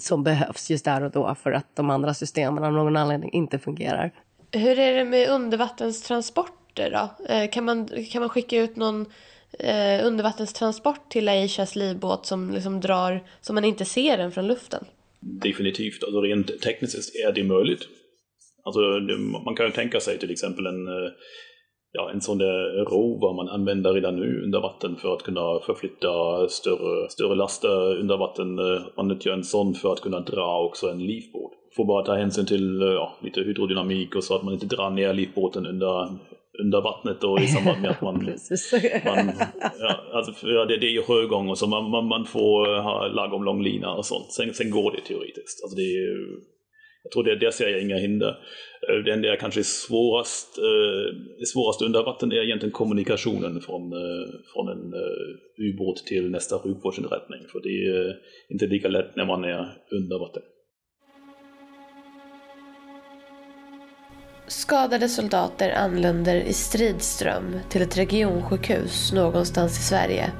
som 0.00 0.24
behövs 0.24 0.70
just 0.70 0.84
där 0.84 1.02
och 1.02 1.10
då 1.10 1.34
för 1.34 1.52
att 1.52 1.76
de 1.76 1.90
andra 1.90 2.14
systemen 2.14 2.64
av 2.64 2.72
någon 2.72 2.96
anledning 2.96 3.32
inte 3.32 3.58
fungerar. 3.58 4.12
Hur 4.52 4.78
är 4.78 4.94
det 4.94 5.04
med 5.04 5.28
undervattenstransporter 5.28 6.90
då? 6.90 7.34
Eh, 7.34 7.50
kan 7.50 7.64
man, 7.64 7.88
kan 8.12 8.20
man 8.20 8.28
skicka 8.28 8.56
ut 8.56 8.76
någon 8.76 9.06
eh, 9.58 10.06
undervattenstransport 10.06 11.10
till 11.10 11.28
Aishas 11.28 11.76
livbåt 11.76 12.26
som 12.26 12.50
liksom 12.50 12.80
drar, 12.80 13.24
som 13.40 13.54
man 13.54 13.64
inte 13.64 13.84
ser 13.84 14.16
den 14.16 14.32
från 14.32 14.46
luften? 14.46 14.84
Definitivt, 15.20 16.02
alltså 16.02 16.20
rent 16.20 16.60
tekniskt 16.60 17.16
är 17.16 17.32
det 17.32 17.44
möjligt. 17.44 17.88
Alltså, 18.64 18.80
man 19.44 19.56
kan 19.56 19.66
ju 19.66 19.72
tänka 19.72 20.00
sig 20.00 20.18
till 20.18 20.30
exempel 20.30 20.66
en 20.66 20.86
eh, 20.86 21.10
ja, 21.92 22.10
en 22.10 22.20
sån 22.20 22.38
där 22.38 22.84
rover 22.84 23.32
man 23.32 23.48
använder 23.48 23.92
redan 23.92 24.16
nu 24.16 24.42
under 24.44 24.60
vatten 24.60 24.96
för 24.96 25.14
att 25.14 25.22
kunna 25.22 25.60
förflytta 25.66 26.48
större, 26.48 27.08
större 27.08 27.34
laster 27.34 27.98
under 27.98 28.16
vatten. 28.16 28.58
Eh, 28.58 28.82
man 28.96 29.08
nyttjar 29.08 29.32
en 29.32 29.44
sån 29.44 29.74
för 29.74 29.92
att 29.92 30.00
kunna 30.00 30.20
dra 30.20 30.64
också 30.64 30.90
en 30.90 30.98
livbåt. 30.98 31.52
Får 31.76 31.84
bara 31.84 32.04
ta 32.04 32.14
hänsyn 32.14 32.46
till 32.46 32.82
eh, 32.82 32.88
ja, 32.88 33.16
lite 33.22 33.40
hydrodynamik 33.40 34.16
och 34.16 34.24
så 34.24 34.34
att 34.34 34.42
man 34.42 34.54
inte 34.54 34.66
drar 34.66 34.90
ner 34.90 35.12
livbåten 35.14 35.66
under 35.66 36.08
under 36.58 36.80
vattnet 36.80 37.24
och 37.24 37.40
i 37.40 37.46
samband 37.46 37.82
med 37.82 37.90
att 37.90 38.00
man... 38.00 38.14
man 39.04 39.32
ja, 39.78 39.96
alltså, 40.12 40.46
ja, 40.46 40.64
det, 40.64 40.76
det 40.76 40.86
är 40.86 40.90
ju 40.90 41.02
sjögång 41.02 41.48
och 41.48 41.58
så 41.58 41.66
man, 41.66 41.90
man, 41.90 42.06
man 42.06 42.24
får 42.24 42.82
ha 42.82 43.06
lagom 43.08 43.44
lång 43.44 43.62
lina 43.62 43.94
och 43.94 44.06
sånt. 44.06 44.32
Sen, 44.32 44.54
sen 44.54 44.70
går 44.70 44.92
det 44.92 45.00
teoretiskt. 45.00 45.64
Alltså 45.64 45.76
det 45.76 45.82
är, 45.82 46.55
jag 47.06 47.12
tror 47.12 47.24
det, 47.24 47.36
där 47.36 47.50
ser 47.50 47.68
jag 47.68 47.80
inga 47.80 47.96
hinder. 47.96 48.38
Eh, 48.88 49.04
det 49.04 49.12
enda 49.12 49.28
jag 49.28 49.40
kanske 49.40 49.60
är 49.60 49.64
svårast, 49.86 50.58
eh, 50.58 51.14
det 51.38 51.46
svåraste 51.46 51.84
under 51.84 52.02
vatten 52.02 52.32
är 52.32 52.44
egentligen 52.44 52.72
kommunikationen 52.72 53.60
från, 53.60 53.92
eh, 53.92 54.28
från 54.52 54.68
en 54.68 54.92
eh, 54.94 55.68
ubåt 55.68 56.06
till 56.06 56.30
nästa 56.30 56.58
sjukvårdsinrättning. 56.58 57.40
För 57.52 57.60
det 57.62 57.86
är 57.86 58.08
eh, 58.08 58.14
inte 58.48 58.66
lika 58.66 58.88
lätt 58.88 59.16
när 59.16 59.24
man 59.24 59.44
är 59.44 59.72
under 59.90 60.18
vatten. 60.18 60.42
Skadade 64.48 65.08
soldater 65.08 65.70
anländer 65.70 66.36
i 66.36 66.52
stridström 66.52 67.58
till 67.70 67.82
ett 67.82 67.98
regionsjukhus 67.98 69.12
någonstans 69.12 69.78
i 69.78 69.82
Sverige. 69.82 70.32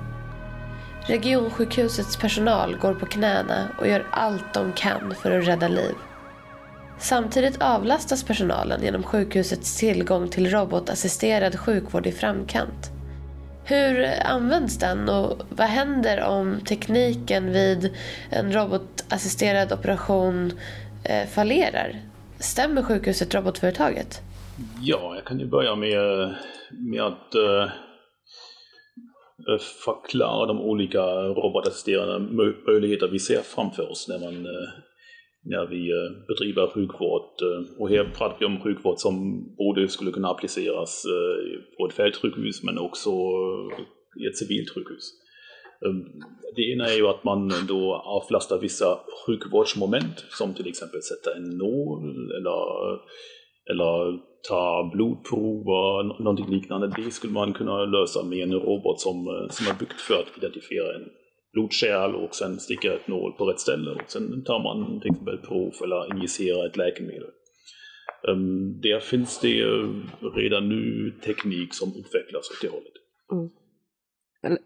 Regionsjukhusets 1.09 2.17
personal 2.17 2.77
går 2.77 2.95
på 2.95 3.07
knäna 3.07 3.69
och 3.81 3.89
gör 3.89 4.07
allt 4.11 4.55
de 4.55 4.73
kan 4.73 5.15
för 5.23 5.31
att 5.31 5.49
rädda 5.49 5.69
liv. 5.69 5.95
Samtidigt 6.99 7.63
avlastas 7.63 8.25
personalen 8.25 8.83
genom 8.83 9.03
sjukhusets 9.03 9.79
tillgång 9.79 10.29
till 10.29 10.51
robotassisterad 10.51 11.59
sjukvård 11.59 12.07
i 12.07 12.13
framkant. 12.13 12.91
Hur 13.65 14.07
används 14.25 14.79
den 14.79 15.09
och 15.09 15.43
vad 15.51 15.67
händer 15.67 16.25
om 16.25 16.61
tekniken 16.61 17.53
vid 17.53 17.97
en 18.31 18.53
robotassisterad 18.53 19.73
operation 19.73 20.53
eh, 21.05 21.29
fallerar? 21.29 22.01
Stämmer 22.39 22.83
sjukhuset 22.83 23.35
robotföretaget? 23.35 24.21
Ja, 24.81 25.15
jag 25.15 25.25
kan 25.25 25.39
ju 25.39 25.47
börja 25.47 25.77
med, 25.77 26.35
med 26.71 27.03
att 27.03 27.35
uh, 27.35 27.71
förklara 29.85 30.47
de 30.47 30.61
olika 30.61 31.03
robotassisterade 31.13 32.19
möjligheter 32.67 33.09
vi 33.09 33.19
ser 33.19 33.41
framför 33.43 33.91
oss 33.91 34.09
när, 34.09 34.19
man, 34.19 34.47
uh, 34.47 34.69
när 35.47 35.67
vi 35.67 35.91
eh, 35.91 36.27
bedriver 36.29 36.67
sjukvård. 36.75 37.23
Eh, 37.43 37.81
och 37.81 37.89
här 37.91 38.05
pratar 38.05 38.37
vi 38.41 38.47
om 38.47 38.61
sjukvård 38.61 38.99
som 38.99 39.15
både 39.57 39.89
skulle 39.89 40.11
kunna 40.11 40.29
appliceras 40.29 41.05
eh, 41.05 41.77
på 41.77 41.87
ett 41.87 41.95
fältsjukhus 41.95 42.63
men 42.63 42.79
också 42.79 43.11
i 44.23 44.27
ett 44.27 44.37
civilt 44.37 44.71
sjukhus. 44.75 45.05
Ehm, 45.87 46.05
det 46.57 46.73
ena 46.73 46.85
är 46.85 46.97
ju 46.97 47.07
att 47.09 47.25
man 47.25 47.53
då 47.69 47.95
avlastar 47.95 48.59
vissa 48.59 48.99
sjukvårdsmoment 49.27 50.25
som 50.31 50.55
till 50.55 50.69
exempel 50.69 51.03
sätta 51.03 51.37
en 51.37 51.49
nål 51.59 52.31
eller, 52.39 52.61
eller 53.71 54.19
ta 54.49 54.91
blodprover, 54.95 56.23
någonting 56.23 56.51
liknande. 56.51 56.93
Det 56.97 57.11
skulle 57.11 57.33
man 57.33 57.53
kunna 57.53 57.85
lösa 57.85 58.25
med 58.25 58.39
en 58.39 58.53
robot 58.53 59.01
som, 59.01 59.49
som 59.51 59.67
är 59.67 59.79
byggt 59.79 60.01
för 60.01 60.15
att 60.15 60.39
identifiera 60.39 60.95
en 60.95 61.09
blodkärl 61.57 62.15
och 62.15 62.35
sen 62.35 62.61
sticka 62.61 62.95
ett 62.95 63.09
nål 63.09 63.33
på 63.33 63.45
rätt 63.45 63.61
ställe 63.61 63.91
och 63.91 64.11
sen 64.11 64.45
tar 64.45 64.63
man 64.63 65.01
till 65.01 65.11
exempel 65.11 65.39
prov 65.39 65.73
eller 65.85 66.15
injicerar 66.15 66.67
ett 66.67 66.77
läkemedel. 66.77 67.31
Um, 68.29 68.81
där 68.81 69.01
finns 69.01 69.41
det 69.41 69.63
redan 70.35 70.69
nu 70.69 71.11
teknik 71.25 71.75
som 71.75 71.89
utvecklas 71.89 72.51
åt 72.51 72.61
det 72.63 72.69
hållet. 72.69 72.97
Mm. 73.33 73.51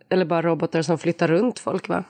Eller 0.09 0.25
bara 0.25 0.43
robotar 0.43 0.83
som 0.83 0.99
flyttar 0.99 1.29
runt 1.29 1.59
folk 1.59 1.89
va? 1.89 2.05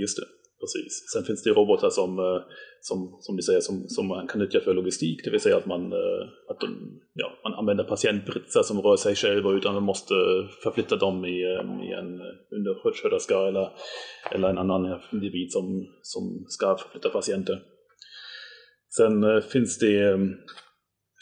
Just 0.00 0.16
det, 0.16 0.26
precis. 0.62 0.92
Sen 1.12 1.24
finns 1.24 1.42
det 1.42 1.50
robotar 1.50 1.90
som, 1.90 2.18
eh, 2.18 2.40
som, 2.80 2.98
som 3.20 3.36
ni 3.36 3.42
säger, 3.42 3.60
som, 3.60 3.88
som 3.88 4.06
man 4.06 4.26
kan 4.28 4.40
nyttja 4.40 4.60
för 4.60 4.74
logistik. 4.74 5.24
Det 5.24 5.30
vill 5.30 5.40
säga 5.40 5.56
att 5.56 5.66
man, 5.66 5.92
eh, 5.92 6.22
att 6.50 6.60
de, 6.60 6.68
ja, 7.14 7.28
man 7.44 7.54
använder 7.54 7.84
patientbritsar 7.84 8.62
som 8.62 8.80
rör 8.82 8.96
sig 8.96 9.14
själva 9.14 9.52
utan 9.52 9.74
man 9.74 9.82
måste 9.82 10.14
förflytta 10.62 10.96
dem 10.96 11.24
i, 11.24 11.36
eh, 11.52 11.86
i 11.86 11.92
en 12.00 12.20
undersköterska 12.56 13.36
eller, 13.48 13.68
eller 14.34 14.48
en 14.48 14.58
annan 14.58 15.00
individ 15.12 15.52
som, 15.52 15.86
som 16.02 16.44
ska 16.48 16.76
förflytta 16.76 17.08
patienter. 17.08 17.62
Sen 18.96 19.42
finns 19.42 19.78
det 19.78 20.12
mm, 20.12 20.28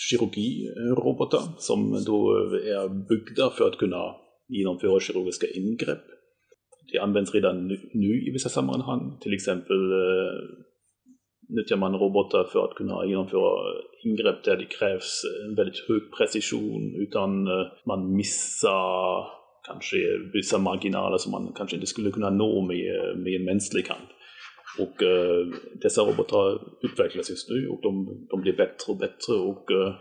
kirurgirobotar 0.09 1.43
som 1.59 2.05
då 2.07 2.21
är 2.75 2.89
byggda 3.09 3.51
för 3.51 3.69
att 3.69 3.79
kunna 3.79 4.03
genomföra 4.49 5.01
kirurgiska 5.01 5.47
ingrepp. 5.47 6.05
Det 6.93 6.99
används 6.99 7.35
redan 7.35 7.69
nu 7.95 8.29
i 8.29 8.31
vissa 8.33 8.49
sammanhang, 8.49 9.19
till 9.21 9.35
exempel 9.35 9.93
eh, 9.93 10.41
nyttjar 11.49 11.77
man 11.77 11.95
robotar 11.95 12.45
för 12.53 12.65
att 12.65 12.75
kunna 12.75 13.07
genomföra 13.07 13.53
ingrepp 14.05 14.45
där 14.45 14.57
det 14.57 14.65
krävs 14.65 15.23
en 15.45 15.55
väldigt 15.55 15.89
hög 15.89 16.03
precision 16.19 16.95
utan 16.99 17.47
eh, 17.47 17.67
man 17.87 18.17
missar 18.17 19.27
kanske 19.69 19.97
vissa 20.33 20.59
marginaler 20.59 21.19
som 21.19 21.33
man 21.33 21.53
kanske 21.57 21.77
inte 21.77 21.87
skulle 21.87 22.11
kunna 22.11 22.31
nå 22.31 22.63
med, 22.63 23.19
med 23.19 23.35
en 23.35 23.45
mänsklig 23.45 23.85
hand. 23.89 24.09
Och 24.79 25.03
eh, 25.03 25.47
dessa 25.83 26.03
robotar 26.03 26.61
utvecklas 26.83 27.31
just 27.31 27.51
nu 27.51 27.69
och 27.69 27.81
de, 27.83 27.93
de 28.31 28.41
blir 28.41 28.57
bättre 28.57 28.93
och 28.93 28.99
bättre 28.99 29.35
och 29.35 29.71
eh, 29.71 29.95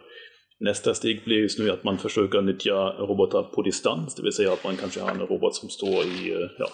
nästa 0.60 0.94
steg 0.94 1.24
blir 1.24 1.38
just 1.38 1.60
nu 1.60 1.72
att 1.72 1.84
man 1.84 1.98
försöker 1.98 2.42
nyttja 2.42 2.76
robotar 2.92 3.44
på 3.44 3.62
distans, 3.62 4.16
det 4.16 4.24
vill 4.24 4.34
säga 4.34 4.54
att 4.54 4.64
man 4.64 4.76
kanske 4.76 5.02
har 5.02 5.12
en 5.12 5.20
robot 5.20 5.56
som 5.56 5.70
står 5.70 6.04
i, 6.04 6.50
ja, 6.60 6.68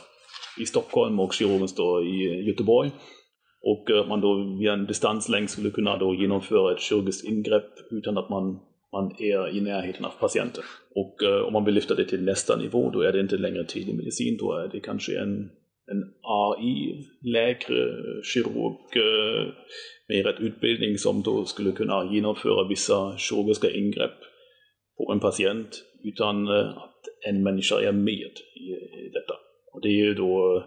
i 0.60 0.66
Stockholm 0.66 1.20
och 1.20 1.34
kirurgen 1.34 1.68
står 1.68 2.06
i 2.06 2.46
Göteborg. 2.48 2.92
Och 3.62 4.00
att 4.00 4.08
man 4.08 4.22
då 4.22 4.58
via 4.60 4.74
en 4.74 4.86
distanslänk 4.86 5.50
skulle 5.50 5.70
kunna 5.70 5.98
då 5.98 6.16
genomföra 6.16 6.74
ett 6.74 6.80
kirurgiskt 6.80 7.26
ingrepp 7.26 7.72
utan 7.92 8.18
att 8.18 8.30
man, 8.30 8.60
man 8.92 9.12
är 9.20 9.58
i 9.58 9.62
närheten 9.62 10.06
av 10.06 10.12
patienten. 10.20 10.64
Och 10.96 11.22
uh, 11.24 11.48
om 11.48 11.54
man 11.54 11.66
vill 11.66 11.74
lyfta 11.74 11.96
det 11.96 12.06
till 12.06 12.24
nästa 12.24 12.56
nivå, 12.56 12.90
då 12.90 13.02
är 13.02 13.12
det 13.12 13.20
inte 13.20 13.38
längre 13.38 13.66
telemedicin, 13.66 14.38
då 14.38 14.54
är 14.54 14.68
det 14.68 14.80
kanske 14.80 15.20
en 15.20 15.50
en 15.92 16.04
AI, 16.22 17.06
läkare, 17.22 18.24
kirurg 18.24 18.78
eh, 18.96 19.54
med 20.08 20.26
rätt 20.26 20.40
utbildning 20.40 20.98
som 20.98 21.22
då 21.22 21.46
skulle 21.46 21.72
kunna 21.72 22.10
genomföra 22.14 22.68
vissa 22.68 23.18
kirurgiska 23.18 23.72
ingrepp 23.72 24.20
på 24.98 25.12
en 25.12 25.20
patient 25.20 25.84
utan 26.04 26.48
att 26.48 27.02
en 27.28 27.44
människa 27.44 27.82
är 27.82 27.92
med 27.92 28.32
i 28.56 29.10
detta. 29.14 29.34
Och 29.74 29.82
det 29.82 29.88
är 29.88 30.06
ju 30.06 30.14
då 30.14 30.58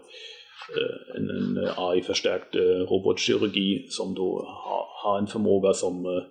eh, 0.79 1.17
en, 1.17 1.31
en 1.31 1.69
AI-förstärkt 1.77 2.57
robotkirurgi 2.91 3.87
som 3.89 4.15
då 4.15 4.45
har, 5.05 5.19
en 5.19 5.27
förmåga 5.27 5.73
som, 5.73 6.23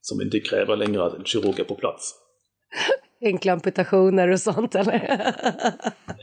som 0.00 0.20
inte 0.20 0.40
kräver 0.40 0.76
längre 0.76 1.02
att 1.02 1.14
en 1.14 1.24
kirurg 1.24 1.60
är 1.60 1.64
på 1.64 1.74
plats 1.74 2.14
enkla 3.20 3.52
amputationer 3.52 4.30
och 4.30 4.40
sånt 4.40 4.74
eller? 4.74 5.20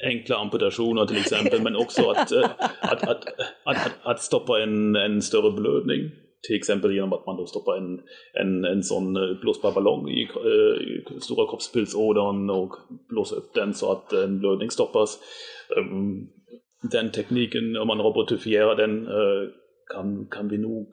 Enkla 0.03 0.37
amputationer 0.37 1.05
till 1.05 1.17
exempel 1.17 1.61
men 1.61 1.75
också 1.75 2.01
eh, 2.01 2.09
att, 2.11 2.33
att, 2.81 3.03
att, 3.03 3.27
att, 3.63 3.91
att, 4.03 4.21
stoppa 4.21 4.63
en, 4.63 4.95
en 4.95 5.21
större 5.21 5.51
blödning. 5.51 6.11
Till 6.47 6.55
exempel 6.55 6.93
genom 6.93 7.13
att 7.13 7.25
man 7.25 7.37
då 7.37 7.45
stoppar 7.45 7.77
en, 7.77 8.01
en, 8.33 8.65
en 8.65 8.83
sån 8.83 9.15
eh, 9.15 9.39
blåsbar 9.41 9.71
ballong 9.71 10.09
i, 10.09 10.23
eh, 10.23 11.17
i 11.17 11.19
stora 11.21 11.47
kroppspulsådern 11.49 12.49
och 12.49 12.75
blåser 13.09 13.35
upp 13.35 13.53
den 13.53 13.73
så 13.73 13.91
att 13.91 14.13
en 14.13 14.39
blödning 14.39 14.71
stoppas. 14.71 15.19
Ehm, 15.77 16.27
den 16.91 17.11
tekniken, 17.11 17.77
om 17.77 17.87
man 17.87 17.97
robotifierar 17.97 18.75
den, 18.75 19.07
kan, 19.93 20.27
kan 20.31 20.49
vi 20.49 20.57
nog 20.57 20.87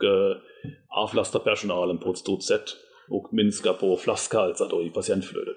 avlasta 0.88 1.38
personalen 1.38 1.98
på 1.98 2.10
ett 2.10 2.18
stort 2.18 2.42
sätt 2.42 2.64
och 3.08 3.28
minska 3.32 3.72
på 3.72 3.96
flaskhalsar 3.96 4.68
då 4.70 4.82
i 4.82 4.90
patientflödet. 4.90 5.56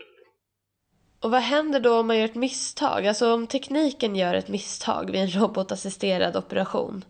Och 1.20 1.32
vad 1.32 1.41
händer 1.41 1.80
då 1.80 1.99
om 1.99 2.07
man 2.07 2.18
gör 2.18 2.26
ett 2.26 2.36
misstag? 2.36 3.07
Alltså 3.07 3.34
om 3.34 3.47
tekniken 3.47 4.15
gör 4.15 4.34
ett 4.34 4.47
misstag 4.47 5.11
vid 5.11 5.22
en 5.22 5.41
robotassisterad 5.41 6.38
operation. 6.38 7.05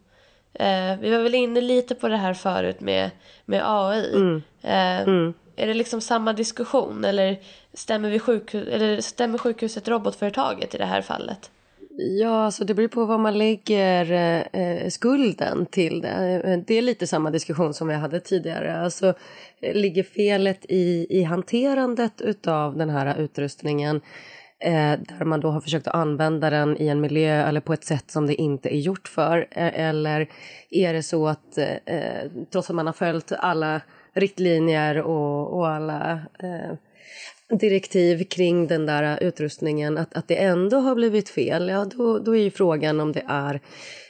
Eh, 0.53 0.97
vi 0.99 1.11
var 1.11 1.23
väl 1.23 1.35
inne 1.35 1.61
lite 1.61 1.95
på 1.95 2.07
det 2.07 2.17
här 2.17 2.33
förut 2.33 2.79
med, 2.79 3.09
med 3.45 3.61
AI. 3.65 4.13
Mm. 4.15 4.43
Eh, 4.61 5.01
mm. 5.01 5.33
Är 5.55 5.67
det 5.67 5.73
liksom 5.73 6.01
samma 6.01 6.33
diskussion 6.33 7.05
eller 7.05 7.39
stämmer, 7.73 8.09
vi 8.09 8.19
sjukhus, 8.19 8.67
eller 8.67 9.01
stämmer 9.01 9.37
sjukhuset 9.37 9.87
robotföretaget 9.87 10.75
i 10.75 10.77
det 10.77 10.85
här 10.85 11.01
fallet? 11.01 11.51
Ja, 11.99 12.45
alltså 12.45 12.65
det 12.65 12.73
beror 12.73 12.87
på 12.87 13.05
vad 13.05 13.19
man 13.19 13.37
lägger 13.37 14.11
eh, 14.11 14.61
eh 14.61 14.89
skulden 14.89 15.65
till 15.65 16.01
det. 16.01 16.41
Eh, 16.45 16.59
det 16.67 16.73
är 16.73 16.81
lite 16.81 17.07
samma 17.07 17.31
diskussion 17.31 17.73
som 17.73 17.87
vi 17.87 17.93
hade 17.93 18.19
tidigare. 18.19 18.79
Alltså, 18.79 19.13
eh, 19.61 19.75
ligger 19.75 20.03
felet 20.03 20.65
i, 20.69 21.07
i 21.09 21.23
hanterandet 21.23 22.47
av 22.47 22.77
den 22.77 22.89
här 22.89 23.19
utrustningen 23.19 24.01
eh, 24.59 24.99
där 25.19 25.25
man 25.25 25.39
då 25.39 25.49
har 25.49 25.61
försökt 25.61 25.87
att 25.87 25.95
använda 25.95 26.49
den 26.49 26.81
i 26.81 26.87
en 26.87 27.01
miljö 27.01 27.47
eller 27.47 27.61
på 27.61 27.73
ett 27.73 27.83
sätt 27.83 28.11
som 28.11 28.27
det 28.27 28.35
inte 28.35 28.75
är 28.75 28.79
gjort 28.79 29.07
för? 29.07 29.47
Eh, 29.51 29.79
eller 29.79 30.29
är 30.69 30.93
det 30.93 31.03
så 31.03 31.27
att 31.27 31.57
eh, 31.57 32.31
trots 32.51 32.69
att 32.69 32.75
man 32.75 32.85
har 32.85 32.93
följt 32.93 33.31
alla 33.31 33.81
riktlinjer 34.13 35.01
och, 35.01 35.57
och 35.57 35.67
alla 35.67 36.11
eh, 36.39 36.77
direktiv 37.49 38.23
kring 38.23 38.67
den 38.67 38.85
där 38.85 39.23
utrustningen 39.23 39.97
att, 39.97 40.13
att 40.13 40.27
det 40.27 40.35
ändå 40.35 40.77
har 40.77 40.95
blivit 40.95 41.29
fel, 41.29 41.69
ja 41.69 41.85
då, 41.85 42.19
då 42.19 42.35
är 42.35 42.41
ju 42.41 42.51
frågan 42.51 42.99
om 42.99 43.11
det 43.11 43.23
är 43.27 43.61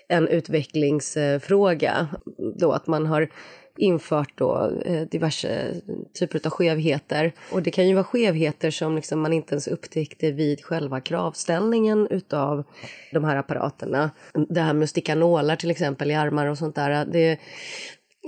en 0.07 0.27
utvecklingsfråga. 0.27 2.07
Då 2.55 2.71
att 2.71 2.87
man 2.87 3.05
har 3.05 3.29
infört 3.77 4.31
då 4.35 4.71
eh, 4.85 5.01
diverse 5.01 5.73
typer 6.19 6.41
av 6.45 6.51
skevheter. 6.51 7.33
Och 7.51 7.61
det 7.61 7.71
kan 7.71 7.87
ju 7.87 7.93
vara 7.93 8.03
skevheter 8.03 8.71
som 8.71 8.95
liksom 8.95 9.21
man 9.21 9.33
inte 9.33 9.53
ens 9.53 9.67
upptäckte 9.67 10.31
vid 10.31 10.65
själva 10.65 11.01
kravställningen 11.01 12.07
utav 12.09 12.63
de 13.11 13.23
här 13.23 13.35
apparaterna. 13.35 14.11
Det 14.49 14.61
här 14.61 14.73
med 14.73 14.83
att 14.83 14.89
sticka 14.89 15.15
nålar 15.15 15.55
till 15.55 15.71
exempel 15.71 16.11
i 16.11 16.15
armar 16.15 16.47
och 16.47 16.57
sånt 16.57 16.75
där. 16.75 17.05
Det, 17.05 17.37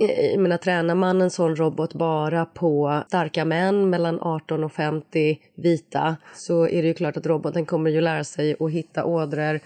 Eh, 0.00 0.30
jag 0.30 0.40
menar, 0.40 0.56
tränar 0.56 0.94
man 0.94 1.22
en 1.22 1.30
sån 1.30 1.56
robot 1.56 1.94
bara 1.94 2.44
på 2.44 3.02
starka 3.08 3.44
män 3.44 3.90
mellan 3.90 4.20
18 4.20 4.64
och 4.64 4.72
50 4.72 5.38
vita 5.54 6.16
så 6.34 6.68
är 6.68 6.82
det 6.82 6.88
ju 6.88 6.94
klart 6.94 7.16
att 7.16 7.26
roboten 7.26 7.66
kommer 7.66 7.90
ju 7.90 8.00
lära 8.00 8.24
sig 8.24 8.56
att 8.60 8.70
hitta 8.70 9.04
ådror 9.04 9.60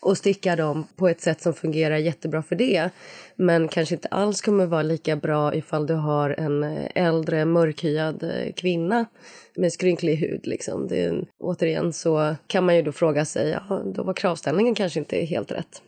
och 0.00 0.18
sticka 0.18 0.56
dem 0.56 0.86
på 0.96 1.08
ett 1.08 1.20
sätt 1.20 1.42
som 1.42 1.54
fungerar 1.54 1.96
jättebra 1.96 2.42
för 2.42 2.56
det. 2.56 2.90
Men 3.36 3.68
kanske 3.68 3.94
inte 3.94 4.08
alls 4.08 4.40
kommer 4.40 4.66
vara 4.66 4.82
lika 4.82 5.16
bra 5.16 5.54
ifall 5.54 5.86
du 5.86 5.94
har 5.94 6.30
en 6.30 6.64
eh, 6.64 6.90
äldre 6.94 7.44
mörkhyad 7.44 8.22
eh, 8.22 8.52
kvinna 8.52 9.06
med 9.56 9.72
skrynklig 9.72 10.16
hud. 10.16 10.46
Liksom. 10.46 10.88
Det, 10.88 11.24
återigen 11.38 11.92
så 11.92 12.34
kan 12.46 12.66
man 12.66 12.76
ju 12.76 12.82
då 12.82 12.92
fråga 12.92 13.24
sig, 13.24 13.50
ja, 13.68 13.82
då 13.94 14.02
var 14.02 14.14
kravställningen 14.14 14.74
kanske 14.74 14.98
inte 14.98 15.16
helt 15.16 15.52
rätt. 15.52 15.82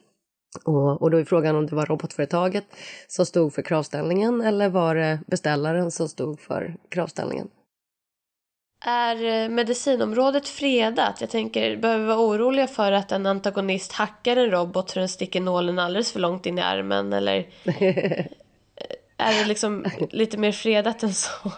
Och, 0.64 1.02
och 1.02 1.10
då 1.10 1.16
är 1.16 1.24
frågan 1.24 1.56
om 1.56 1.66
det 1.66 1.76
var 1.76 1.86
robotföretaget 1.86 2.64
som 3.08 3.26
stod 3.26 3.54
för 3.54 3.62
kravställningen 3.62 4.40
eller 4.40 4.68
var 4.68 4.94
det 4.94 5.18
beställaren 5.26 5.90
som 5.90 6.08
stod 6.08 6.40
för 6.40 6.76
kravställningen? 6.88 7.48
Är 8.84 9.24
eh, 9.24 9.48
medicinområdet 9.48 10.48
fredat? 10.48 11.20
Jag 11.20 11.30
tänker, 11.30 11.76
behöver 11.76 12.04
vi 12.04 12.08
vara 12.08 12.18
oroliga 12.18 12.66
för 12.66 12.92
att 12.92 13.12
en 13.12 13.26
antagonist 13.26 13.92
hackar 13.92 14.36
en 14.36 14.50
robot 14.50 14.90
så 14.90 14.98
den 14.98 15.08
sticker 15.08 15.40
nålen 15.40 15.78
alldeles 15.78 16.12
för 16.12 16.20
långt 16.20 16.46
in 16.46 16.58
i 16.58 16.62
armen? 16.62 17.12
Eller 17.12 17.46
är 19.16 19.38
det 19.38 19.44
liksom 19.44 19.84
lite 20.10 20.38
mer 20.38 20.52
fredat 20.52 21.02
än 21.02 21.14
så? 21.14 21.48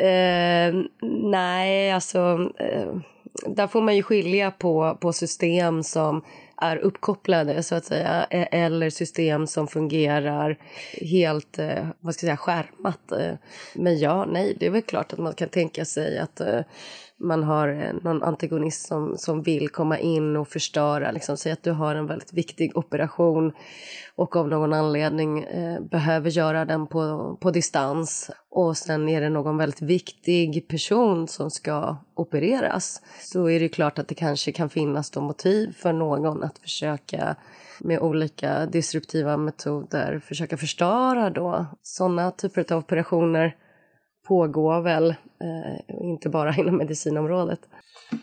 uh, 0.00 0.84
nej, 1.30 1.92
alltså... 1.92 2.18
Uh 2.60 3.00
där 3.46 3.66
får 3.66 3.82
man 3.82 3.96
ju 3.96 4.02
skilja 4.02 4.50
på, 4.50 4.98
på 5.00 5.12
system 5.12 5.82
som 5.82 6.24
är 6.56 6.76
uppkopplade 6.76 7.62
så 7.62 7.74
att 7.74 7.84
säga 7.84 8.26
e- 8.30 8.48
eller 8.50 8.90
system 8.90 9.46
som 9.46 9.68
fungerar 9.68 10.58
helt 11.00 11.58
eh, 11.58 11.86
vad 12.00 12.14
ska 12.14 12.26
jag 12.26 12.38
säga, 12.38 12.64
skärmat. 12.64 13.12
Eh, 13.12 13.34
men 13.74 13.98
ja, 13.98 14.24
nej, 14.24 14.56
det 14.60 14.66
är 14.66 14.70
väl 14.70 14.82
klart 14.82 15.12
att 15.12 15.18
man 15.18 15.34
kan 15.34 15.48
tänka 15.48 15.84
sig 15.84 16.18
att 16.18 16.40
eh, 16.40 16.60
man 17.20 17.44
har 17.44 17.68
eh, 17.68 17.92
någon 18.02 18.22
antagonist 18.22 18.86
som, 18.86 19.16
som 19.18 19.42
vill 19.42 19.68
komma 19.68 19.98
in 19.98 20.36
och 20.36 20.48
förstöra. 20.48 21.10
Liksom. 21.10 21.36
Säg 21.36 21.52
att 21.52 21.62
du 21.62 21.70
har 21.70 21.94
en 21.94 22.06
väldigt 22.06 22.32
viktig 22.32 22.76
operation 22.76 23.52
och 24.16 24.36
av 24.36 24.48
någon 24.48 24.72
anledning 24.72 25.42
eh, 25.42 25.80
behöver 25.80 26.30
göra 26.30 26.64
den 26.64 26.86
på, 26.86 27.36
på 27.40 27.50
distans 27.50 28.30
och 28.50 28.76
sen 28.76 29.08
är 29.08 29.20
det 29.20 29.28
någon 29.28 29.56
väldigt 29.56 29.82
viktig 29.82 30.68
person 30.68 31.28
som 31.28 31.50
ska 31.50 31.96
opereras 32.14 33.02
så 33.20 33.50
är 33.50 33.60
det 33.60 33.68
klart 33.68 33.98
att 33.98 34.08
det 34.08 34.14
kanske 34.14 34.52
kan 34.52 34.70
finnas 34.70 35.10
då 35.10 35.20
motiv 35.20 35.72
för 35.72 35.92
någon 35.92 36.42
att 36.42 36.58
försöka 36.58 37.36
med 37.80 38.00
olika 38.00 38.66
disruptiva 38.66 39.36
metoder 39.36 40.20
försöka 40.24 40.56
förstöra 40.56 41.30
då 41.30 41.66
sådana 41.82 42.30
typer 42.30 42.72
av 42.72 42.78
operationer 42.78 43.56
pågår 44.28 44.82
väl, 44.82 45.10
eh, 45.10 45.96
inte 46.02 46.28
bara 46.28 46.54
inom 46.58 46.76
medicinområdet. 46.76 47.60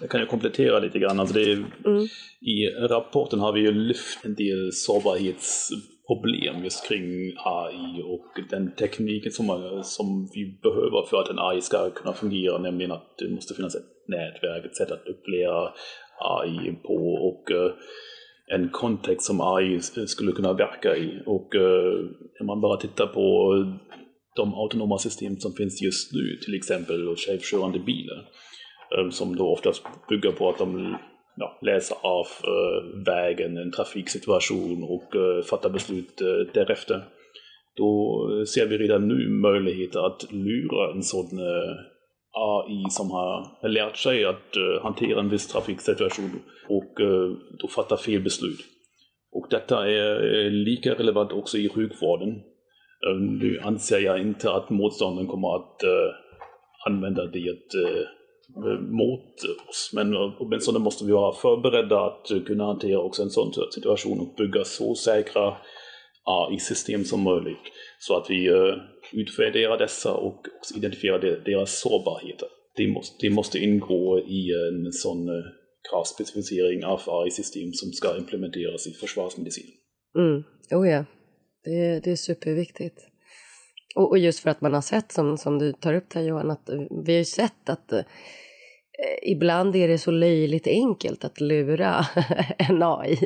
Jag 0.01 0.10
kan 0.10 0.20
ju 0.20 0.26
komplettera 0.26 0.80
lite 0.80 0.99
grann. 0.99 1.20
Alltså 1.20 1.39
är, 1.39 1.53
mm. 1.86 2.08
I 2.41 2.70
rapporten 2.70 3.39
har 3.39 3.53
vi 3.53 3.60
ju 3.60 3.72
lyft 3.72 4.26
en 4.26 4.36
del 4.36 4.72
sårbarhetsproblem 4.74 6.64
just 6.64 6.88
kring 6.88 7.34
AI 7.45 8.01
och 8.03 8.49
den 8.49 8.72
tekniken 8.72 9.32
som, 9.32 9.82
som 9.84 10.30
vi 10.34 10.60
behöver 10.64 11.06
för 11.10 11.22
att 11.22 11.30
en 11.30 11.39
AI 11.39 11.62
ska 11.62 11.89
kunna 11.89 12.14
fungera, 12.14 12.58
nämligen 12.58 12.91
att 12.91 13.18
det 13.18 13.30
måste 13.30 13.53
finnas 13.53 13.76
ett 13.76 13.89
nätverk, 14.08 14.66
ett 14.66 14.76
sätt 14.76 14.91
att 14.91 15.08
uppleva 15.08 15.74
AI 16.20 16.76
på 16.84 16.95
och 17.14 17.51
uh, 17.51 17.72
en 18.47 18.70
kontext 18.70 19.28
som 19.28 19.41
AI 19.41 19.80
skulle 19.82 20.32
kunna 20.32 20.53
verka 20.53 20.95
i. 20.97 21.22
Och 21.26 21.56
uh, 21.56 22.10
när 22.39 22.45
man 22.45 22.62
bara 22.62 22.78
tittar 22.78 23.08
på 23.08 23.53
de 24.36 24.54
autonoma 24.54 24.98
system 24.98 25.40
som 25.40 25.54
finns 25.54 25.82
just 25.82 26.14
nu, 26.14 26.38
till 26.46 26.56
exempel 26.56 27.16
självkörande 27.16 27.80
bilar, 27.80 28.26
eh, 28.98 29.10
som 29.10 29.36
då 29.36 29.48
oftast 29.48 29.84
bygger 30.10 30.32
på 30.32 30.50
att 30.50 30.58
de 30.58 30.98
ja, 31.36 31.60
läser 31.62 31.98
av 32.02 32.28
eh, 32.44 33.04
vägen, 33.06 33.58
en 33.58 33.72
trafiksituation 33.72 34.84
och 34.84 35.16
eh, 35.16 35.44
fattar 35.44 35.70
beslut 35.70 36.18
därefter. 36.54 37.04
Då 37.78 38.22
ser 38.48 38.68
vi 38.68 38.78
redan 38.78 39.08
nu 39.08 39.30
möjligheter 39.30 40.00
att 40.00 40.32
lura 40.32 40.92
en 40.92 41.04
sådan 41.04 41.40
AI 42.32 42.86
som 42.90 43.12
har 43.12 43.70
lärt 43.70 43.98
sig 43.98 44.26
att 44.26 44.58
hantera 44.82 45.20
en 45.20 45.30
viss 45.30 45.48
trafiksituation 45.48 46.32
och 46.70 46.94
då 47.60 47.68
fatta 47.68 47.98
fel 47.98 48.22
beslut. 48.22 48.60
Och 49.32 49.48
detta 49.50 49.90
är 49.90 50.50
lika 50.50 50.94
relevant 50.94 51.32
också 51.32 51.58
i 51.58 51.70
sjukvården. 51.70 52.42
Ähm, 53.06 53.38
nu 53.38 53.60
anser 53.60 53.99
jag 53.99 54.22
inte 54.22 54.51
att 54.51 54.70
motståndaren 54.70 55.28
kommer 55.28 55.56
att 55.56 55.84
äh, 55.84 55.89
använda 56.86 57.26
det 57.26 57.39
äh, 57.39 58.01
äh, 58.72 58.80
mot 58.80 59.34
oss. 59.70 59.91
Men 59.93 60.16
åtminstone 60.16 60.80
måste 60.80 61.06
vi 61.06 61.12
vara 61.12 61.36
förberedda 61.36 62.06
att 62.06 62.45
kunna 62.45 62.66
hantera 62.66 62.99
också 62.99 63.24
en 63.24 63.30
sån 63.30 63.53
situation 63.72 64.20
och 64.20 64.36
bygga 64.38 64.64
så 64.64 64.95
säkra 64.95 65.58
AI-system 66.24 67.03
som 67.03 67.22
möjligt. 67.22 67.66
Så 67.99 68.18
att 68.18 68.30
vi 68.30 68.49
utvärderar 69.14 69.78
dessa 69.78 70.14
och 70.14 70.45
också 70.58 70.78
identifierar 70.78 71.20
deras 71.45 71.80
sårbarheter. 71.80 72.47
Det 72.76 72.88
måste, 72.88 73.28
det 73.28 73.30
måste 73.30 73.60
ingå 73.60 74.20
i 74.20 74.51
en 74.70 74.91
sån 74.91 75.28
kravspecificering 75.89 76.86
av 76.86 77.01
AI-system 77.08 77.74
som 77.74 77.91
ska 77.91 78.18
implementeras 78.18 78.88
i 78.88 78.91
försvarsmedicin. 78.91 79.72
Mm. 80.18 80.43
Oh 80.72 80.89
ja, 80.89 81.06
det, 81.66 81.99
det 81.99 82.11
är 82.11 82.16
superviktigt. 82.16 83.07
Och, 83.95 84.09
och, 84.09 84.18
just 84.18 84.39
för 84.39 84.49
att 84.49 84.61
man 84.61 84.74
har 84.74 84.82
sett, 84.82 85.11
som, 85.11 85.38
som 85.38 85.59
du 85.59 85.74
tar 85.74 85.93
upp 85.93 86.09
där 86.09 86.22
Johan, 86.22 86.51
att 86.51 86.70
eh, 86.70 86.82
vi 87.05 87.13
har 87.13 87.20
ju 87.20 87.26
sett 87.26 87.70
att 87.70 87.93
eh, 87.93 88.01
ibland 89.24 89.76
är 89.76 89.88
det 89.88 89.97
så 89.97 90.11
löjligt 90.11 90.68
enkelt 90.68 91.24
att 91.24 91.41
lura 91.41 92.05
en 92.57 92.84
AI. 92.84 93.20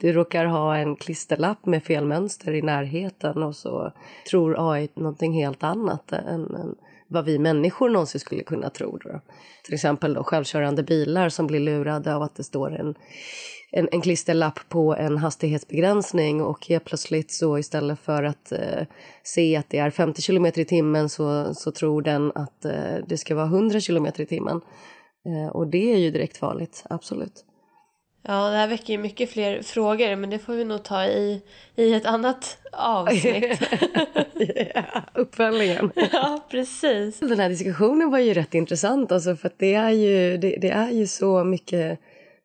Du 0.00 0.12
råkar 0.12 0.44
ha 0.44 0.76
en 0.76 0.96
klisterlapp 0.96 1.66
med 1.66 1.84
fel 1.84 2.04
mönster 2.04 2.54
i 2.54 2.62
närheten 2.62 3.42
och 3.42 3.56
så 3.56 3.92
tror 4.30 4.72
AI 4.72 4.88
någonting 4.94 5.32
helt 5.32 5.62
annat 5.62 6.12
än, 6.12 6.54
än 6.54 6.74
vad 7.12 7.24
vi 7.24 7.38
människor 7.38 7.88
någonsin 7.88 8.20
skulle 8.20 8.42
kunna 8.42 8.70
tro. 8.70 8.98
Då. 8.98 9.20
Till 9.64 9.74
exempel 9.74 10.14
då 10.14 10.24
självkörande 10.24 10.82
bilar 10.82 11.28
som 11.28 11.46
blir 11.46 11.60
lurade 11.60 12.14
av 12.14 12.22
att 12.22 12.36
det 12.36 12.44
står 12.44 12.76
en 12.76 12.94
en, 13.72 13.88
en 13.92 14.00
klisterlapp 14.00 14.68
på 14.68 14.96
en 14.96 15.18
hastighetsbegränsning 15.18 16.42
och 16.42 16.66
helt 16.66 16.84
plötsligt 16.84 17.32
så 17.32 17.58
istället 17.58 17.98
för 17.98 18.22
att 18.22 18.52
eh, 18.52 18.86
se 19.22 19.56
att 19.56 19.70
det 19.70 19.78
är 19.78 19.90
50 19.90 20.22
km 20.22 20.46
i 20.46 20.64
timmen 20.64 21.08
så, 21.08 21.54
så 21.54 21.72
tror 21.72 22.02
den 22.02 22.32
att 22.34 22.64
eh, 22.64 22.94
det 23.06 23.18
ska 23.18 23.34
vara 23.34 23.46
100 23.46 23.80
km 23.80 24.06
i 24.06 24.26
timmen. 24.26 24.60
Eh, 25.26 25.56
och 25.56 25.66
det 25.66 25.92
är 25.92 25.98
ju 25.98 26.10
direkt 26.10 26.36
farligt, 26.36 26.84
absolut. 26.90 27.44
Ja, 28.24 28.50
det 28.50 28.56
här 28.56 28.68
väcker 28.68 28.92
ju 28.92 28.98
mycket 28.98 29.30
fler 29.30 29.62
frågor 29.62 30.16
men 30.16 30.30
det 30.30 30.38
får 30.38 30.52
vi 30.52 30.64
nog 30.64 30.82
ta 30.82 31.04
i, 31.04 31.42
i 31.76 31.94
ett 31.94 32.06
annat 32.06 32.58
avsnitt. 32.72 33.60
ja, 34.74 35.02
uppföljningen. 35.14 35.92
ja, 36.12 36.46
precis. 36.50 37.20
Den 37.20 37.40
här 37.40 37.48
diskussionen 37.48 38.10
var 38.10 38.18
ju 38.18 38.34
rätt 38.34 38.54
intressant 38.54 39.12
alltså 39.12 39.36
för 39.36 39.50
det 39.56 39.74
är 39.74 39.90
ju, 39.90 40.36
det, 40.36 40.56
det 40.60 40.70
är 40.70 40.90
ju 40.90 41.06
så 41.06 41.44
mycket 41.44 41.98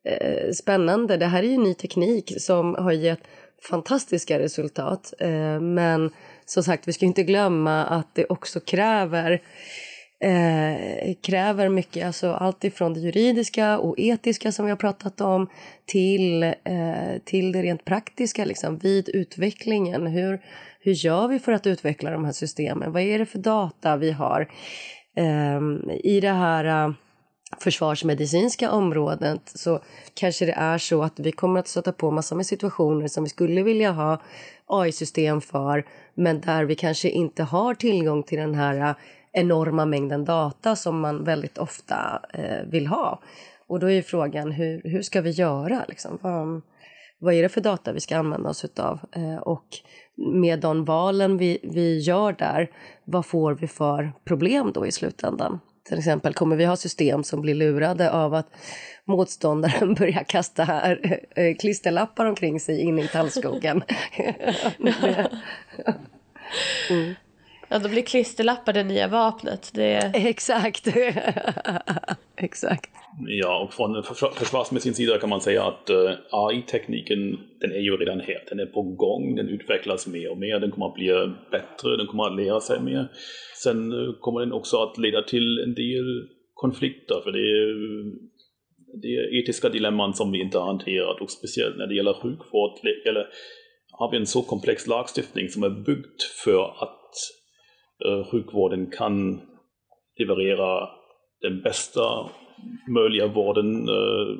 eh, 0.03 0.51
spännande. 0.51 1.17
Det 1.17 1.25
här 1.25 1.43
är 1.43 1.47
ju 1.47 1.57
ny 1.57 1.73
teknik 1.73 2.33
som 2.37 2.75
har 2.75 2.91
gett 2.91 3.21
fantastiska 3.69 4.39
resultat. 4.39 5.13
Eh, 5.19 5.59
men 5.59 6.11
som 6.45 6.63
sagt, 6.63 6.87
vi 6.87 6.93
ska 6.93 7.05
inte 7.05 7.23
glömma 7.23 7.85
att 7.85 8.15
det 8.15 8.25
också 8.25 8.59
kräver 8.59 9.41
eh, 10.19 11.13
kräver 11.21 11.69
mycket, 11.69 12.05
alltså 12.05 12.31
allt 12.31 12.63
ifrån 12.63 12.93
det 12.93 12.99
juridiska 12.99 13.77
och 13.77 13.95
etiska 13.97 14.51
som 14.51 14.65
vi 14.65 14.71
har 14.71 14.77
pratat 14.77 15.21
om 15.21 15.49
till, 15.85 16.43
eh, 16.43 17.17
till 17.25 17.51
det 17.51 17.61
rent 17.61 17.85
praktiska 17.85 18.45
liksom, 18.45 18.77
vid 18.77 19.09
utvecklingen. 19.09 20.07
Hur, 20.07 20.41
hur 20.79 20.93
gör 20.93 21.27
vi 21.27 21.39
för 21.39 21.51
att 21.51 21.67
utveckla 21.67 22.11
de 22.11 22.25
här 22.25 22.31
systemen? 22.31 22.91
Vad 22.91 23.01
är 23.01 23.19
det 23.19 23.25
för 23.25 23.39
data 23.39 23.97
vi 23.97 24.11
har? 24.11 24.51
Eh, 25.17 25.61
I 26.03 26.19
det 26.19 26.33
här 26.33 26.65
eh, 26.65 26.93
försvarsmedicinska 27.59 28.71
området 28.71 29.41
så 29.45 29.79
kanske 30.13 30.45
det 30.45 30.51
är 30.51 30.77
så 30.77 31.03
att 31.03 31.19
vi 31.19 31.31
kommer 31.31 31.59
att 31.59 31.67
stöta 31.67 31.91
på 31.91 32.11
massor 32.11 32.35
med 32.35 32.45
situationer 32.45 33.07
som 33.07 33.23
vi 33.23 33.29
skulle 33.29 33.63
vilja 33.63 33.91
ha 33.91 34.21
AI-system 34.65 35.41
för 35.41 35.85
men 36.13 36.41
där 36.41 36.63
vi 36.63 36.75
kanske 36.75 37.09
inte 37.09 37.43
har 37.43 37.73
tillgång 37.73 38.23
till 38.23 38.37
den 38.37 38.55
här 38.55 38.89
eh, 38.89 38.95
enorma 39.37 39.85
mängden 39.85 40.25
data 40.25 40.75
som 40.75 40.99
man 40.99 41.23
väldigt 41.23 41.57
ofta 41.57 42.21
eh, 42.33 42.69
vill 42.71 42.87
ha. 42.87 43.21
Och 43.67 43.79
då 43.79 43.91
är 43.91 44.01
frågan 44.01 44.51
hur, 44.51 44.81
hur 44.83 45.01
ska 45.01 45.21
vi 45.21 45.29
göra? 45.29 45.85
Liksom? 45.87 46.17
Vad, 46.21 46.61
vad 47.19 47.33
är 47.33 47.43
det 47.43 47.49
för 47.49 47.61
data 47.61 47.93
vi 47.93 47.99
ska 47.99 48.17
använda 48.17 48.49
oss 48.49 48.65
av 48.77 48.99
och 49.41 49.67
med 50.17 50.59
de 50.59 50.85
valen 50.85 51.37
vi, 51.37 51.59
vi 51.63 51.99
gör 51.99 52.33
där, 52.33 52.71
vad 53.05 53.25
får 53.25 53.53
vi 53.53 53.67
för 53.67 54.11
problem 54.25 54.71
då 54.73 54.85
i 54.85 54.91
slutändan? 54.91 55.59
Till 55.87 55.97
exempel 55.97 56.33
kommer 56.33 56.55
vi 56.55 56.65
ha 56.65 56.75
system 56.75 57.23
som 57.23 57.41
blir 57.41 57.55
lurade 57.55 58.11
av 58.11 58.33
att 58.33 58.47
motståndaren 59.05 59.93
börjar 59.93 60.23
kasta 60.23 60.63
här, 60.63 61.19
klisterlappar 61.59 62.25
omkring 62.25 62.59
sig 62.59 62.81
in 62.81 62.99
i 62.99 63.07
tallskogen. 63.07 63.83
mm. 66.89 67.15
Ja, 67.69 67.79
då 67.79 67.89
blir 67.89 68.01
klisterlappar 68.01 68.73
det 68.73 68.83
nya 68.83 69.07
vapnet. 69.07 69.71
Det... 69.73 70.11
Exakt. 70.13 70.87
Exakt. 72.37 72.91
Ja, 73.27 73.63
och 73.63 73.73
från 73.73 74.03
försvarsmässig 74.35 74.95
sida 74.95 75.17
kan 75.17 75.29
man 75.29 75.41
säga 75.41 75.63
att 75.63 75.89
uh, 75.89 76.11
AI-tekniken, 76.31 77.39
den 77.59 77.71
är 77.71 77.79
ju 77.79 77.97
redan 77.97 78.19
här. 78.19 78.43
Den 78.49 78.59
är 78.59 78.65
på 78.65 78.81
gång, 78.81 79.35
den 79.35 79.49
utvecklas 79.49 80.07
mer 80.07 80.31
och 80.31 80.37
mer, 80.37 80.59
den 80.59 80.71
kommer 80.71 80.87
att 80.87 80.93
bli 80.93 81.07
bättre, 81.51 81.97
den 81.97 82.07
kommer 82.07 82.23
att 82.23 82.35
lära 82.35 82.59
sig 82.59 82.81
mer. 82.81 83.07
Sen 83.63 83.93
uh, 83.93 84.13
kommer 84.19 84.39
den 84.39 84.53
också 84.53 84.77
att 84.77 84.97
leda 84.97 85.21
till 85.21 85.59
en 85.59 85.73
del 85.73 86.27
konflikter, 86.53 87.21
för 87.23 87.31
det 87.31 87.39
är, 87.39 87.73
det 89.01 89.07
är 89.07 89.43
etiska 89.43 89.69
dilemman 89.69 90.13
som 90.13 90.31
vi 90.31 90.41
inte 90.41 90.57
har 90.57 90.65
hanterat 90.65 91.21
och 91.21 91.31
speciellt 91.31 91.77
när 91.77 91.87
det 91.87 91.95
gäller 91.95 92.13
sjukvård, 92.13 92.79
eller 93.05 93.27
har 93.91 94.11
vi 94.11 94.17
en 94.17 94.25
så 94.25 94.41
komplex 94.41 94.87
lagstiftning 94.87 95.49
som 95.49 95.63
är 95.63 95.69
byggd 95.69 96.21
för 96.43 96.83
att 96.83 97.06
Eh, 98.05 98.25
sjukvården 98.31 98.91
kan 98.91 99.41
leverera 100.19 100.89
den 101.41 101.61
bästa 101.61 102.29
möjliga 102.87 103.27
vården 103.27 103.89
eh, 103.89 104.37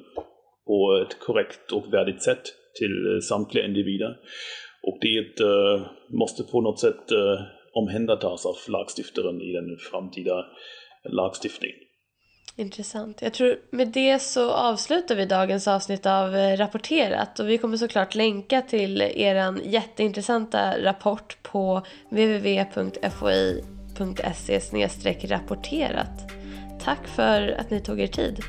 på 0.68 1.06
ett 1.06 1.20
korrekt 1.20 1.72
och 1.72 1.94
värdigt 1.94 2.24
sätt 2.24 2.44
till 2.80 3.14
eh, 3.14 3.20
samtliga 3.20 3.66
individer. 3.66 4.18
Och 4.84 4.98
det 5.02 5.46
måste 6.10 6.44
på 6.44 6.62
något 6.62 6.80
sätt 6.80 7.04
omhändertas 7.74 8.46
av 8.46 8.56
lagstiftaren 8.70 9.42
i 9.42 9.54
den 9.54 9.78
framtida 9.92 10.46
lagstiftningen. 11.10 11.87
Intressant. 12.60 13.22
Jag 13.22 13.34
tror 13.34 13.60
med 13.72 13.88
det 13.88 14.20
så 14.20 14.52
avslutar 14.52 15.16
vi 15.16 15.26
dagens 15.26 15.68
avsnitt 15.68 16.06
av 16.06 16.36
eh, 16.36 16.58
Rapporterat 16.58 17.40
och 17.40 17.50
vi 17.50 17.58
kommer 17.58 17.78
såklart 17.78 18.16
länka 18.16 18.62
till 18.62 19.02
er 19.02 19.58
jätteintressanta 19.66 20.84
rapport 20.84 21.38
på 21.44 21.82
www.foi.se 22.10 23.20
rapporterat. 25.28 26.32
Tack 26.84 27.08
för 27.08 27.56
att 27.60 27.70
ni 27.70 27.80
tog 27.80 28.00
er 28.00 28.08
tid. 28.08 28.40